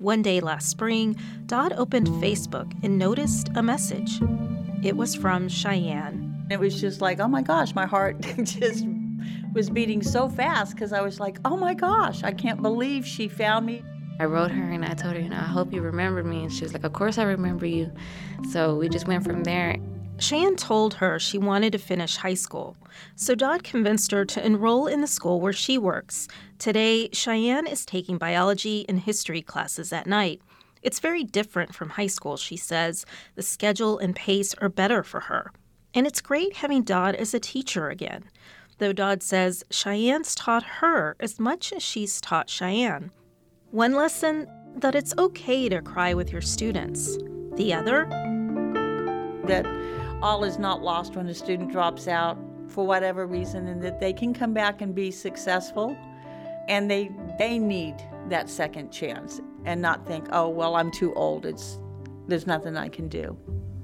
One 0.02 0.24
day 0.24 0.40
last 0.40 0.68
spring, 0.68 1.16
Dodd 1.46 1.74
opened 1.74 2.08
Facebook 2.08 2.74
and 2.82 2.98
noticed 2.98 3.50
a 3.54 3.62
message. 3.62 4.20
It 4.82 4.98
was 4.98 5.14
from 5.14 5.48
Cheyenne. 5.48 6.48
It 6.50 6.60
was 6.60 6.82
just 6.82 7.02
like, 7.02 7.20
oh 7.20 7.28
my 7.28 7.44
gosh, 7.44 7.76
my 7.76 7.86
heart 7.86 8.20
just 8.44 8.84
was 9.54 9.70
beating 9.70 10.02
so 10.02 10.28
fast 10.28 10.74
because 10.74 10.92
I 10.92 11.02
was 11.02 11.20
like, 11.20 11.38
oh 11.46 11.56
my 11.56 11.76
gosh, 11.76 12.24
I 12.24 12.32
can't 12.32 12.64
believe 12.64 13.06
she 13.06 13.28
found 13.28 13.68
me. 13.68 13.84
I 14.20 14.26
wrote 14.26 14.50
her 14.50 14.72
and 14.72 14.84
I 14.84 14.96
told 14.96 15.14
her, 15.14 15.22
you 15.22 15.30
know, 15.30 15.38
I 15.38 15.44
hope 15.44 15.72
you 15.72 15.82
remember 15.82 16.24
me. 16.24 16.46
And 16.46 16.52
she 16.52 16.64
was 16.64 16.74
like, 16.74 16.84
Of 16.84 16.94
course 16.94 17.20
I 17.20 17.24
remember 17.24 17.68
you. 17.68 17.92
So 18.50 18.76
we 18.78 18.90
just 18.90 19.08
went 19.08 19.24
from 19.24 19.44
there. 19.44 19.78
Cheyenne 20.21 20.55
told 20.55 20.93
her 20.95 21.17
she 21.17 21.39
wanted 21.39 21.71
to 21.71 21.79
finish 21.79 22.17
high 22.17 22.36
school, 22.36 22.77
so 23.15 23.34
Dodd 23.34 23.63
convinced 23.63 24.12
her 24.12 24.23
to 24.25 24.45
enroll 24.45 24.86
in 24.86 25.01
the 25.01 25.07
school 25.07 25.41
where 25.41 25.51
she 25.51 25.79
works. 25.79 26.27
Today, 26.60 27.10
Cheyenne 27.12 27.65
is 27.65 27.88
taking 27.88 28.19
biology 28.19 28.86
and 28.88 28.99
history 28.99 29.41
classes 29.41 29.91
at 29.91 30.05
night. 30.05 30.39
It's 30.84 30.99
very 30.99 31.23
different 31.23 31.73
from 31.73 31.89
high 31.89 32.07
school, 32.07 32.38
she 32.38 32.55
says. 32.55 33.03
The 33.34 33.41
schedule 33.41 33.97
and 33.97 34.15
pace 34.15 34.53
are 34.62 34.69
better 34.69 35.01
for 35.01 35.21
her. 35.21 35.51
And 35.95 36.05
it's 36.05 36.21
great 36.21 36.57
having 36.57 36.84
Dodd 36.84 37.15
as 37.15 37.34
a 37.34 37.39
teacher 37.39 37.89
again, 37.89 38.25
though 38.77 38.93
Dodd 38.93 39.23
says 39.23 39.63
Cheyenne's 39.71 40.36
taught 40.36 40.63
her 40.63 41.15
as 41.19 41.39
much 41.39 41.73
as 41.73 41.81
she's 41.81 42.21
taught 42.21 42.47
Cheyenne. 42.47 43.12
One 43.71 43.95
lesson 43.95 44.47
that 44.75 44.93
it's 44.93 45.15
okay 45.17 45.67
to 45.67 45.81
cry 45.81 46.13
with 46.13 46.31
your 46.31 46.41
students. 46.41 47.17
The 47.55 47.73
other, 47.73 48.05
that 49.47 49.65
all 50.21 50.43
is 50.43 50.57
not 50.57 50.81
lost 50.81 51.15
when 51.15 51.27
a 51.27 51.34
student 51.34 51.71
drops 51.71 52.07
out 52.07 52.38
for 52.67 52.86
whatever 52.86 53.25
reason 53.25 53.67
and 53.67 53.81
that 53.81 53.99
they 53.99 54.13
can 54.13 54.34
come 54.34 54.53
back 54.53 54.81
and 54.81 54.95
be 54.95 55.12
successful 55.12 55.97
and 56.67 56.89
they 56.89 57.12
they 57.38 57.57
need 57.57 57.95
that 58.29 58.49
second 58.49 58.91
chance 58.91 59.41
and 59.65 59.81
not 59.81 60.05
think 60.05 60.25
oh 60.31 60.47
well 60.47 60.75
i'm 60.75 60.91
too 60.91 61.13
old 61.15 61.45
it's 61.45 61.79
there's 62.27 62.47
nothing 62.47 62.77
i 62.77 62.88
can 62.88 63.07
do 63.07 63.38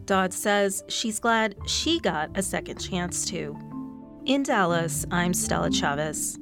Dodd 0.08 0.32
says 0.32 0.86
she's 0.88 1.19
glad 1.19 1.56
she 1.67 2.00
got 2.00 2.30
a 2.36 2.41
second 2.41 2.80
chance 2.80 3.26
too. 3.26 3.58
In 4.26 4.41
Dallas, 4.41 5.06
I'm 5.12 5.34
Stella 5.34 5.69
Chavez. 5.69 6.39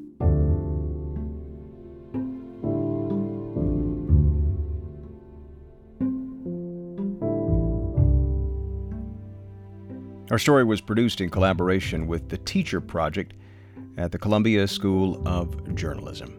Our 10.35 10.39
story 10.39 10.65
was 10.65 10.81
produced 10.81 11.21
in 11.21 11.29
collaboration 11.29 12.07
with 12.07 12.27
the 12.27 12.37
Teacher 12.37 12.81
Project 12.81 13.35
at 13.95 14.11
the 14.11 14.17
Columbia 14.17 14.67
School 14.67 15.25
of 15.25 15.73
Journalism. 15.75 16.37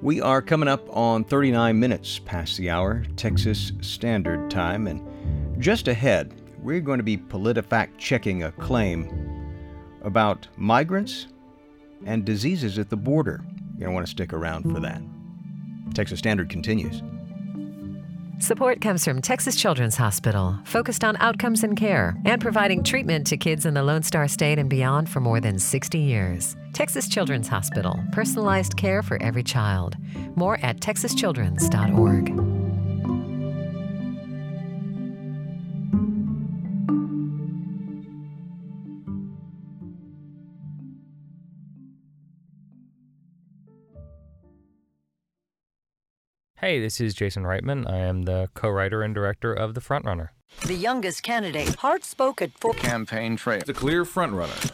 We 0.00 0.20
are 0.20 0.40
coming 0.40 0.68
up 0.68 0.86
on 0.96 1.24
39 1.24 1.76
minutes 1.76 2.20
past 2.20 2.56
the 2.56 2.70
hour, 2.70 3.04
Texas 3.16 3.72
Standard 3.80 4.48
Time, 4.48 4.86
and 4.86 5.60
just 5.60 5.88
ahead, 5.88 6.40
we're 6.60 6.80
going 6.80 6.98
to 6.98 7.02
be 7.02 7.16
PolitiFact 7.16 7.98
checking 7.98 8.44
a 8.44 8.52
claim 8.52 9.08
about 10.02 10.46
migrants 10.56 11.26
and 12.06 12.24
diseases 12.24 12.78
at 12.78 12.90
the 12.90 12.96
border. 12.96 13.44
You're 13.76 13.88
going 13.88 13.90
to 13.90 13.94
want 13.94 14.06
to 14.06 14.10
stick 14.12 14.32
around 14.32 14.72
for 14.72 14.78
that. 14.78 15.02
Texas 15.94 16.20
Standard 16.20 16.48
continues. 16.48 17.02
Support 18.38 18.80
comes 18.80 19.04
from 19.04 19.20
Texas 19.20 19.54
Children's 19.56 19.96
Hospital, 19.96 20.58
focused 20.64 21.04
on 21.04 21.16
outcomes 21.18 21.62
and 21.62 21.76
care, 21.76 22.16
and 22.24 22.40
providing 22.40 22.82
treatment 22.82 23.26
to 23.28 23.36
kids 23.36 23.66
in 23.66 23.74
the 23.74 23.82
Lone 23.82 24.02
Star 24.02 24.28
State 24.28 24.58
and 24.58 24.70
beyond 24.70 25.08
for 25.08 25.20
more 25.20 25.40
than 25.40 25.58
60 25.58 25.98
years. 25.98 26.56
Texas 26.72 27.08
Children's 27.08 27.48
Hospital, 27.48 28.02
personalized 28.12 28.76
care 28.76 29.02
for 29.02 29.22
every 29.22 29.42
child. 29.42 29.96
More 30.36 30.58
at 30.62 30.80
texaschildren's.org. 30.80 32.63
Hey, 46.64 46.80
this 46.80 46.98
is 46.98 47.12
Jason 47.12 47.42
Reitman. 47.42 47.86
I 47.86 47.98
am 47.98 48.22
the 48.22 48.48
co 48.54 48.70
writer 48.70 49.02
and 49.02 49.14
director 49.14 49.52
of 49.52 49.74
The 49.74 49.82
Frontrunner. 49.82 50.30
The 50.64 50.72
youngest 50.72 51.22
candidate, 51.22 51.74
hard 51.74 52.04
spoken 52.04 52.54
for 52.58 52.72
campaign 52.72 53.36
trail. 53.36 53.60
The 53.66 53.74
clear 53.74 54.06
frontrunner. 54.06 54.72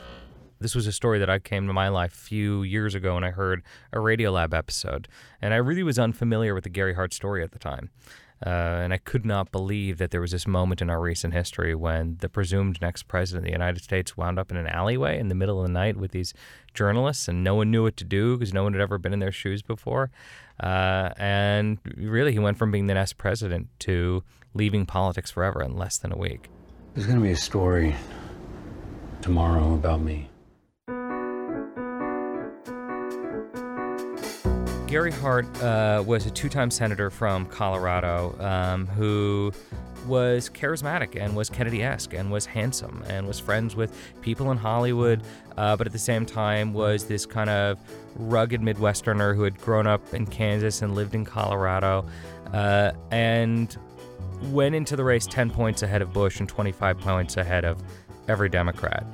This 0.60 0.76
was 0.76 0.86
a 0.86 0.92
story 0.92 1.18
that 1.18 1.28
I 1.28 1.40
came 1.40 1.66
to 1.66 1.72
my 1.72 1.88
life 1.88 2.12
a 2.12 2.16
few 2.16 2.62
years 2.62 2.94
ago 2.94 3.14
when 3.14 3.24
I 3.24 3.32
heard 3.32 3.64
a 3.92 3.96
Radiolab 3.96 4.54
episode, 4.54 5.08
and 5.42 5.52
I 5.52 5.56
really 5.56 5.82
was 5.82 5.98
unfamiliar 5.98 6.54
with 6.54 6.62
the 6.62 6.70
Gary 6.70 6.94
Hart 6.94 7.12
story 7.12 7.42
at 7.42 7.50
the 7.50 7.58
time. 7.58 7.90
Uh, 8.44 8.48
and 8.82 8.94
I 8.94 8.96
could 8.96 9.26
not 9.26 9.52
believe 9.52 9.98
that 9.98 10.12
there 10.12 10.20
was 10.20 10.30
this 10.30 10.46
moment 10.46 10.80
in 10.80 10.88
our 10.88 11.00
recent 11.00 11.34
history 11.34 11.74
when 11.74 12.16
the 12.20 12.28
presumed 12.28 12.80
next 12.80 13.02
president 13.02 13.44
of 13.44 13.46
the 13.46 13.52
United 13.52 13.82
States 13.82 14.16
wound 14.16 14.38
up 14.38 14.50
in 14.50 14.56
an 14.56 14.66
alleyway 14.66 15.18
in 15.18 15.28
the 15.28 15.34
middle 15.34 15.60
of 15.60 15.66
the 15.66 15.72
night 15.72 15.98
with 15.98 16.12
these 16.12 16.32
journalists, 16.72 17.28
and 17.28 17.44
no 17.44 17.54
one 17.54 17.70
knew 17.70 17.82
what 17.82 17.98
to 17.98 18.04
do 18.04 18.38
because 18.38 18.54
no 18.54 18.62
one 18.62 18.72
had 18.72 18.80
ever 18.80 18.96
been 18.96 19.12
in 19.12 19.18
their 19.18 19.32
shoes 19.32 19.60
before. 19.60 20.10
Uh, 20.58 21.10
and 21.18 21.78
really, 21.96 22.32
he 22.32 22.38
went 22.38 22.56
from 22.56 22.70
being 22.70 22.86
the 22.86 22.94
next 22.94 23.18
president 23.18 23.68
to 23.80 24.22
leaving 24.54 24.86
politics 24.86 25.30
forever 25.30 25.62
in 25.62 25.76
less 25.76 25.98
than 25.98 26.10
a 26.10 26.16
week. 26.16 26.48
There's 26.94 27.06
going 27.06 27.18
to 27.18 27.22
be 27.24 27.32
a 27.32 27.36
story 27.36 27.94
tomorrow 29.20 29.74
about 29.74 30.00
me. 30.00 30.29
Gary 34.90 35.12
Hart 35.12 35.46
uh, 35.62 36.02
was 36.04 36.26
a 36.26 36.32
two 36.32 36.48
time 36.48 36.68
senator 36.68 37.10
from 37.10 37.46
Colorado 37.46 38.34
um, 38.40 38.88
who 38.88 39.52
was 40.08 40.50
charismatic 40.50 41.14
and 41.14 41.36
was 41.36 41.48
Kennedy 41.48 41.84
esque 41.84 42.12
and 42.12 42.32
was 42.32 42.44
handsome 42.44 43.04
and 43.06 43.24
was 43.24 43.38
friends 43.38 43.76
with 43.76 43.96
people 44.20 44.50
in 44.50 44.58
Hollywood, 44.58 45.22
uh, 45.56 45.76
but 45.76 45.86
at 45.86 45.92
the 45.92 45.98
same 45.98 46.26
time 46.26 46.72
was 46.72 47.04
this 47.04 47.24
kind 47.24 47.48
of 47.48 47.78
rugged 48.16 48.62
Midwesterner 48.62 49.36
who 49.36 49.44
had 49.44 49.56
grown 49.60 49.86
up 49.86 50.12
in 50.12 50.26
Kansas 50.26 50.82
and 50.82 50.96
lived 50.96 51.14
in 51.14 51.24
Colorado 51.24 52.04
uh, 52.52 52.90
and 53.12 53.78
went 54.50 54.74
into 54.74 54.96
the 54.96 55.04
race 55.04 55.24
10 55.24 55.50
points 55.50 55.84
ahead 55.84 56.02
of 56.02 56.12
Bush 56.12 56.40
and 56.40 56.48
25 56.48 56.98
points 56.98 57.36
ahead 57.36 57.64
of 57.64 57.80
every 58.26 58.48
Democrat. 58.48 59.06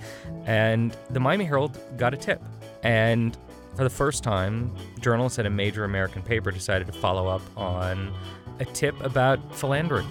And 0.47 0.97
the 1.11 1.21
Miami 1.21 1.45
Herald 1.45 1.79
got 1.99 2.15
a 2.15 2.17
tip. 2.17 2.43
And 2.83 3.37
for 3.77 3.85
the 3.85 3.91
first 3.91 4.25
time, 4.25 4.75
journalists 5.01 5.39
at 5.39 5.45
a 5.45 5.51
major 5.51 5.85
American 5.85 6.23
paper 6.23 6.51
decided 6.51 6.87
to 6.87 6.93
follow 6.95 7.29
up 7.29 7.43
on 7.57 8.13
a 8.59 8.65
tip 8.65 8.99
about 9.03 9.39
philandering. 9.55 10.07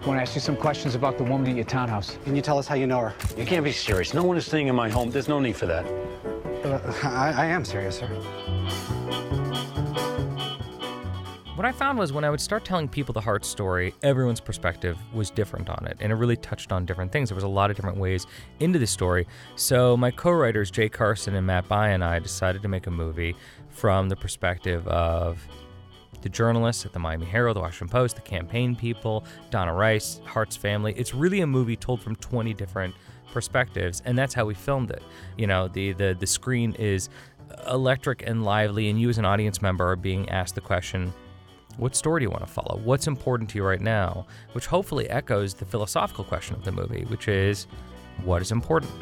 I 0.00 0.06
want 0.06 0.18
to 0.18 0.22
ask 0.22 0.34
you 0.36 0.40
some 0.40 0.56
questions 0.56 0.94
about 0.94 1.18
the 1.18 1.24
woman 1.24 1.50
at 1.50 1.56
your 1.56 1.64
townhouse. 1.64 2.16
Can 2.24 2.36
you 2.36 2.40
tell 2.40 2.56
us 2.56 2.68
how 2.68 2.76
you 2.76 2.86
know 2.86 3.00
her? 3.00 3.14
You 3.36 3.44
can't 3.44 3.64
be 3.64 3.72
serious. 3.72 4.14
No 4.14 4.22
one 4.22 4.36
is 4.36 4.46
staying 4.46 4.68
in 4.68 4.74
my 4.74 4.88
home. 4.88 5.10
There's 5.10 5.28
no 5.28 5.40
need 5.40 5.56
for 5.56 5.66
that. 5.66 5.84
Uh, 6.64 6.92
I, 7.02 7.32
I 7.36 7.46
am 7.46 7.64
serious, 7.64 7.98
sir. 7.98 9.27
What 11.58 11.66
I 11.66 11.72
found 11.72 11.98
was 11.98 12.12
when 12.12 12.22
I 12.22 12.30
would 12.30 12.40
start 12.40 12.64
telling 12.64 12.86
people 12.86 13.12
the 13.12 13.20
Hart 13.20 13.44
story, 13.44 13.92
everyone's 14.04 14.38
perspective 14.38 14.96
was 15.12 15.28
different 15.28 15.68
on 15.68 15.88
it, 15.88 15.96
and 15.98 16.12
it 16.12 16.14
really 16.14 16.36
touched 16.36 16.70
on 16.70 16.86
different 16.86 17.10
things. 17.10 17.30
There 17.30 17.34
was 17.34 17.42
a 17.42 17.48
lot 17.48 17.68
of 17.68 17.74
different 17.74 17.98
ways 17.98 18.28
into 18.60 18.78
the 18.78 18.86
story. 18.86 19.26
So 19.56 19.96
my 19.96 20.12
co-writers 20.12 20.70
Jay 20.70 20.88
Carson 20.88 21.34
and 21.34 21.44
Matt 21.44 21.66
Bai 21.66 21.88
and 21.88 22.04
I 22.04 22.20
decided 22.20 22.62
to 22.62 22.68
make 22.68 22.86
a 22.86 22.92
movie 22.92 23.34
from 23.70 24.08
the 24.08 24.14
perspective 24.14 24.86
of 24.86 25.44
the 26.22 26.28
journalists 26.28 26.86
at 26.86 26.92
the 26.92 27.00
Miami 27.00 27.26
Herald, 27.26 27.56
the 27.56 27.60
Washington 27.60 27.88
Post, 27.88 28.14
the 28.14 28.22
campaign 28.22 28.76
people, 28.76 29.24
Donna 29.50 29.74
Rice, 29.74 30.20
Hart's 30.26 30.56
family. 30.56 30.94
It's 30.96 31.12
really 31.12 31.40
a 31.40 31.46
movie 31.48 31.74
told 31.74 32.00
from 32.00 32.14
20 32.14 32.54
different 32.54 32.94
perspectives, 33.32 34.00
and 34.04 34.16
that's 34.16 34.32
how 34.32 34.44
we 34.44 34.54
filmed 34.54 34.92
it. 34.92 35.02
You 35.36 35.48
know, 35.48 35.66
the 35.66 35.90
the 35.94 36.16
the 36.16 36.26
screen 36.28 36.76
is 36.78 37.08
electric 37.68 38.22
and 38.24 38.44
lively, 38.44 38.90
and 38.90 39.00
you 39.00 39.08
as 39.08 39.18
an 39.18 39.24
audience 39.24 39.60
member 39.60 39.90
are 39.90 39.96
being 39.96 40.28
asked 40.28 40.54
the 40.54 40.60
question, 40.60 41.12
what 41.78 41.94
story 41.94 42.20
do 42.20 42.24
you 42.24 42.30
want 42.30 42.44
to 42.44 42.52
follow? 42.52 42.80
What's 42.82 43.06
important 43.06 43.50
to 43.50 43.58
you 43.58 43.64
right 43.64 43.80
now? 43.80 44.26
Which 44.52 44.66
hopefully 44.66 45.08
echoes 45.08 45.54
the 45.54 45.64
philosophical 45.64 46.24
question 46.24 46.56
of 46.56 46.64
the 46.64 46.72
movie, 46.72 47.04
which 47.04 47.28
is 47.28 47.68
what 48.24 48.42
is 48.42 48.50
important? 48.50 48.92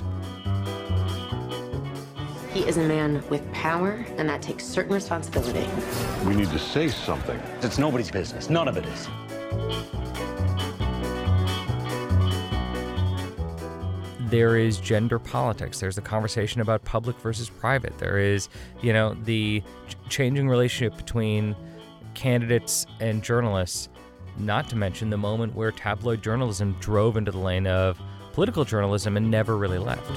He 2.53 2.61
is 2.67 2.77
a 2.77 2.83
man 2.83 3.23
with 3.31 3.51
power, 3.53 4.05
and 4.19 4.29
that 4.29 4.43
takes 4.43 4.65
certain 4.65 4.93
responsibility. 4.93 5.67
We 6.27 6.35
need 6.35 6.51
to 6.51 6.59
say 6.59 6.89
something. 6.89 7.41
It's 7.62 7.79
nobody's 7.79 8.11
business. 8.11 8.51
None 8.51 8.69
of 8.69 8.77
it 8.77 8.85
is. 8.85 9.09
there 14.29 14.57
is 14.57 14.79
gender 14.79 15.21
politics. 15.21 15.79
There's 15.79 15.95
the 15.95 16.03
conversation 16.03 16.61
about 16.61 16.85
public 16.85 17.17
versus 17.21 17.49
private. 17.49 17.97
There 17.99 18.19
is, 18.19 18.49
you 18.83 18.93
know, 18.93 19.15
the 19.15 19.62
ch- 19.87 19.97
changing 20.09 20.49
relationship 20.49 20.97
between 20.97 21.55
candidates 22.16 22.87
and 22.98 23.22
journalists, 23.22 23.88
not 24.38 24.68
to 24.70 24.76
mention 24.76 25.11
the 25.11 25.16
moment 25.16 25.55
where 25.55 25.70
tabloid 25.70 26.22
journalism 26.22 26.74
drove 26.81 27.16
into 27.16 27.31
the 27.31 27.38
lane 27.38 27.66
of 27.68 28.00
political 28.33 28.64
journalism 28.64 29.16
and 29.16 29.31
never 29.31 29.57
really 29.57 29.79
left. 29.79 30.11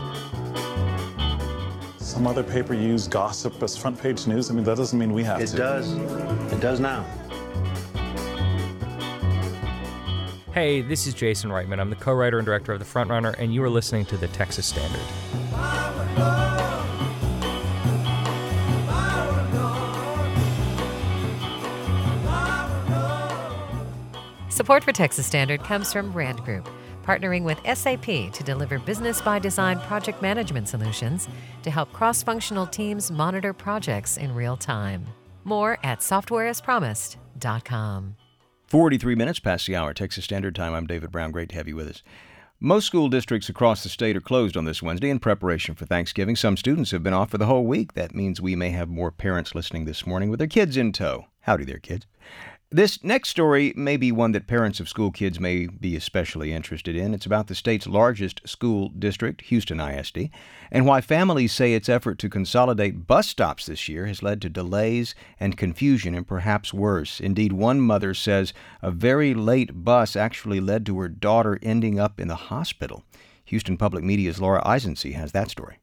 Some 2.02 2.26
other 2.26 2.42
paper 2.42 2.74
used 2.74 3.12
gossip 3.12 3.62
as 3.62 3.78
front 3.78 4.02
page 4.02 4.26
news. 4.26 4.50
I 4.50 4.54
mean, 4.54 4.64
that 4.64 4.78
doesn't 4.78 4.98
mean 4.98 5.14
we 5.14 5.24
have 5.26 5.40
It 5.40 5.48
to. 5.48 5.56
It 5.56 5.60
does. 5.60 5.94
It 6.52 6.60
does 6.60 6.80
now. 6.80 7.06
Hey, 10.54 10.82
this 10.82 11.06
is 11.06 11.14
Jason 11.14 11.52
Reitman. 11.52 11.80
I'm 11.80 11.92
the 11.92 11.96
co 11.96 12.12
writer 12.12 12.40
and 12.40 12.46
director 12.46 12.74
of 12.74 12.80
The 12.80 12.86
Frontrunner, 12.86 13.36
and 13.38 13.54
you 13.54 13.64
are 13.64 13.70
listening 13.70 14.06
to 14.08 14.18
the 14.18 14.28
Texas 14.30 14.66
Standard. 14.66 15.00
Support 24.70 24.84
for 24.84 24.92
Texas 24.92 25.26
Standard 25.26 25.64
comes 25.64 25.92
from 25.92 26.14
Rand 26.14 26.46
Group, 26.46 26.70
partnering 27.04 27.42
with 27.42 27.58
SAP 27.76 28.32
to 28.32 28.44
deliver 28.44 28.78
business 28.78 29.20
by 29.20 29.40
design 29.40 29.80
project 29.80 30.22
management 30.22 30.70
solutions 30.70 31.28
to 31.64 31.72
help 31.72 31.92
cross 31.92 32.22
functional 32.22 32.68
teams 32.68 33.10
monitor 33.10 33.52
projects 33.52 34.18
in 34.18 34.36
real 34.36 34.56
time. 34.56 35.08
More 35.44 35.80
at 35.82 36.02
softwareaspromised.com. 36.02 38.16
43 38.68 39.16
minutes 39.16 39.40
past 39.40 39.66
the 39.66 39.76
hour, 39.76 39.92
Texas 39.92 40.26
Standard 40.26 40.54
Time. 40.54 40.76
I'm 40.76 40.86
David 40.86 41.12
Brown. 41.12 41.32
Great 41.32 41.50
to 41.50 41.56
have 41.56 41.68
you 41.68 41.76
with 41.76 41.88
us. 41.88 42.04
Most 42.60 42.86
school 42.86 43.10
districts 43.10 43.50
across 43.50 43.82
the 43.82 43.90
state 43.90 44.16
are 44.16 44.22
closed 44.22 44.56
on 44.56 44.66
this 44.66 44.84
Wednesday 44.84 45.10
in 45.10 45.18
preparation 45.18 45.74
for 45.74 45.88
Thanksgiving. 45.88 46.36
Some 46.36 46.58
students 46.58 46.92
have 46.92 47.02
been 47.02 47.14
off 47.14 47.32
for 47.32 47.40
the 47.40 47.48
whole 47.48 47.66
week. 47.66 47.94
That 47.94 48.14
means 48.14 48.40
we 48.40 48.56
may 48.56 48.70
have 48.70 48.88
more 48.88 49.10
parents 49.10 49.56
listening 49.56 49.86
this 49.86 50.06
morning 50.06 50.30
with 50.30 50.38
their 50.38 50.48
kids 50.48 50.78
in 50.78 50.92
tow. 50.92 51.26
Howdy 51.40 51.66
there, 51.66 51.80
kids. 51.80 52.06
This 52.72 53.04
next 53.04 53.30
story 53.30 53.74
may 53.76 53.98
be 53.98 54.12
one 54.12 54.32
that 54.34 54.46
parents 54.46 54.80
of 54.80 54.88
school 54.88 55.10
kids 55.10 55.40
may 55.40 55.66
be 55.66 55.96
especially 55.96 56.54
interested 56.54 56.96
in. 56.96 57.16
It's 57.16 57.26
about 57.26 57.48
the 57.48 57.56
state's 57.56 57.88
largest 57.88 58.48
school 58.48 58.90
district, 58.90 59.42
Houston 59.46 59.80
ISD, 59.80 60.30
and 60.72 60.86
why 60.86 61.02
families 61.02 61.52
say 61.52 61.74
its 61.74 61.90
effort 61.90 62.20
to 62.20 62.30
consolidate 62.30 63.08
bus 63.08 63.28
stops 63.28 63.66
this 63.66 63.90
year 63.90 64.06
has 64.06 64.22
led 64.22 64.40
to 64.44 64.50
delays 64.50 65.16
and 65.40 65.58
confusion 65.58 66.14
and 66.14 66.28
perhaps 66.28 66.72
worse. 66.72 67.20
Indeed, 67.20 67.54
one 67.54 67.82
mother 67.82 68.14
says 68.14 68.54
a 68.84 68.92
very 68.92 69.34
late 69.34 69.84
bus 69.84 70.16
actually 70.16 70.60
led 70.60 70.86
to 70.86 71.00
her 71.00 71.10
daughter 71.10 71.58
ending 71.64 72.00
up 72.00 72.20
in 72.20 72.28
the 72.28 72.36
hospital. 72.36 73.04
Houston 73.46 73.78
Public 73.78 74.04
Media's 74.04 74.40
Laura 74.40 74.62
Isensee 74.64 75.14
has 75.14 75.32
that 75.32 75.50
story. 75.50 75.80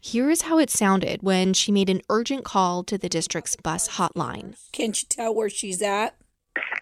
Here 0.00 0.30
is 0.30 0.42
how 0.42 0.58
it 0.58 0.70
sounded 0.70 1.22
when 1.22 1.52
she 1.54 1.72
made 1.72 1.90
an 1.90 2.02
urgent 2.08 2.44
call 2.44 2.84
to 2.84 2.96
the 2.96 3.08
district's 3.08 3.56
bus 3.56 3.88
hotline. 3.90 4.54
Can't 4.72 5.00
you 5.00 5.06
tell 5.08 5.34
where 5.34 5.50
she's 5.50 5.82
at? 5.82 6.14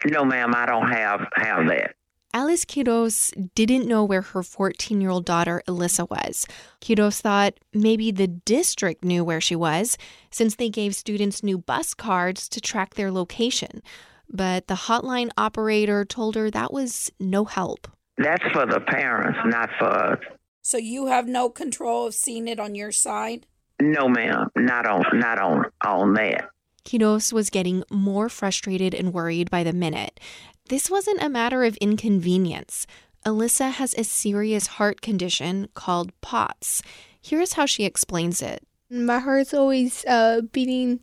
No, 0.05 0.23
ma'am, 0.23 0.53
I 0.55 0.65
don't 0.65 0.89
have 0.91 1.27
have 1.35 1.67
that. 1.67 1.95
Alice 2.33 2.65
Quiros 2.65 3.33
didn't 3.55 3.87
know 3.87 4.03
where 4.03 4.21
her 4.21 4.43
14 4.43 5.01
year 5.01 5.09
old 5.09 5.25
daughter 5.25 5.63
Alyssa 5.67 6.07
was. 6.09 6.45
Quiros 6.81 7.19
thought 7.21 7.55
maybe 7.73 8.11
the 8.11 8.27
district 8.27 9.03
knew 9.03 9.23
where 9.23 9.41
she 9.41 9.55
was 9.55 9.97
since 10.29 10.55
they 10.55 10.69
gave 10.69 10.93
students 10.93 11.41
new 11.41 11.57
bus 11.57 11.93
cards 11.93 12.47
to 12.49 12.61
track 12.61 12.93
their 12.93 13.11
location. 13.11 13.81
But 14.29 14.67
the 14.67 14.75
hotline 14.75 15.29
operator 15.37 16.05
told 16.05 16.35
her 16.35 16.51
that 16.51 16.71
was 16.71 17.11
no 17.19 17.45
help. 17.45 17.87
That's 18.17 18.43
for 18.51 18.65
the 18.65 18.81
parents, 18.81 19.39
not 19.45 19.69
for 19.79 19.85
us. 19.85 20.19
So 20.67 20.77
you 20.77 21.05
have 21.05 21.29
no 21.29 21.47
control 21.47 22.07
of 22.07 22.13
seeing 22.13 22.45
it 22.49 22.59
on 22.59 22.75
your 22.75 22.91
side? 22.91 23.45
No, 23.79 24.09
ma'am, 24.09 24.49
not 24.57 24.85
on 24.85 25.01
not 25.13 25.39
on 25.39 25.63
on 25.85 26.13
that. 26.15 26.49
Quiros 26.83 27.31
was 27.31 27.49
getting 27.49 27.85
more 27.89 28.27
frustrated 28.27 28.93
and 28.93 29.13
worried 29.13 29.49
by 29.49 29.63
the 29.63 29.71
minute. 29.71 30.19
This 30.67 30.89
wasn't 30.89 31.23
a 31.23 31.29
matter 31.29 31.63
of 31.63 31.77
inconvenience. 31.77 32.85
Alyssa 33.25 33.71
has 33.71 33.93
a 33.93 34.03
serious 34.03 34.67
heart 34.67 34.99
condition 34.99 35.69
called 35.73 36.11
POTS. 36.19 36.81
Here's 37.21 37.53
how 37.53 37.65
she 37.65 37.85
explains 37.85 38.41
it. 38.41 38.67
My 38.89 39.19
heart's 39.19 39.53
always 39.53 40.03
uh, 40.03 40.41
beating 40.51 40.99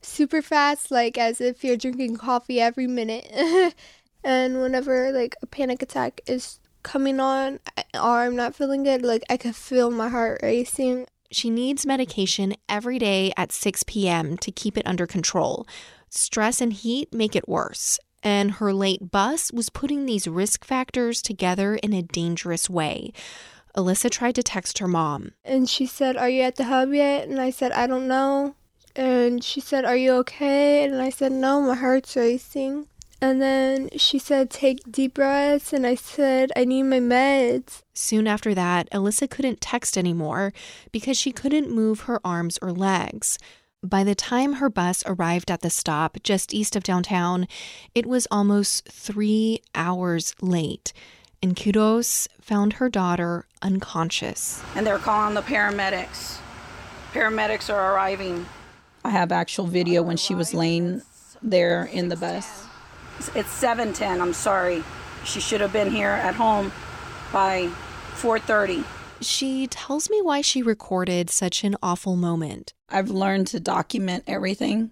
super 0.00 0.40
fast, 0.40 0.90
like 0.90 1.18
as 1.18 1.38
if 1.38 1.62
you're 1.62 1.76
drinking 1.76 2.16
coffee 2.16 2.62
every 2.62 2.86
minute. 2.86 3.30
and 4.24 4.62
whenever 4.62 5.12
like 5.12 5.36
a 5.42 5.46
panic 5.46 5.82
attack 5.82 6.22
is 6.26 6.60
coming 6.82 7.20
on 7.20 7.60
or 7.94 8.20
I'm 8.20 8.36
not 8.36 8.54
feeling 8.54 8.84
good, 8.84 9.02
like 9.02 9.22
I 9.28 9.36
could 9.36 9.56
feel 9.56 9.90
my 9.90 10.08
heart 10.08 10.40
racing. 10.42 11.06
She 11.30 11.50
needs 11.50 11.86
medication 11.86 12.54
every 12.68 12.98
day 12.98 13.32
at 13.36 13.52
6 13.52 13.84
p.m. 13.84 14.36
to 14.38 14.50
keep 14.50 14.76
it 14.76 14.86
under 14.86 15.06
control. 15.06 15.66
Stress 16.10 16.60
and 16.60 16.72
heat 16.72 17.12
make 17.12 17.34
it 17.34 17.48
worse, 17.48 17.98
and 18.22 18.52
her 18.52 18.72
late 18.74 19.10
bus 19.10 19.50
was 19.50 19.70
putting 19.70 20.04
these 20.04 20.28
risk 20.28 20.64
factors 20.64 21.22
together 21.22 21.76
in 21.76 21.94
a 21.94 22.02
dangerous 22.02 22.68
way. 22.68 23.12
Alyssa 23.74 24.10
tried 24.10 24.34
to 24.34 24.42
text 24.42 24.78
her 24.78 24.88
mom. 24.88 25.32
And 25.44 25.68
she 25.68 25.86
said, 25.86 26.18
Are 26.18 26.28
you 26.28 26.42
at 26.42 26.56
the 26.56 26.64
hub 26.64 26.92
yet? 26.92 27.28
And 27.28 27.40
I 27.40 27.48
said, 27.50 27.72
I 27.72 27.86
don't 27.86 28.06
know. 28.06 28.54
And 28.94 29.42
she 29.42 29.60
said, 29.60 29.86
Are 29.86 29.96
you 29.96 30.12
okay? 30.16 30.84
And 30.84 31.00
I 31.00 31.08
said, 31.08 31.32
No, 31.32 31.62
my 31.62 31.74
heart's 31.74 32.14
racing. 32.14 32.88
And 33.22 33.40
then 33.40 33.88
she 33.96 34.18
said, 34.18 34.50
Take 34.50 34.90
deep 34.90 35.14
breaths. 35.14 35.72
And 35.72 35.86
I 35.86 35.94
said, 35.94 36.50
I 36.56 36.64
need 36.64 36.82
my 36.82 36.98
meds. 36.98 37.82
Soon 37.94 38.26
after 38.26 38.52
that, 38.52 38.90
Alyssa 38.90 39.30
couldn't 39.30 39.60
text 39.60 39.96
anymore 39.96 40.52
because 40.90 41.16
she 41.16 41.30
couldn't 41.30 41.70
move 41.70 42.00
her 42.00 42.20
arms 42.24 42.58
or 42.60 42.72
legs. 42.72 43.38
By 43.80 44.02
the 44.02 44.16
time 44.16 44.54
her 44.54 44.68
bus 44.68 45.04
arrived 45.06 45.52
at 45.52 45.60
the 45.60 45.70
stop 45.70 46.16
just 46.24 46.52
east 46.52 46.74
of 46.74 46.82
downtown, 46.82 47.46
it 47.94 48.06
was 48.06 48.26
almost 48.28 48.88
three 48.88 49.62
hours 49.72 50.34
late. 50.40 50.92
And 51.40 51.54
Quiros 51.54 52.26
found 52.40 52.74
her 52.74 52.88
daughter 52.88 53.46
unconscious. 53.62 54.64
And 54.74 54.84
they're 54.84 54.98
calling 54.98 55.34
the 55.34 55.42
paramedics. 55.42 56.38
Paramedics 57.12 57.72
are 57.72 57.94
arriving. 57.94 58.46
I 59.04 59.10
have 59.10 59.30
actual 59.30 59.68
video 59.68 60.02
when 60.02 60.16
she 60.16 60.34
was 60.34 60.52
laying 60.52 61.02
there 61.40 61.84
in 61.84 62.08
the 62.08 62.16
bus. 62.16 62.66
It's 63.34 63.50
7:10. 63.50 64.20
I'm 64.20 64.32
sorry. 64.32 64.84
She 65.24 65.40
should 65.40 65.60
have 65.60 65.72
been 65.72 65.90
here 65.90 66.10
at 66.10 66.34
home 66.34 66.72
by 67.32 67.70
4:30. 68.14 68.84
She 69.20 69.66
tells 69.68 70.10
me 70.10 70.20
why 70.20 70.40
she 70.40 70.62
recorded 70.62 71.30
such 71.30 71.62
an 71.62 71.76
awful 71.82 72.16
moment. 72.16 72.74
I've 72.88 73.10
learned 73.10 73.46
to 73.48 73.60
document 73.60 74.24
everything 74.26 74.90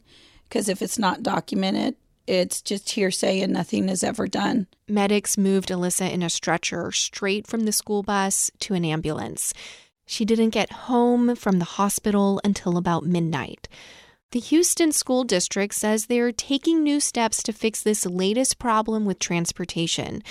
because 0.49 0.68
if 0.68 0.83
it's 0.83 0.99
not 0.99 1.23
documented, 1.23 1.97
it's 2.27 2.62
just 2.62 2.91
hearsay 2.91 3.41
and 3.41 3.53
nothing 3.53 3.89
is 3.89 4.05
ever 4.05 4.29
done. 4.29 4.68
Medics 4.89 5.37
moved 5.37 5.71
Alyssa 5.71 6.11
in 6.11 6.23
a 6.23 6.31
stretcher 6.31 6.93
straight 6.93 7.47
from 7.47 7.64
the 7.64 7.73
school 7.73 8.05
bus 8.05 8.53
to 8.61 8.75
an 8.75 8.85
ambulance. 8.85 9.53
She 10.07 10.25
didn't 10.25 10.51
get 10.51 10.73
home 10.73 11.35
from 11.35 11.59
the 11.59 11.64
hospital 11.64 12.41
until 12.45 12.77
about 12.77 13.05
midnight. 13.05 13.68
The 14.33 14.39
Houston 14.39 14.93
School 14.93 15.24
District 15.24 15.74
says 15.74 16.07
they're 16.07 16.31
taking 16.31 16.85
new 16.85 17.01
steps 17.01 17.43
to 17.43 17.53
fix 17.53 17.83
this 17.83 18.07
latest 18.07 18.61
problem 18.61 19.05
with 19.05 19.18
transportation. 19.18 20.22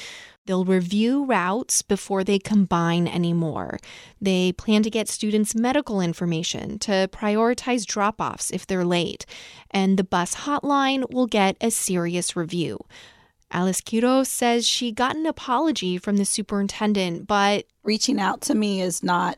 They'll 0.45 0.63
review 0.63 1.25
routes 1.25 1.81
before 1.81 2.23
they 2.23 2.39
combine 2.39 3.09
anymore. 3.09 3.77
They 4.21 4.53
plan 4.53 4.83
to 4.83 4.89
get 4.89 5.09
students 5.09 5.53
medical 5.53 5.99
information 5.99 6.79
to 6.79 7.09
prioritize 7.11 7.85
drop 7.85 8.21
offs 8.21 8.51
if 8.51 8.65
they're 8.65 8.85
late. 8.85 9.25
And 9.69 9.97
the 9.97 10.05
bus 10.05 10.33
hotline 10.33 11.11
will 11.11 11.27
get 11.27 11.57
a 11.59 11.69
serious 11.69 12.37
review. 12.37 12.79
Alice 13.51 13.81
Quiros 13.81 14.27
says 14.27 14.65
she 14.65 14.93
got 14.93 15.17
an 15.17 15.25
apology 15.25 15.97
from 15.97 16.15
the 16.15 16.25
superintendent, 16.25 17.27
but 17.27 17.65
reaching 17.83 18.17
out 18.17 18.39
to 18.41 18.55
me 18.55 18.81
is 18.81 19.03
not 19.03 19.37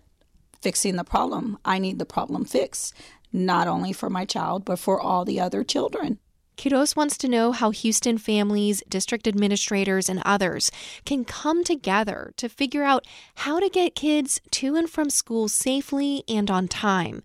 fixing 0.61 0.97
the 0.97 1.03
problem. 1.03 1.57
I 1.65 1.79
need 1.79 1.97
the 1.97 2.05
problem 2.05 2.45
fixed, 2.45 2.93
not 3.31 3.67
only 3.67 3.93
for 3.93 4.09
my 4.09 4.25
child, 4.25 4.65
but 4.65 4.79
for 4.79 4.99
all 4.99 5.25
the 5.25 5.39
other 5.39 5.63
children. 5.63 6.19
Quiros 6.57 6.95
wants 6.95 7.17
to 7.17 7.27
know 7.27 7.51
how 7.51 7.71
Houston 7.71 8.17
families, 8.17 8.83
district 8.87 9.27
administrators, 9.27 10.07
and 10.09 10.21
others 10.23 10.69
can 11.05 11.25
come 11.25 11.63
together 11.63 12.33
to 12.37 12.47
figure 12.47 12.83
out 12.83 13.05
how 13.35 13.59
to 13.59 13.69
get 13.69 13.95
kids 13.95 14.39
to 14.51 14.75
and 14.75 14.89
from 14.89 15.09
school 15.09 15.47
safely 15.47 16.23
and 16.27 16.51
on 16.51 16.67
time. 16.67 17.23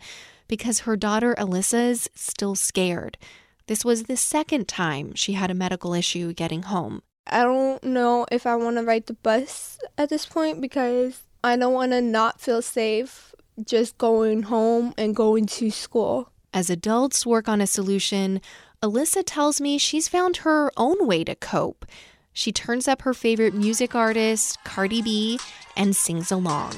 Because 0.49 0.81
her 0.81 0.97
daughter 0.97 1.35
Alyssa's 1.39 2.09
still 2.15 2.55
scared. 2.55 3.19
This 3.67 3.85
was 3.85 4.05
the 4.05 4.17
second 4.17 4.69
time 4.69 5.15
she 5.15 5.33
had 5.33 5.51
a 5.51 5.55
medical 5.55 5.93
issue 5.93 6.33
getting 6.33 6.63
home. 6.63 7.03
I 7.27 7.43
don't 7.43 7.83
know 7.83 8.25
if 8.31 8.47
I 8.47 8.55
want 8.55 8.77
to 8.77 8.85
ride 8.85 9.07
the 9.07 9.15
bus 9.15 9.79
at 9.99 10.09
this 10.09 10.25
point 10.25 10.61
because 10.61 11.25
I 11.43 11.57
don't 11.57 11.75
want 11.75 11.93
to 11.93 12.01
not 12.01 12.41
feel 12.41 12.63
safe 12.63 13.35
just 13.65 13.97
going 13.99 14.45
home 14.45 14.93
and 14.99 15.17
going 15.17 15.47
to 15.47 15.71
school. 15.71 16.31
As 16.53 16.71
adults 16.71 17.27
work 17.27 17.49
on 17.49 17.61
a 17.61 17.67
solution, 17.67 18.41
Alyssa 18.83 19.23
tells 19.25 19.61
me 19.61 19.79
she's 19.79 20.09
found 20.09 20.39
her 20.39 20.71
own 20.77 21.07
way 21.07 21.25
to 21.25 21.35
cope. 21.35 21.87
She 22.33 22.53
turns 22.53 22.87
up 22.87 23.03
her 23.03 23.15
favorite 23.15 23.55
music 23.55 23.95
artist, 23.95 24.59
Cardi 24.65 25.01
B, 25.01 25.39
and 25.77 25.97
sings 25.97 26.31
along. 26.31 26.73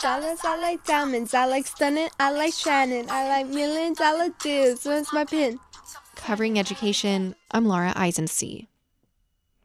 Dollars, 0.00 0.40
I 0.42 0.58
like 0.60 0.84
diamonds, 0.84 1.32
I 1.32 1.44
like 1.44 1.66
stunning, 1.66 2.08
I 2.18 2.32
like 2.32 2.52
shining, 2.52 3.08
I 3.08 3.28
like 3.28 3.46
million 3.46 3.94
dollar 3.94 4.30
deals. 4.42 4.84
Where's 4.84 5.12
my 5.12 5.24
pin? 5.24 5.60
Covering 6.16 6.58
education, 6.58 7.36
I'm 7.52 7.66
Laura 7.66 7.92
Isensee. 7.94 8.66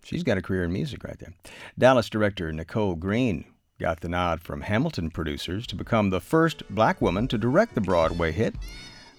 She's 0.04 0.24
got 0.24 0.38
a 0.38 0.42
career 0.42 0.64
in 0.64 0.72
music 0.72 1.04
right 1.04 1.18
there. 1.18 1.34
Dallas 1.78 2.10
director 2.10 2.52
Nicole 2.52 2.96
Green 2.96 3.46
got 3.80 4.00
the 4.00 4.10
nod 4.10 4.42
from 4.42 4.62
Hamilton 4.62 5.12
producers 5.12 5.68
to 5.68 5.76
become 5.76 6.10
the 6.10 6.20
first 6.20 6.64
black 6.70 7.02
woman 7.02 7.28
to 7.28 7.38
direct 7.38 7.76
the 7.76 7.82
Broadway 7.82 8.32
hit. 8.32 8.56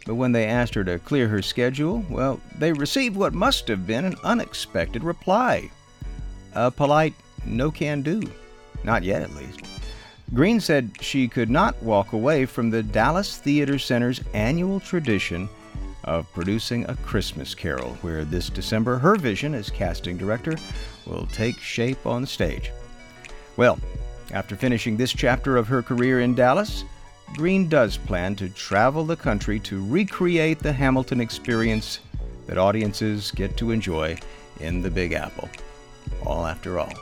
But 0.04 0.16
when 0.16 0.32
they 0.32 0.46
asked 0.46 0.74
her 0.74 0.84
to 0.84 0.98
clear 0.98 1.28
her 1.28 1.42
schedule, 1.42 2.04
well, 2.10 2.40
they 2.58 2.72
received 2.72 3.16
what 3.16 3.34
must 3.34 3.68
have 3.68 3.86
been 3.86 4.04
an 4.04 4.16
unexpected 4.24 5.04
reply 5.04 5.70
a 6.54 6.70
polite 6.70 7.14
no 7.44 7.70
can 7.70 8.02
do. 8.02 8.22
Not 8.82 9.04
yet, 9.04 9.22
at 9.22 9.34
least. 9.34 9.60
Green 10.34 10.60
said 10.60 10.90
she 11.00 11.28
could 11.28 11.50
not 11.50 11.80
walk 11.82 12.12
away 12.12 12.46
from 12.46 12.70
the 12.70 12.82
Dallas 12.82 13.38
Theater 13.38 13.78
Center's 13.78 14.20
annual 14.34 14.80
tradition 14.80 15.48
of 16.04 16.30
producing 16.32 16.84
a 16.86 16.96
Christmas 16.96 17.54
carol, 17.54 17.94
where 18.00 18.24
this 18.24 18.50
December 18.50 18.98
her 18.98 19.14
vision 19.16 19.54
as 19.54 19.70
casting 19.70 20.16
director 20.16 20.56
will 21.06 21.26
take 21.26 21.58
shape 21.58 22.06
on 22.06 22.26
stage. 22.26 22.72
Well, 23.56 23.78
after 24.32 24.56
finishing 24.56 24.96
this 24.96 25.12
chapter 25.12 25.56
of 25.56 25.68
her 25.68 25.82
career 25.82 26.20
in 26.20 26.34
Dallas, 26.34 26.84
Green 27.36 27.68
does 27.68 27.96
plan 27.96 28.34
to 28.36 28.48
travel 28.48 29.04
the 29.04 29.16
country 29.16 29.60
to 29.60 29.84
recreate 29.86 30.58
the 30.58 30.72
Hamilton 30.72 31.20
experience 31.20 32.00
that 32.46 32.58
audiences 32.58 33.30
get 33.30 33.56
to 33.58 33.70
enjoy 33.70 34.16
in 34.60 34.82
the 34.82 34.90
Big 34.90 35.12
Apple. 35.12 35.48
All 36.24 36.46
after 36.46 36.78
all. 36.78 36.92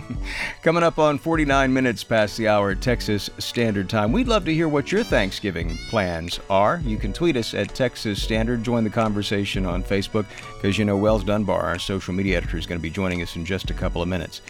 Coming 0.62 0.82
up 0.82 0.98
on 0.98 1.18
49 1.18 1.72
minutes 1.72 2.02
past 2.02 2.36
the 2.36 2.48
hour 2.48 2.74
Texas 2.74 3.28
Standard 3.38 3.90
Time. 3.90 4.12
We'd 4.12 4.28
love 4.28 4.44
to 4.46 4.54
hear 4.54 4.68
what 4.68 4.90
your 4.90 5.04
Thanksgiving 5.04 5.76
plans 5.88 6.40
are. 6.48 6.80
You 6.84 6.96
can 6.96 7.12
tweet 7.12 7.36
us 7.36 7.52
at 7.52 7.74
Texas 7.74 8.22
Standard. 8.22 8.62
Join 8.62 8.84
the 8.84 8.90
conversation 8.90 9.66
on 9.66 9.82
Facebook 9.82 10.26
because 10.54 10.78
you 10.78 10.84
know 10.84 10.96
Wells 10.96 11.24
Dunbar, 11.24 11.60
our 11.60 11.78
social 11.78 12.14
media 12.14 12.38
editor, 12.38 12.56
is 12.56 12.66
going 12.66 12.78
to 12.78 12.82
be 12.82 12.90
joining 12.90 13.20
us 13.20 13.36
in 13.36 13.44
just 13.44 13.70
a 13.70 13.74
couple 13.74 14.00
of 14.00 14.08
minutes. 14.08 14.40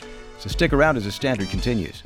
So 0.42 0.48
stick 0.48 0.72
around 0.72 0.96
as 0.96 1.04
the 1.04 1.12
Standard 1.12 1.50
continues. 1.50 2.02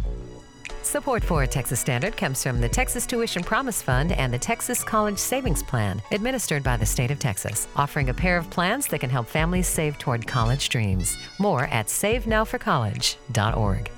Support 0.83 1.25
for 1.25 1.45
a 1.45 1.47
Texas 1.47 1.81
Standard 1.81 2.19
comes 2.19 2.43
from 2.43 2.61
the 2.61 2.69
Texas 2.69 3.07
Tuition 3.07 3.43
Promise 3.43 3.81
Fund 3.81 4.13
and 4.13 4.31
the 4.31 4.39
Texas 4.39 4.85
College 4.85 5.17
Savings 5.17 5.63
Plan, 5.63 6.03
administered 6.11 6.63
by 6.63 6.77
the 6.77 6.85
state 6.85 7.11
of 7.11 7.19
Texas, 7.19 7.67
offering 7.77 8.11
a 8.11 8.15
pair 8.15 8.37
of 8.37 8.51
plans 8.51 8.89
that 8.89 8.99
can 8.99 9.09
help 9.09 9.27
families 9.27 9.67
save 9.67 9.97
toward 9.97 10.27
college 10.27 10.69
dreams. 10.69 11.17
More 11.39 11.65
at 11.69 11.87
savenowforcollege.org. 11.87 13.91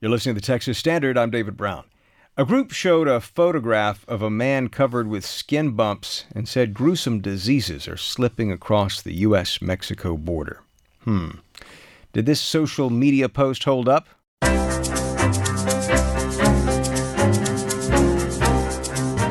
You're 0.00 0.12
listening 0.12 0.36
to 0.36 0.40
the 0.40 0.46
Texas 0.46 0.78
Standard. 0.78 1.18
I'm 1.18 1.30
David 1.30 1.56
Brown. 1.56 1.82
A 2.34 2.46
group 2.46 2.72
showed 2.72 3.08
a 3.08 3.20
photograph 3.20 4.06
of 4.08 4.22
a 4.22 4.30
man 4.30 4.70
covered 4.70 5.06
with 5.06 5.22
skin 5.22 5.72
bumps 5.72 6.24
and 6.34 6.48
said 6.48 6.72
gruesome 6.72 7.20
diseases 7.20 7.86
are 7.86 7.98
slipping 7.98 8.50
across 8.50 9.02
the 9.02 9.12
U.S. 9.16 9.60
Mexico 9.60 10.16
border. 10.16 10.62
Hmm. 11.04 11.32
Did 12.14 12.24
this 12.24 12.40
social 12.40 12.88
media 12.88 13.28
post 13.28 13.64
hold 13.64 13.86
up? 13.86 14.08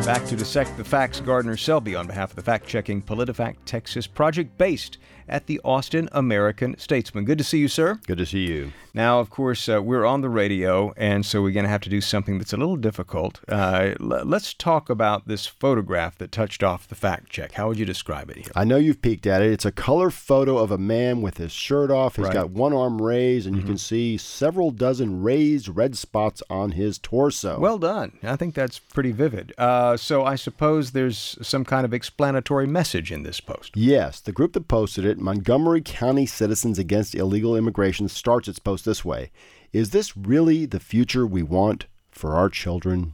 Back 0.06 0.28
to 0.28 0.36
dissect 0.36 0.78
the 0.78 0.84
facts, 0.84 1.22
Gardner 1.22 1.58
Selby 1.58 1.96
on 1.96 2.06
behalf 2.06 2.30
of 2.30 2.36
the 2.36 2.44
fact 2.44 2.68
checking 2.68 3.02
PolitiFact 3.02 3.56
Texas 3.66 4.06
project 4.06 4.56
based 4.60 5.00
at 5.32 5.48
the 5.48 5.60
Austin 5.64 6.10
American 6.12 6.78
Statesman. 6.78 7.26
Good 7.26 7.38
to 7.40 7.44
see 7.44 7.58
you, 7.60 7.68
sir. 7.68 8.00
Good 8.06 8.18
to 8.20 8.26
see 8.26 8.46
you. 8.48 8.74
Now, 8.94 9.22
of 9.22 9.30
course, 9.30 9.70
uh, 9.70 9.82
we're 9.82 10.06
on 10.06 10.20
the 10.20 10.28
radio, 10.30 10.94
and 10.98 11.26
so 11.26 11.42
we're 11.42 11.54
going 11.54 11.64
to 11.64 11.70
have 11.70 11.80
to 11.82 11.90
do 11.90 12.02
something 12.02 12.38
that's 12.38 12.52
a 12.52 12.58
little 12.58 12.76
difficult. 12.76 13.40
Uh, 13.48 13.92
l- 14.02 14.24
let's 14.26 14.54
talk 14.54 14.90
about 14.90 15.28
this 15.30 15.48
photograph 15.48 16.18
that 16.18 16.32
touched 16.34 16.62
off 16.62 16.90
the 16.90 16.96
fact 16.96 17.30
check. 17.30 17.54
How 17.54 17.70
would 17.70 17.80
you 17.80 17.86
describe 17.86 18.30
it 18.30 18.36
here? 18.38 18.52
I 18.54 18.66
know 18.66 18.76
you've 18.76 19.02
peeked 19.02 19.26
at 19.26 19.42
it. 19.42 19.52
It's 19.54 19.64
a 19.64 19.72
color 19.72 20.10
photo 20.12 20.58
of 20.58 20.72
a 20.72 20.78
man 20.78 21.22
with 21.22 21.38
his 21.38 21.54
shirt 21.54 21.90
off. 21.90 22.18
He's 22.18 22.26
Right. 22.26 22.34
got 22.34 22.50
one 22.52 22.74
arm 22.74 23.02
raised, 23.02 23.48
and 23.48 23.56
you 23.56 23.64
can 23.64 23.78
see 23.78 24.18
several 24.18 24.72
dozen 24.72 25.24
raised 25.24 25.70
red 25.70 25.98
spots 25.98 26.44
on 26.50 26.72
his 26.72 26.98
torso. 26.98 27.58
Well 27.60 27.78
done. 27.78 28.18
I 28.24 28.36
think 28.36 28.56
that's 28.56 28.80
pretty 28.80 29.14
vivid. 29.14 29.54
Uh, 29.58 29.96
so 29.96 30.26
I 30.26 30.36
suppose 30.36 30.92
there's 30.92 31.38
some 31.42 31.64
kind 31.64 31.86
of 31.86 31.94
explanatory 31.94 32.68
message 32.68 33.10
in 33.10 33.24
this 33.24 33.40
post. 33.40 33.72
Yes, 33.78 34.20
the 34.20 34.34
group 34.34 34.52
that 34.54 34.68
posted 34.68 35.06
it, 35.06 35.18
Montgomery 35.22 35.82
County 35.82 36.26
Citizens 36.26 36.80
Against 36.80 37.16
Illegal 37.16 37.56
Immigration, 37.56 38.08
starts 38.08 38.48
its 38.48 38.60
post 38.60 38.86
this 38.86 39.06
way 39.06 39.32
Is 39.72 39.92
this 39.92 40.18
really 40.18 40.66
the 40.66 40.80
future 40.80 41.26
we 41.26 41.44
want 41.44 41.86
for 42.10 42.36
our 42.36 42.50
children? 42.50 43.14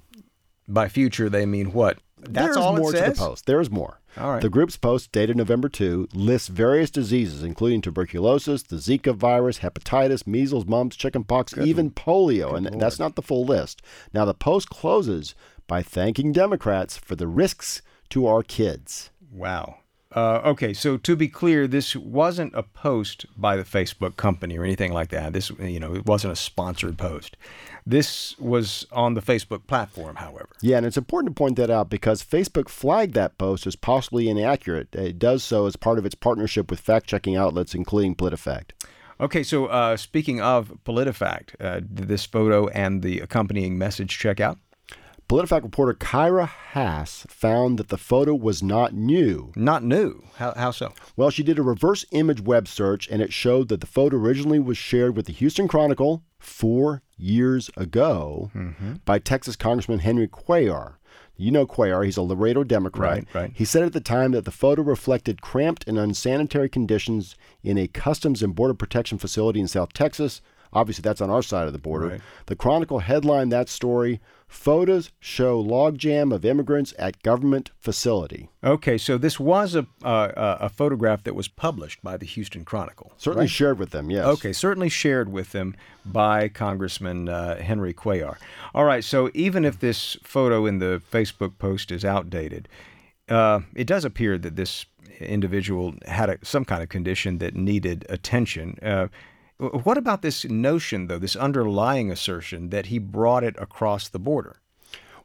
By 0.67 0.89
future, 0.89 1.29
they 1.29 1.45
mean 1.45 1.71
what? 1.71 1.99
That's 2.19 2.47
There's 2.47 2.57
all 2.57 2.75
more 2.75 2.91
to 2.91 2.99
the 2.99 3.11
post. 3.11 3.45
There's 3.45 3.69
more. 3.69 4.01
All 4.17 4.31
right. 4.31 4.41
The 4.41 4.49
group's 4.49 4.75
post, 4.75 5.11
dated 5.11 5.37
November 5.37 5.69
2, 5.69 6.09
lists 6.13 6.47
various 6.47 6.89
diseases, 6.89 7.43
including 7.43 7.81
tuberculosis, 7.81 8.63
the 8.63 8.77
Zika 8.77 9.15
virus, 9.15 9.59
hepatitis, 9.59 10.25
measles, 10.25 10.65
mumps, 10.65 10.95
chickenpox, 10.95 11.55
even 11.57 11.91
polio. 11.91 12.55
and 12.55 12.81
that's 12.81 12.97
not 12.99 13.15
the 13.15 13.21
full 13.21 13.45
list. 13.45 13.83
Now, 14.13 14.25
the 14.25 14.33
post 14.33 14.69
closes 14.69 15.35
by 15.67 15.83
thanking 15.83 16.31
Democrats 16.31 16.97
for 16.97 17.15
the 17.15 17.27
risks 17.27 17.83
to 18.09 18.25
our 18.25 18.41
kids. 18.41 19.11
Wow. 19.31 19.77
Uh, 20.15 20.41
okay, 20.45 20.73
so 20.73 20.95
to 20.95 21.15
be 21.15 21.27
clear, 21.27 21.67
this 21.67 21.95
wasn't 21.95 22.53
a 22.55 22.63
post 22.63 23.25
by 23.35 23.57
the 23.57 23.63
Facebook 23.63 24.15
company 24.15 24.57
or 24.57 24.63
anything 24.63 24.93
like 24.93 25.09
that. 25.09 25.33
This, 25.33 25.49
you 25.59 25.79
know, 25.79 25.93
it 25.93 26.05
wasn't 26.05 26.31
a 26.31 26.37
sponsored 26.37 26.97
post. 26.97 27.35
This 27.85 28.37
was 28.39 28.85
on 28.91 29.15
the 29.15 29.21
Facebook 29.21 29.67
platform, 29.67 30.15
however. 30.15 30.49
Yeah, 30.61 30.77
and 30.77 30.85
it's 30.85 30.97
important 30.97 31.35
to 31.35 31.39
point 31.39 31.57
that 31.57 31.69
out 31.69 31.89
because 31.89 32.23
Facebook 32.23 32.69
flagged 32.69 33.13
that 33.15 33.37
post 33.37 33.67
as 33.67 33.75
possibly 33.75 34.29
inaccurate. 34.29 34.95
It 34.95 35.19
does 35.19 35.43
so 35.43 35.65
as 35.65 35.75
part 35.75 35.97
of 35.97 36.05
its 36.05 36.15
partnership 36.15 36.69
with 36.69 36.79
fact 36.79 37.07
checking 37.07 37.35
outlets, 37.35 37.75
including 37.75 38.15
PolitiFact. 38.15 38.71
Okay, 39.19 39.41
so 39.41 39.65
uh, 39.65 39.97
speaking 39.97 40.41
of 40.41 40.71
PolitiFact, 40.85 41.55
uh, 41.59 41.79
did 41.79 42.07
this 42.07 42.25
photo 42.25 42.67
and 42.67 43.01
the 43.01 43.19
accompanying 43.19 43.77
message 43.77 44.17
check 44.17 44.39
out? 44.39 44.59
PolitiFact 45.29 45.63
reporter 45.63 45.93
Kyra 45.93 46.47
Haas 46.47 47.25
found 47.29 47.77
that 47.79 47.89
the 47.89 47.97
photo 47.97 48.33
was 48.33 48.63
not 48.63 48.93
new. 48.93 49.51
Not 49.57 49.83
new? 49.83 50.23
How, 50.37 50.53
how 50.55 50.71
so? 50.71 50.93
Well, 51.17 51.29
she 51.29 51.43
did 51.43 51.59
a 51.59 51.63
reverse 51.63 52.05
image 52.11 52.39
web 52.41 52.67
search 52.67 53.09
and 53.09 53.21
it 53.21 53.33
showed 53.33 53.67
that 53.67 53.81
the 53.81 53.87
photo 53.87 54.15
originally 54.17 54.59
was 54.59 54.77
shared 54.77 55.17
with 55.17 55.25
the 55.25 55.33
Houston 55.33 55.67
Chronicle 55.67 56.23
four 56.39 57.01
years 57.17 57.69
ago 57.75 58.51
Mm-hmm. 58.55 58.93
by 59.03 59.19
Texas 59.19 59.55
Congressman 59.57 59.99
Henry 59.99 60.27
Cuellar. 60.29 60.93
You 61.35 61.51
know 61.51 61.67
Cuellar, 61.67 62.05
he's 62.05 62.17
a 62.17 62.21
Laredo 62.21 62.63
Democrat. 62.63 63.17
Right, 63.17 63.27
right. 63.35 63.51
He 63.53 63.65
said 63.65 63.83
at 63.83 63.93
the 63.93 63.99
time 63.99 64.31
that 64.31 64.45
the 64.45 64.51
photo 64.51 64.81
reflected 64.81 65.41
cramped 65.41 65.87
and 65.87 65.99
unsanitary 65.99 66.69
conditions 66.69 67.35
in 67.63 67.77
a 67.77 67.87
Customs 67.87 68.41
and 68.41 68.55
Border 68.55 68.73
Protection 68.73 69.17
facility 69.17 69.59
in 69.59 69.67
South 69.67 69.91
Texas. 69.93 70.41
Obviously, 70.73 71.01
that's 71.01 71.21
on 71.21 71.29
our 71.29 71.41
side 71.41 71.67
of 71.67 71.73
the 71.73 71.79
border. 71.79 72.07
Right. 72.07 72.21
The 72.47 72.55
Chronicle 72.55 72.99
headlined 72.99 73.51
that 73.51 73.69
story 73.69 74.19
Photos 74.47 75.11
show 75.19 75.61
logjam 75.61 76.33
of 76.33 76.45
immigrants 76.45 76.93
at 76.97 77.21
government 77.21 77.71
facility. 77.79 78.49
Okay, 78.63 78.97
so 78.97 79.17
this 79.17 79.39
was 79.39 79.75
a 79.75 79.85
uh, 80.03 80.57
a 80.61 80.69
photograph 80.69 81.23
that 81.23 81.35
was 81.35 81.49
published 81.49 82.01
by 82.01 82.15
the 82.15 82.25
Houston 82.25 82.63
Chronicle. 82.63 83.11
Certainly 83.17 83.43
right? 83.43 83.49
shared 83.51 83.77
with 83.77 83.89
them, 83.89 84.09
yes. 84.09 84.25
Okay, 84.25 84.53
certainly 84.53 84.87
shared 84.87 85.29
with 85.29 85.51
them 85.51 85.75
by 86.05 86.47
Congressman 86.47 87.27
uh, 87.27 87.57
Henry 87.61 87.93
Cuellar. 87.93 88.37
All 88.73 88.85
right, 88.85 89.03
so 89.03 89.29
even 89.33 89.65
if 89.65 89.79
this 89.79 90.17
photo 90.23 90.65
in 90.65 90.79
the 90.79 91.01
Facebook 91.11 91.57
post 91.57 91.91
is 91.91 92.05
outdated, 92.05 92.69
uh, 93.27 93.59
it 93.75 93.85
does 93.85 94.05
appear 94.05 94.37
that 94.37 94.55
this 94.55 94.85
individual 95.19 95.93
had 96.05 96.29
a, 96.29 96.37
some 96.41 96.63
kind 96.63 96.81
of 96.81 96.87
condition 96.87 97.39
that 97.39 97.53
needed 97.53 98.05
attention. 98.07 98.77
What 99.57 99.97
about 99.97 100.21
this 100.21 100.45
notion, 100.45 101.07
though, 101.07 101.17
this 101.17 101.35
underlying 101.35 102.11
assertion 102.11 102.69
that 102.69 102.87
he 102.87 102.99
brought 102.99 103.43
it 103.43 103.55
across 103.57 104.07
the 104.07 104.19
border? 104.19 104.57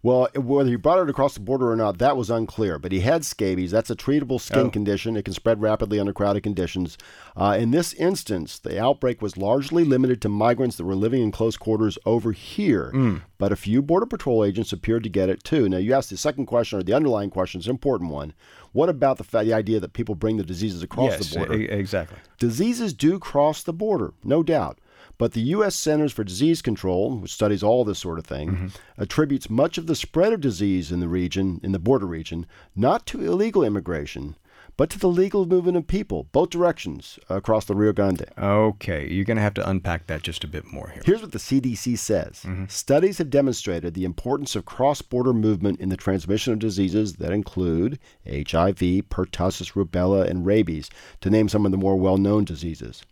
Well, 0.05 0.27
whether 0.35 0.69
he 0.69 0.75
brought 0.75 0.99
it 0.99 1.09
across 1.11 1.35
the 1.35 1.41
border 1.41 1.71
or 1.71 1.77
not, 1.77 1.99
that 1.99 2.17
was 2.17 2.29
unclear. 2.29 2.77
But 2.81 2.91
he 2.91 3.01
had 3.01 3.25
scabies. 3.25 3.71
That's 3.71 3.91
a 3.91 3.95
treatable 3.95 4.41
skin 4.41 4.67
Oh. 4.67 4.71
condition. 4.71 5.17
It 5.17 5.25
can 5.25 5.35
spread 5.35 5.61
rapidly 5.63 6.01
under 6.01 6.13
crowded 6.13 6.43
conditions. 6.43 6.99
Uh, 7.37 7.57
in 7.61 7.71
this 7.71 7.93
instance, 7.95 8.59
the 8.59 8.81
outbreak 8.83 9.23
was 9.23 9.37
largely 9.37 9.85
limited 9.85 10.21
to 10.23 10.29
migrants 10.29 10.75
that 10.77 10.87
were 10.87 10.97
living 10.97 11.23
in 11.23 11.31
close 11.31 11.57
quarters 11.57 11.99
over 12.05 12.33
here. 12.33 12.91
Mm. 12.93 13.21
But 13.39 13.53
a 13.53 13.57
few 13.57 13.81
Border 13.81 14.07
Patrol 14.07 14.43
agents 14.45 14.73
appeared 14.73 15.05
to 15.05 15.09
get 15.09 15.29
it 15.29 15.45
too. 15.45 15.69
Now, 15.69 15.77
you 15.77 15.95
asked 15.95 16.11
the 16.11 16.17
second 16.17 16.47
question, 16.47 16.81
or 16.81 16.83
the 16.83 16.95
underlying 16.95 17.31
question, 17.31 17.61
is 17.61 17.67
an 17.69 17.71
important 17.73 18.11
one. 18.11 18.33
What 18.73 18.89
about 18.89 19.19
the, 19.19 19.25
fa- 19.25 19.43
the 19.45 19.53
idea 19.53 19.81
that 19.81 19.93
people 19.93 20.15
bring 20.15 20.37
the 20.39 20.45
diseases 20.45 20.83
across 20.83 21.11
yes, 21.13 21.31
the 21.31 21.37
border? 21.39 21.55
e- 21.55 21.65
exactly. 21.67 22.19
Diseases 22.39 22.93
do 22.95 23.19
cross 23.19 23.63
the 23.63 23.73
border, 23.73 24.15
no 24.25 24.43
doubt. 24.43 24.79
But 25.19 25.33
the 25.33 25.41
U.S. 25.43 25.75
Centers 25.77 26.13
for 26.13 26.25
Disease 26.25 26.63
Control, 26.63 27.19
which 27.19 27.33
studies 27.33 27.63
all 27.63 27.85
this 27.85 27.99
sort 27.99 28.19
of 28.19 28.25
thing, 28.25 28.49
Mm-hmm. 28.51 28.67
attributes 29.03 29.51
much 29.51 29.77
of 29.79 29.87
the 29.87 29.95
spread 29.95 30.33
of 30.33 30.41
disease 30.41 30.91
in 30.91 31.01
the 31.01 31.09
region, 31.09 31.61
in 31.63 31.73
the 31.73 31.79
border 31.79 32.07
region, 32.07 32.47
not 32.75 33.07
to 33.07 33.21
illegal 33.23 33.63
immigration, 33.63 34.37
but 34.77 34.91
to 34.91 34.99
the 34.99 35.09
legal 35.09 35.47
movement 35.47 35.77
of 35.77 35.87
people, 35.87 36.25
both 36.33 36.51
directions 36.51 37.19
across 37.29 37.67
the 37.67 37.75
Rio 37.75 37.93
Grande. 37.93 38.27
Okay, 38.39 39.09
you're 39.09 39.25
going 39.25 39.37
to 39.37 39.43
have 39.43 39.55
to 39.55 39.69
unpack 39.69 40.07
that 40.07 40.23
just 40.23 40.45
a 40.45 40.49
bit 40.49 40.65
more 40.73 40.89
here. 40.89 41.03
Here's 41.05 41.23
what 41.23 41.33
the 41.33 41.39
CDC 41.39 41.99
says 41.99 42.43
mm-hmm. 42.45 42.67
Studies 42.69 43.19
have 43.19 43.31
demonstrated 43.31 43.95
the 43.95 44.05
importance 44.05 44.57
of 44.57 44.65
cross 44.65 45.03
border 45.03 45.33
movement 45.33 45.81
in 45.81 45.89
the 45.89 45.97
transmission 45.97 46.53
of 46.53 46.59
diseases 46.59 47.15
that 47.15 47.33
include 47.33 47.99
HIV, 48.27 49.09
pertussis, 49.09 49.73
rubella, 49.73 50.29
and 50.29 50.47
rabies, 50.47 50.91
to 51.21 51.31
name 51.31 51.49
some 51.49 51.67
of 51.67 51.73
the 51.73 51.79
more 51.79 51.97
well 51.97 52.17
known 52.17 52.45
diseases. 52.45 53.03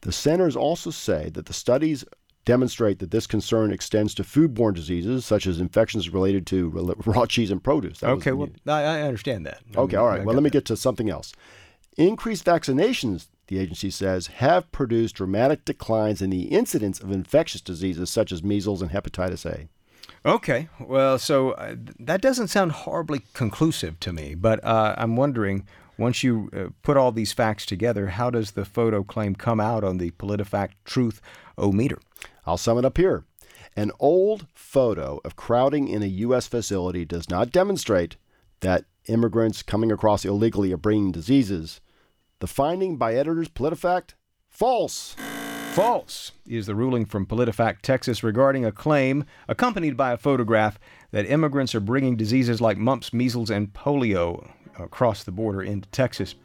The 0.00 0.12
centers 0.12 0.54
also 0.54 0.90
say 0.90 1.30
that 1.30 1.46
the 1.46 1.54
studies 1.54 2.04
demonstrate 2.44 2.98
that 2.98 3.10
this 3.10 3.26
concern 3.26 3.72
extends 3.72 4.14
to 4.14 4.22
foodborne 4.22 4.74
diseases 4.74 5.24
such 5.24 5.46
as 5.46 5.60
infections 5.60 6.10
related 6.10 6.46
to 6.48 6.68
raw 7.06 7.26
cheese 7.26 7.50
and 7.50 7.62
produce. 7.62 8.00
That 8.00 8.10
Okay, 8.10 8.32
well, 8.32 8.48
I, 8.66 8.82
I 8.82 9.02
understand 9.02 9.46
that. 9.46 9.60
I 9.76 9.80
Okay, 9.80 9.96
mean, 9.96 10.04
all 10.04 10.08
I. 10.08 10.18
Well, 10.20 10.34
let 10.34 10.42
me 10.42 10.50
get 10.50 10.64
to 10.66 10.76
something 10.76 11.08
else. 11.10 11.32
Increased 11.96 12.44
vaccinations, 12.44 13.26
the 13.46 13.58
agency 13.58 13.90
says, 13.90 14.26
have 14.26 14.70
produced 14.72 15.14
dramatic 15.16 15.64
declines 15.64 16.20
in 16.20 16.30
the 16.30 16.44
incidence 16.44 17.00
of 17.00 17.10
infectious 17.12 17.60
diseases 17.60 18.10
such 18.10 18.32
as 18.32 18.42
measles 18.42 18.82
and 18.82 18.90
hepatitis 18.90 19.46
A. 19.46 19.68
Okay, 20.26 20.68
well, 20.80 21.18
so 21.18 21.52
uh, 21.52 21.76
that 21.98 22.20
doesn't 22.22 22.48
sound 22.48 22.72
horribly 22.72 23.22
conclusive 23.34 24.00
to 24.00 24.12
me, 24.12 24.34
but 24.34 24.62
uh, 24.64 24.94
I'm 24.96 25.16
wondering 25.16 25.66
once 25.98 26.22
you 26.22 26.50
uh, 26.56 26.66
put 26.82 26.96
all 26.96 27.12
these 27.12 27.32
facts 27.32 27.66
together, 27.66 28.08
how 28.08 28.30
does 28.30 28.52
the 28.52 28.64
photo 28.64 29.02
claim 29.04 29.34
come 29.34 29.60
out 29.60 29.84
on 29.84 29.98
the 29.98 30.10
PolitiFact 30.12 30.72
Truth 30.84 31.20
O 31.56 31.70
meter? 31.72 31.98
I'll 32.46 32.56
sum 32.56 32.78
it 32.78 32.84
up 32.84 32.96
here. 32.96 33.24
An 33.76 33.90
old 33.98 34.46
photo 34.54 35.20
of 35.24 35.36
crowding 35.36 35.88
in 35.88 36.02
a 36.02 36.06
U.S. 36.06 36.46
facility 36.46 37.04
does 37.04 37.28
not 37.28 37.50
demonstrate 37.50 38.16
that 38.60 38.84
immigrants 39.06 39.62
coming 39.62 39.90
across 39.90 40.24
illegally 40.24 40.72
are 40.72 40.78
bringing 40.78 41.12
diseases. 41.12 41.80
The 42.40 42.46
finding 42.46 42.96
by 42.96 43.14
editors 43.14 43.48
PolitiFact 43.48 44.14
false. 44.48 45.16
False 45.72 46.30
is 46.46 46.66
the 46.66 46.74
ruling 46.76 47.04
from 47.04 47.26
PolitiFact 47.26 47.80
Texas 47.82 48.22
regarding 48.22 48.64
a 48.64 48.70
claim 48.70 49.24
accompanied 49.48 49.96
by 49.96 50.12
a 50.12 50.16
photograph 50.16 50.78
that 51.10 51.26
immigrants 51.26 51.74
are 51.74 51.80
bringing 51.80 52.16
diseases 52.16 52.60
like 52.60 52.78
mumps, 52.78 53.12
measles, 53.12 53.50
and 53.50 53.72
polio 53.72 54.48
across 54.78 55.24
the 55.24 55.32
border 55.32 55.62
into 55.62 55.88
Texas. 55.88 56.36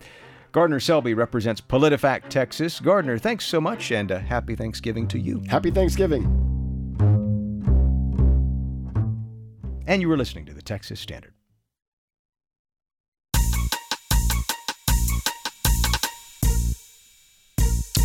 Gardner 0.52 0.80
Selby 0.80 1.14
represents 1.14 1.62
PolitiFact 1.62 2.30
Texas. 2.30 2.80
Gardner, 2.80 3.20
thanks 3.20 3.46
so 3.46 3.62
much 3.62 3.92
and 3.92 4.12
uh, 4.12 4.20
happy 4.20 4.56
Thanksgiving 4.56 5.08
to 5.10 5.20
you. 5.20 5.44
Happy 5.48 5.70
Thanksgiving. 5.70 6.26
And 9.86 10.02
you 10.02 10.10
were 10.10 10.18
listening 10.18 10.46
to 10.46 10.54
the 10.54 10.62
Texas 10.62 11.00
Standard. 11.00 11.34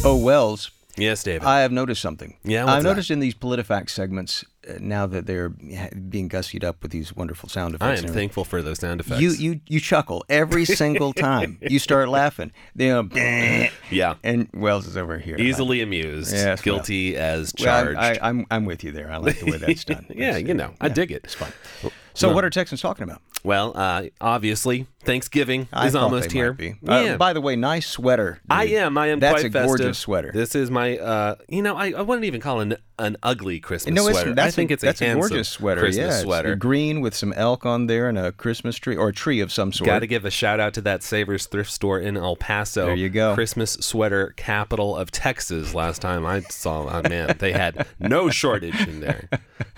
Oh, 0.06 0.20
Wells. 0.22 0.70
Yes, 0.96 1.22
David. 1.22 1.46
I 1.46 1.60
have 1.60 1.72
noticed 1.72 2.02
something. 2.02 2.36
Yeah, 2.44 2.64
what's 2.64 2.74
I've 2.74 2.82
that? 2.82 2.88
noticed 2.90 3.10
in 3.10 3.20
these 3.20 3.34
PolitiFact 3.34 3.88
segments 3.88 4.44
now 4.80 5.06
that 5.06 5.26
they're 5.26 5.48
being 5.50 6.28
gussied 6.28 6.64
up 6.64 6.82
with 6.82 6.90
these 6.90 7.14
wonderful 7.14 7.48
sound 7.48 7.74
effects. 7.74 8.02
I 8.02 8.06
am 8.06 8.12
thankful 8.12 8.44
for 8.44 8.62
those 8.62 8.78
sound 8.78 9.00
effects. 9.00 9.20
You 9.20 9.30
you 9.32 9.60
you 9.66 9.80
chuckle 9.80 10.24
every 10.28 10.64
single 10.82 11.12
time 11.12 11.58
you 11.62 11.78
start 11.78 12.08
laughing. 12.08 12.52
You 12.76 12.88
know, 12.88 13.68
yeah. 13.90 14.14
And 14.22 14.48
Wells 14.54 14.86
is 14.86 14.96
over 14.96 15.18
here. 15.18 15.36
Easily 15.38 15.80
amused. 15.80 16.32
Yes, 16.32 16.44
well- 16.64 16.76
guilty 16.76 17.16
as 17.16 17.52
Well, 17.58 17.84
charged. 17.84 17.98
I, 17.98 18.12
I, 18.14 18.18
I'm 18.28 18.46
I'm 18.50 18.64
with 18.64 18.84
you 18.84 18.92
there. 18.92 19.10
I 19.10 19.16
like 19.18 19.38
the 19.40 19.46
way 19.50 19.58
that's 19.58 19.84
done. 19.84 20.06
yeah, 20.14 20.36
you 20.36 20.54
know, 20.54 20.74
I 20.80 20.88
dig 20.88 21.10
it. 21.12 21.22
It's 21.24 21.34
fun. 21.34 21.52
So, 22.14 22.28
Well- 22.28 22.36
what 22.36 22.44
are 22.44 22.50
Texans 22.50 22.80
talking 22.80 23.04
about? 23.04 23.20
Well, 23.42 23.72
uh, 23.76 24.04
obviously, 24.20 24.86
Thanksgiving 25.04 25.68
I 25.72 25.86
is 25.86 25.94
almost 25.94 26.32
here. 26.32 26.52
might 26.52 26.58
be. 26.58 26.74
Uh, 26.86 27.16
by 27.16 27.32
the 27.32 27.40
way, 27.40 27.56
nice 27.56 27.86
sweater. 27.86 28.40
I 28.48 28.66
am. 28.66 28.96
I 28.98 29.08
am 29.08 29.20
That's 29.20 29.34
quite 29.34 29.44
a 29.46 29.50
festive. 29.50 29.66
gorgeous 29.66 29.98
sweater. 29.98 30.32
This 30.32 30.54
is 30.54 30.70
my. 30.70 30.98
Uh, 30.98 31.34
you 31.48 31.62
know, 31.62 31.76
I, 31.76 31.92
I 31.92 32.02
wouldn't 32.02 32.24
even 32.24 32.40
call 32.40 32.60
it 32.60 32.64
an, 32.64 32.76
an 32.98 33.16
ugly 33.22 33.60
Christmas 33.60 33.94
No, 33.94 34.10
sweater. 34.10 34.34
I 34.38 34.50
think 34.50 34.70
a, 34.70 34.74
it's 34.74 34.82
a 34.82 34.86
that's 34.86 35.00
handsome 35.00 35.20
gorgeous 35.20 35.48
sweater. 35.48 35.80
Christmas 35.80 36.06
yeah, 36.06 36.12
it's 36.14 36.22
sweater. 36.22 36.56
green 36.56 37.00
with 37.00 37.14
some 37.14 37.32
elk 37.34 37.66
on 37.66 37.86
there 37.86 38.08
and 38.08 38.18
a 38.18 38.32
Christmas 38.32 38.76
tree 38.76 38.96
or 38.96 39.08
a 39.08 39.12
tree 39.12 39.40
of 39.40 39.52
some 39.52 39.72
sort. 39.72 39.86
Got 39.86 40.00
to 40.00 40.06
give 40.06 40.24
a 40.24 40.30
shout 40.30 40.60
out 40.60 40.74
to 40.74 40.80
that 40.82 41.02
Savers 41.02 41.46
thrift 41.46 41.70
store 41.70 41.98
in 41.98 42.16
El 42.16 42.36
Paso. 42.36 42.86
There 42.86 42.94
you 42.94 43.08
go. 43.08 43.34
Christmas 43.34 43.72
sweater 43.74 44.32
capital 44.36 44.96
of 44.96 45.10
Texas. 45.10 45.74
Last 45.74 46.02
time 46.02 46.24
I 46.24 46.40
saw, 46.40 46.88
oh, 46.88 47.08
man, 47.08 47.36
they 47.38 47.52
had 47.52 47.86
no 47.98 48.30
shortage 48.30 48.80
in 48.86 49.00
there. 49.00 49.28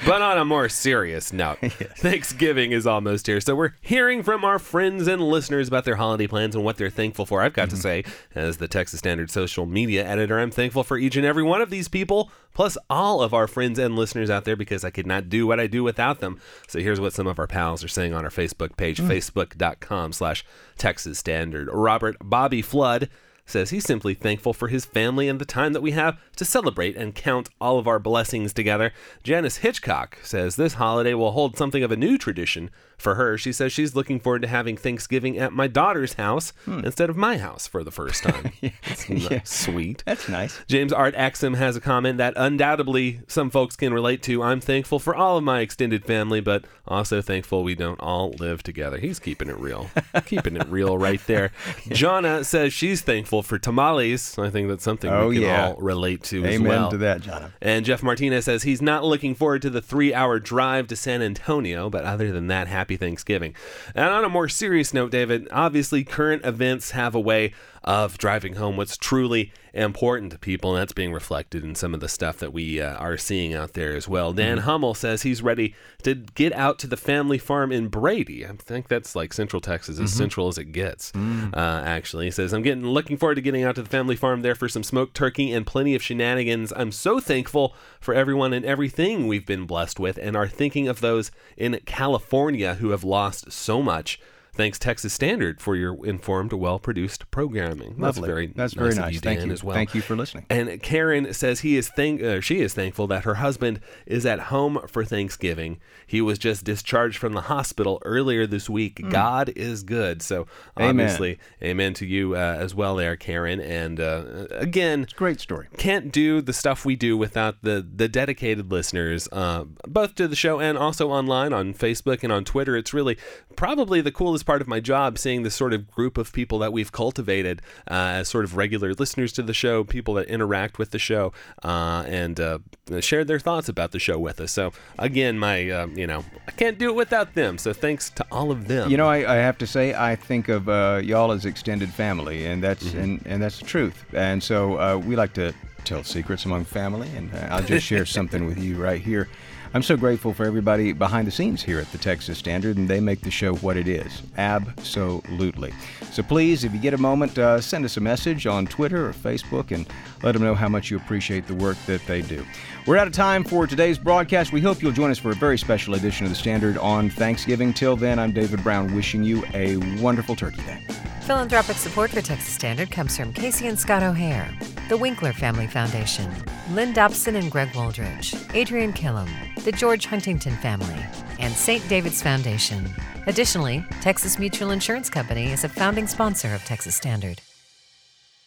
But 0.04 0.22
on 0.22 0.38
a 0.38 0.44
more 0.44 0.68
serious 0.68 1.32
note, 1.32 1.58
Thanksgiving 1.98 2.72
is 2.72 2.86
almost 2.86 3.26
here. 3.26 3.40
So 3.40 3.54
we're 3.56 3.74
hearing 3.80 4.22
from 4.22 4.44
our 4.44 4.58
friends 4.58 5.06
and 5.08 5.15
listeners 5.20 5.68
about 5.68 5.84
their 5.84 5.96
holiday 5.96 6.26
plans 6.26 6.54
and 6.54 6.64
what 6.64 6.76
they're 6.76 6.90
thankful 6.90 7.26
for. 7.26 7.42
I've 7.42 7.52
got 7.52 7.70
to 7.70 7.76
mm-hmm. 7.76 7.82
say, 7.82 8.04
as 8.34 8.56
the 8.56 8.68
Texas 8.68 8.98
Standard 8.98 9.30
social 9.30 9.66
media 9.66 10.06
editor, 10.06 10.38
I'm 10.38 10.50
thankful 10.50 10.84
for 10.84 10.98
each 10.98 11.16
and 11.16 11.26
every 11.26 11.42
one 11.42 11.60
of 11.60 11.70
these 11.70 11.88
people, 11.88 12.30
plus 12.54 12.78
all 12.88 13.22
of 13.22 13.34
our 13.34 13.46
friends 13.46 13.78
and 13.78 13.96
listeners 13.96 14.30
out 14.30 14.44
there 14.44 14.56
because 14.56 14.84
I 14.84 14.90
could 14.90 15.06
not 15.06 15.28
do 15.28 15.46
what 15.46 15.60
I 15.60 15.66
do 15.66 15.82
without 15.82 16.20
them. 16.20 16.40
So 16.68 16.80
here's 16.80 17.00
what 17.00 17.12
some 17.12 17.26
of 17.26 17.38
our 17.38 17.46
pals 17.46 17.84
are 17.84 17.88
saying 17.88 18.14
on 18.14 18.24
our 18.24 18.30
Facebook 18.30 18.76
page, 18.76 19.00
mm. 19.00 19.08
facebook.com 19.08 20.12
slash 20.12 20.44
Texas 20.78 21.18
Standard. 21.18 21.68
Robert 21.72 22.16
Bobby 22.20 22.62
Flood 22.62 23.08
says 23.46 23.70
he's 23.70 23.84
simply 23.84 24.12
thankful 24.12 24.52
for 24.52 24.68
his 24.68 24.84
family 24.84 25.28
and 25.28 25.40
the 25.40 25.44
time 25.44 25.72
that 25.72 25.80
we 25.80 25.92
have 25.92 26.20
to 26.34 26.44
celebrate 26.44 26.96
and 26.96 27.14
count 27.14 27.48
all 27.60 27.78
of 27.78 27.86
our 27.86 27.98
blessings 27.98 28.52
together. 28.52 28.92
Janice 29.22 29.58
Hitchcock 29.58 30.18
says 30.22 30.56
this 30.56 30.74
holiday 30.74 31.14
will 31.14 31.30
hold 31.30 31.56
something 31.56 31.82
of 31.82 31.92
a 31.92 31.96
new 31.96 32.18
tradition 32.18 32.70
for 32.96 33.14
her. 33.16 33.36
She 33.38 33.52
says 33.52 33.72
she's 33.72 33.94
looking 33.94 34.18
forward 34.20 34.42
to 34.42 34.48
having 34.48 34.76
Thanksgiving 34.76 35.38
at 35.38 35.52
my 35.52 35.66
daughter's 35.66 36.14
house 36.14 36.52
hmm. 36.64 36.80
instead 36.80 37.10
of 37.10 37.16
my 37.16 37.36
house 37.38 37.66
for 37.66 37.84
the 37.84 37.90
first 37.90 38.22
time. 38.24 38.52
That's 38.86 39.08
Yeah. 39.08 39.40
sweet. 39.44 40.02
That's 40.06 40.28
nice. 40.28 40.58
James 40.66 40.92
Art 40.92 41.14
Axum 41.14 41.54
has 41.54 41.76
a 41.76 41.80
comment 41.80 42.18
that 42.18 42.34
undoubtedly 42.36 43.20
some 43.28 43.50
folks 43.50 43.76
can 43.76 43.92
relate 43.92 44.22
to. 44.24 44.42
I'm 44.42 44.60
thankful 44.60 44.98
for 44.98 45.14
all 45.14 45.36
of 45.36 45.44
my 45.44 45.60
extended 45.60 46.04
family, 46.04 46.40
but 46.40 46.64
also 46.88 47.20
thankful 47.20 47.62
we 47.62 47.74
don't 47.74 48.00
all 48.00 48.30
live 48.38 48.62
together. 48.62 48.98
He's 48.98 49.18
keeping 49.18 49.48
it 49.48 49.58
real. 49.58 49.90
keeping 50.26 50.56
it 50.56 50.66
real 50.68 50.96
right 50.96 51.20
there. 51.26 51.50
Jonna 51.88 52.44
says 52.44 52.72
she's 52.72 53.00
thankful 53.02 53.42
for 53.42 53.58
tamales. 53.58 54.38
I 54.38 54.50
think 54.50 54.68
that's 54.68 54.84
something 54.84 55.10
Oh, 55.10 55.28
we 55.28 55.36
can 55.36 55.42
yeah. 55.44 55.66
all 55.68 55.76
relate 55.76 56.22
to 56.24 56.44
as 56.44 56.54
Amen 56.56 56.68
well. 56.68 56.90
to 56.90 56.98
that, 56.98 57.22
Jonna. 57.22 57.52
And 57.60 57.84
Jeff 57.84 58.02
Martinez 58.02 58.44
says 58.44 58.62
he's 58.62 58.80
not 58.82 59.04
looking 59.04 59.34
forward 59.34 59.62
to 59.62 59.70
the 59.70 59.82
three 59.82 60.14
hour 60.14 60.38
drive 60.38 60.86
to 60.88 60.96
San 60.96 61.22
Antonio, 61.22 61.90
but 61.90 62.04
other 62.04 62.30
than 62.32 62.46
that, 62.46 62.68
happy 62.68 62.85
Thanksgiving. 62.94 63.56
And 63.92 64.08
on 64.08 64.24
a 64.24 64.28
more 64.28 64.48
serious 64.48 64.94
note, 64.94 65.10
David, 65.10 65.48
obviously 65.50 66.04
current 66.04 66.44
events 66.44 66.92
have 66.92 67.16
a 67.16 67.20
way 67.20 67.52
of 67.86 68.18
driving 68.18 68.54
home 68.56 68.76
what's 68.76 68.96
truly 68.96 69.52
important 69.72 70.32
to 70.32 70.38
people, 70.38 70.74
and 70.74 70.80
that's 70.80 70.92
being 70.94 71.12
reflected 71.12 71.62
in 71.62 71.74
some 71.74 71.92
of 71.94 72.00
the 72.00 72.08
stuff 72.08 72.38
that 72.38 72.52
we 72.52 72.80
uh, 72.80 72.94
are 72.94 73.16
seeing 73.18 73.54
out 73.54 73.74
there 73.74 73.94
as 73.94 74.08
well. 74.08 74.32
Dan 74.32 74.58
Hummel 74.58 74.94
says 74.94 75.22
he's 75.22 75.42
ready 75.42 75.74
to 76.02 76.14
get 76.14 76.52
out 76.54 76.78
to 76.80 76.86
the 76.86 76.96
family 76.96 77.36
farm 77.38 77.70
in 77.70 77.88
Brady. 77.88 78.44
I 78.46 78.52
think 78.56 78.88
that's 78.88 79.14
like 79.14 79.32
Central 79.32 79.60
Texas, 79.60 80.00
as 80.00 80.10
Mhm. 80.12 80.16
central 80.16 80.48
as 80.48 80.56
it 80.58 80.72
gets. 80.72 81.12
Uh, 81.14 81.50
actually, 81.54 82.24
he 82.24 82.30
says 82.30 82.52
I'm 82.52 82.62
getting 82.62 82.86
looking 82.86 83.16
forward 83.18 83.34
to 83.36 83.42
getting 83.42 83.62
out 83.64 83.74
to 83.76 83.82
the 83.82 83.88
family 83.88 84.16
farm 84.16 84.40
there 84.42 84.54
for 84.54 84.68
some 84.68 84.82
smoked 84.82 85.14
turkey 85.14 85.52
and 85.52 85.66
plenty 85.66 85.94
of 85.94 86.02
shenanigans. 86.02 86.72
I'm 86.74 86.90
so 86.92 87.20
thankful 87.20 87.74
for 88.00 88.14
everyone 88.14 88.52
and 88.52 88.64
everything 88.64 89.26
we've 89.28 89.46
been 89.46 89.66
blessed 89.66 90.00
with, 90.00 90.18
and 90.18 90.34
are 90.36 90.48
thinking 90.48 90.88
of 90.88 91.00
those 91.00 91.30
in 91.56 91.78
California 91.86 92.74
who 92.74 92.90
have 92.90 93.04
lost 93.04 93.52
so 93.52 93.82
much. 93.82 94.18
Thanks, 94.56 94.78
Texas 94.78 95.12
Standard, 95.12 95.60
for 95.60 95.76
your 95.76 96.04
informed, 96.06 96.52
well-produced 96.52 97.30
programming. 97.30 97.96
That's 97.98 98.16
Lovely. 98.16 98.26
very 98.26 98.46
That's 98.48 98.72
very 98.72 98.90
of 98.90 98.96
nice. 98.96 99.14
you, 99.14 99.20
Thank 99.20 99.40
Dan, 99.40 99.48
you. 99.48 99.52
as 99.52 99.62
well. 99.62 99.74
Thank 99.74 99.94
you 99.94 100.00
for 100.00 100.16
listening. 100.16 100.46
And 100.48 100.82
Karen 100.82 101.34
says 101.34 101.60
he 101.60 101.76
is 101.76 101.88
thank 101.90 102.22
uh, 102.22 102.40
she 102.40 102.60
is 102.60 102.72
thankful 102.72 103.06
that 103.08 103.24
her 103.24 103.34
husband 103.34 103.80
is 104.06 104.24
at 104.24 104.40
home 104.40 104.80
for 104.88 105.04
Thanksgiving. 105.04 105.78
He 106.06 106.22
was 106.22 106.38
just 106.38 106.64
discharged 106.64 107.18
from 107.18 107.34
the 107.34 107.42
hospital 107.42 108.00
earlier 108.04 108.46
this 108.46 108.70
week. 108.70 108.96
Mm. 108.96 109.10
God 109.10 109.52
is 109.56 109.82
good. 109.82 110.22
So 110.22 110.46
Amen. 110.78 110.90
obviously, 110.90 111.38
amen 111.62 111.92
to 111.94 112.06
you 112.06 112.34
uh, 112.34 112.56
as 112.58 112.74
well, 112.74 112.96
there, 112.96 113.16
Karen. 113.16 113.60
And 113.60 114.00
uh, 114.00 114.46
again, 114.52 115.02
it's 115.02 115.12
a 115.12 115.16
great 115.16 115.40
story. 115.40 115.68
Can't 115.76 116.10
do 116.10 116.40
the 116.40 116.54
stuff 116.54 116.86
we 116.86 116.96
do 116.96 117.18
without 117.18 117.56
the 117.62 117.86
the 117.94 118.08
dedicated 118.08 118.72
listeners, 118.72 119.28
uh, 119.32 119.64
both 119.86 120.14
to 120.14 120.26
the 120.26 120.36
show 120.36 120.60
and 120.60 120.78
also 120.78 121.10
online 121.10 121.52
on 121.52 121.74
Facebook 121.74 122.22
and 122.22 122.32
on 122.32 122.44
Twitter. 122.44 122.74
It's 122.76 122.94
really 122.94 123.18
probably 123.54 124.00
the 124.00 124.12
coolest 124.12 124.45
part 124.46 124.62
of 124.62 124.68
my 124.68 124.80
job, 124.80 125.18
seeing 125.18 125.42
this 125.42 125.54
sort 125.54 125.74
of 125.74 125.90
group 125.90 126.16
of 126.16 126.32
people 126.32 126.58
that 126.60 126.72
we've 126.72 126.90
cultivated 126.92 127.60
uh, 127.90 128.20
as 128.20 128.28
sort 128.28 128.44
of 128.44 128.56
regular 128.56 128.94
listeners 128.94 129.32
to 129.34 129.42
the 129.42 129.52
show, 129.52 129.84
people 129.84 130.14
that 130.14 130.26
interact 130.28 130.78
with 130.78 130.92
the 130.92 130.98
show, 130.98 131.32
uh, 131.62 132.04
and 132.06 132.40
uh, 132.40 132.58
share 133.00 133.24
their 133.24 133.38
thoughts 133.38 133.68
about 133.68 133.90
the 133.92 133.98
show 133.98 134.18
with 134.18 134.40
us. 134.40 134.52
So 134.52 134.72
again, 134.98 135.38
my 135.38 135.68
uh, 135.68 135.86
you 135.88 136.06
know 136.06 136.24
I 136.48 136.52
can't 136.52 136.78
do 136.78 136.88
it 136.88 136.94
without 136.94 137.34
them. 137.34 137.58
So 137.58 137.74
thanks 137.74 138.08
to 138.10 138.24
all 138.32 138.50
of 138.50 138.68
them. 138.68 138.90
You 138.90 138.96
know, 138.96 139.08
I, 139.08 139.34
I 139.34 139.36
have 139.36 139.58
to 139.58 139.66
say, 139.66 139.92
I 139.92 140.16
think 140.16 140.48
of 140.48 140.68
uh, 140.68 141.00
y'all 141.04 141.32
as 141.32 141.44
extended 141.44 141.90
family, 141.90 142.46
and 142.46 142.62
that's 142.62 142.86
Mm-hmm. 142.86 142.98
and, 142.98 143.26
and 143.26 143.42
that's 143.42 143.58
the 143.58 143.64
truth. 143.64 144.04
And 144.12 144.42
so 144.42 144.78
uh, 144.78 144.96
we 144.96 145.16
like 145.16 145.32
to 145.34 145.52
tell 145.84 146.04
secrets 146.04 146.44
among 146.44 146.64
family, 146.66 147.08
and 147.16 147.34
I'll 147.50 147.62
just 147.62 147.84
share 147.84 148.06
something 148.18 148.46
with 148.46 148.58
you 148.58 148.76
right 148.76 149.00
here. 149.00 149.28
I'm 149.76 149.82
so 149.82 149.98
grateful 149.98 150.32
for 150.32 150.46
everybody 150.46 150.94
behind 150.94 151.26
the 151.26 151.30
scenes 151.30 151.62
here 151.62 151.78
at 151.78 151.92
the 151.92 151.98
Texas 151.98 152.38
Standard, 152.38 152.78
and 152.78 152.88
they 152.88 152.98
make 152.98 153.20
the 153.20 153.30
show 153.30 153.56
what 153.56 153.76
it 153.76 153.86
is. 153.86 154.22
Absolutely. 154.38 155.74
So 156.12 156.22
please, 156.22 156.64
if 156.64 156.72
you 156.72 156.78
get 156.78 156.94
a 156.94 156.98
moment, 156.98 157.36
uh, 157.36 157.60
send 157.60 157.84
us 157.84 157.98
a 157.98 158.00
message 158.00 158.46
on 158.46 158.66
Twitter 158.66 159.06
or 159.06 159.12
Facebook 159.12 159.72
and 159.72 159.86
let 160.22 160.32
them 160.32 160.42
know 160.42 160.54
how 160.54 160.70
much 160.70 160.90
you 160.90 160.96
appreciate 160.96 161.46
the 161.46 161.54
work 161.54 161.76
that 161.84 162.00
they 162.06 162.22
do. 162.22 162.46
We're 162.86 162.98
out 162.98 163.08
of 163.08 163.12
time 163.12 163.42
for 163.42 163.66
today's 163.66 163.98
broadcast. 163.98 164.52
We 164.52 164.60
hope 164.60 164.80
you'll 164.80 164.92
join 164.92 165.10
us 165.10 165.18
for 165.18 165.32
a 165.32 165.34
very 165.34 165.58
special 165.58 165.94
edition 165.94 166.24
of 166.24 166.30
the 166.30 166.36
Standard 166.36 166.78
on 166.78 167.10
Thanksgiving. 167.10 167.74
Till 167.74 167.96
then, 167.96 168.20
I'm 168.20 168.30
David 168.30 168.62
Brown 168.62 168.94
wishing 168.94 169.24
you 169.24 169.44
a 169.54 169.78
wonderful 170.00 170.36
Turkey 170.36 170.62
Day. 170.62 170.86
Philanthropic 171.22 171.78
support 171.78 172.12
for 172.12 172.20
Texas 172.20 172.54
Standard 172.54 172.92
comes 172.92 173.16
from 173.16 173.32
Casey 173.32 173.66
and 173.66 173.76
Scott 173.76 174.04
O'Hare, 174.04 174.48
the 174.88 174.96
Winkler 174.96 175.32
Family 175.32 175.66
Foundation, 175.66 176.32
Lynn 176.70 176.92
Dobson 176.92 177.34
and 177.34 177.50
Greg 177.50 177.70
Waldridge, 177.70 178.36
Adrian 178.54 178.92
Killam, 178.92 179.28
the 179.64 179.72
George 179.72 180.06
Huntington 180.06 180.54
family, 180.58 181.04
and 181.40 181.52
St. 181.52 181.86
David's 181.88 182.22
Foundation. 182.22 182.88
Additionally, 183.26 183.84
Texas 184.00 184.38
Mutual 184.38 184.70
Insurance 184.70 185.10
Company 185.10 185.50
is 185.50 185.64
a 185.64 185.68
founding 185.68 186.06
sponsor 186.06 186.54
of 186.54 186.64
Texas 186.64 186.94
Standard. 186.94 187.40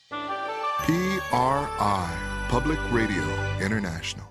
PRI, 0.09 2.07
Public 2.47 2.79
Radio 2.93 3.25
International. 3.59 4.28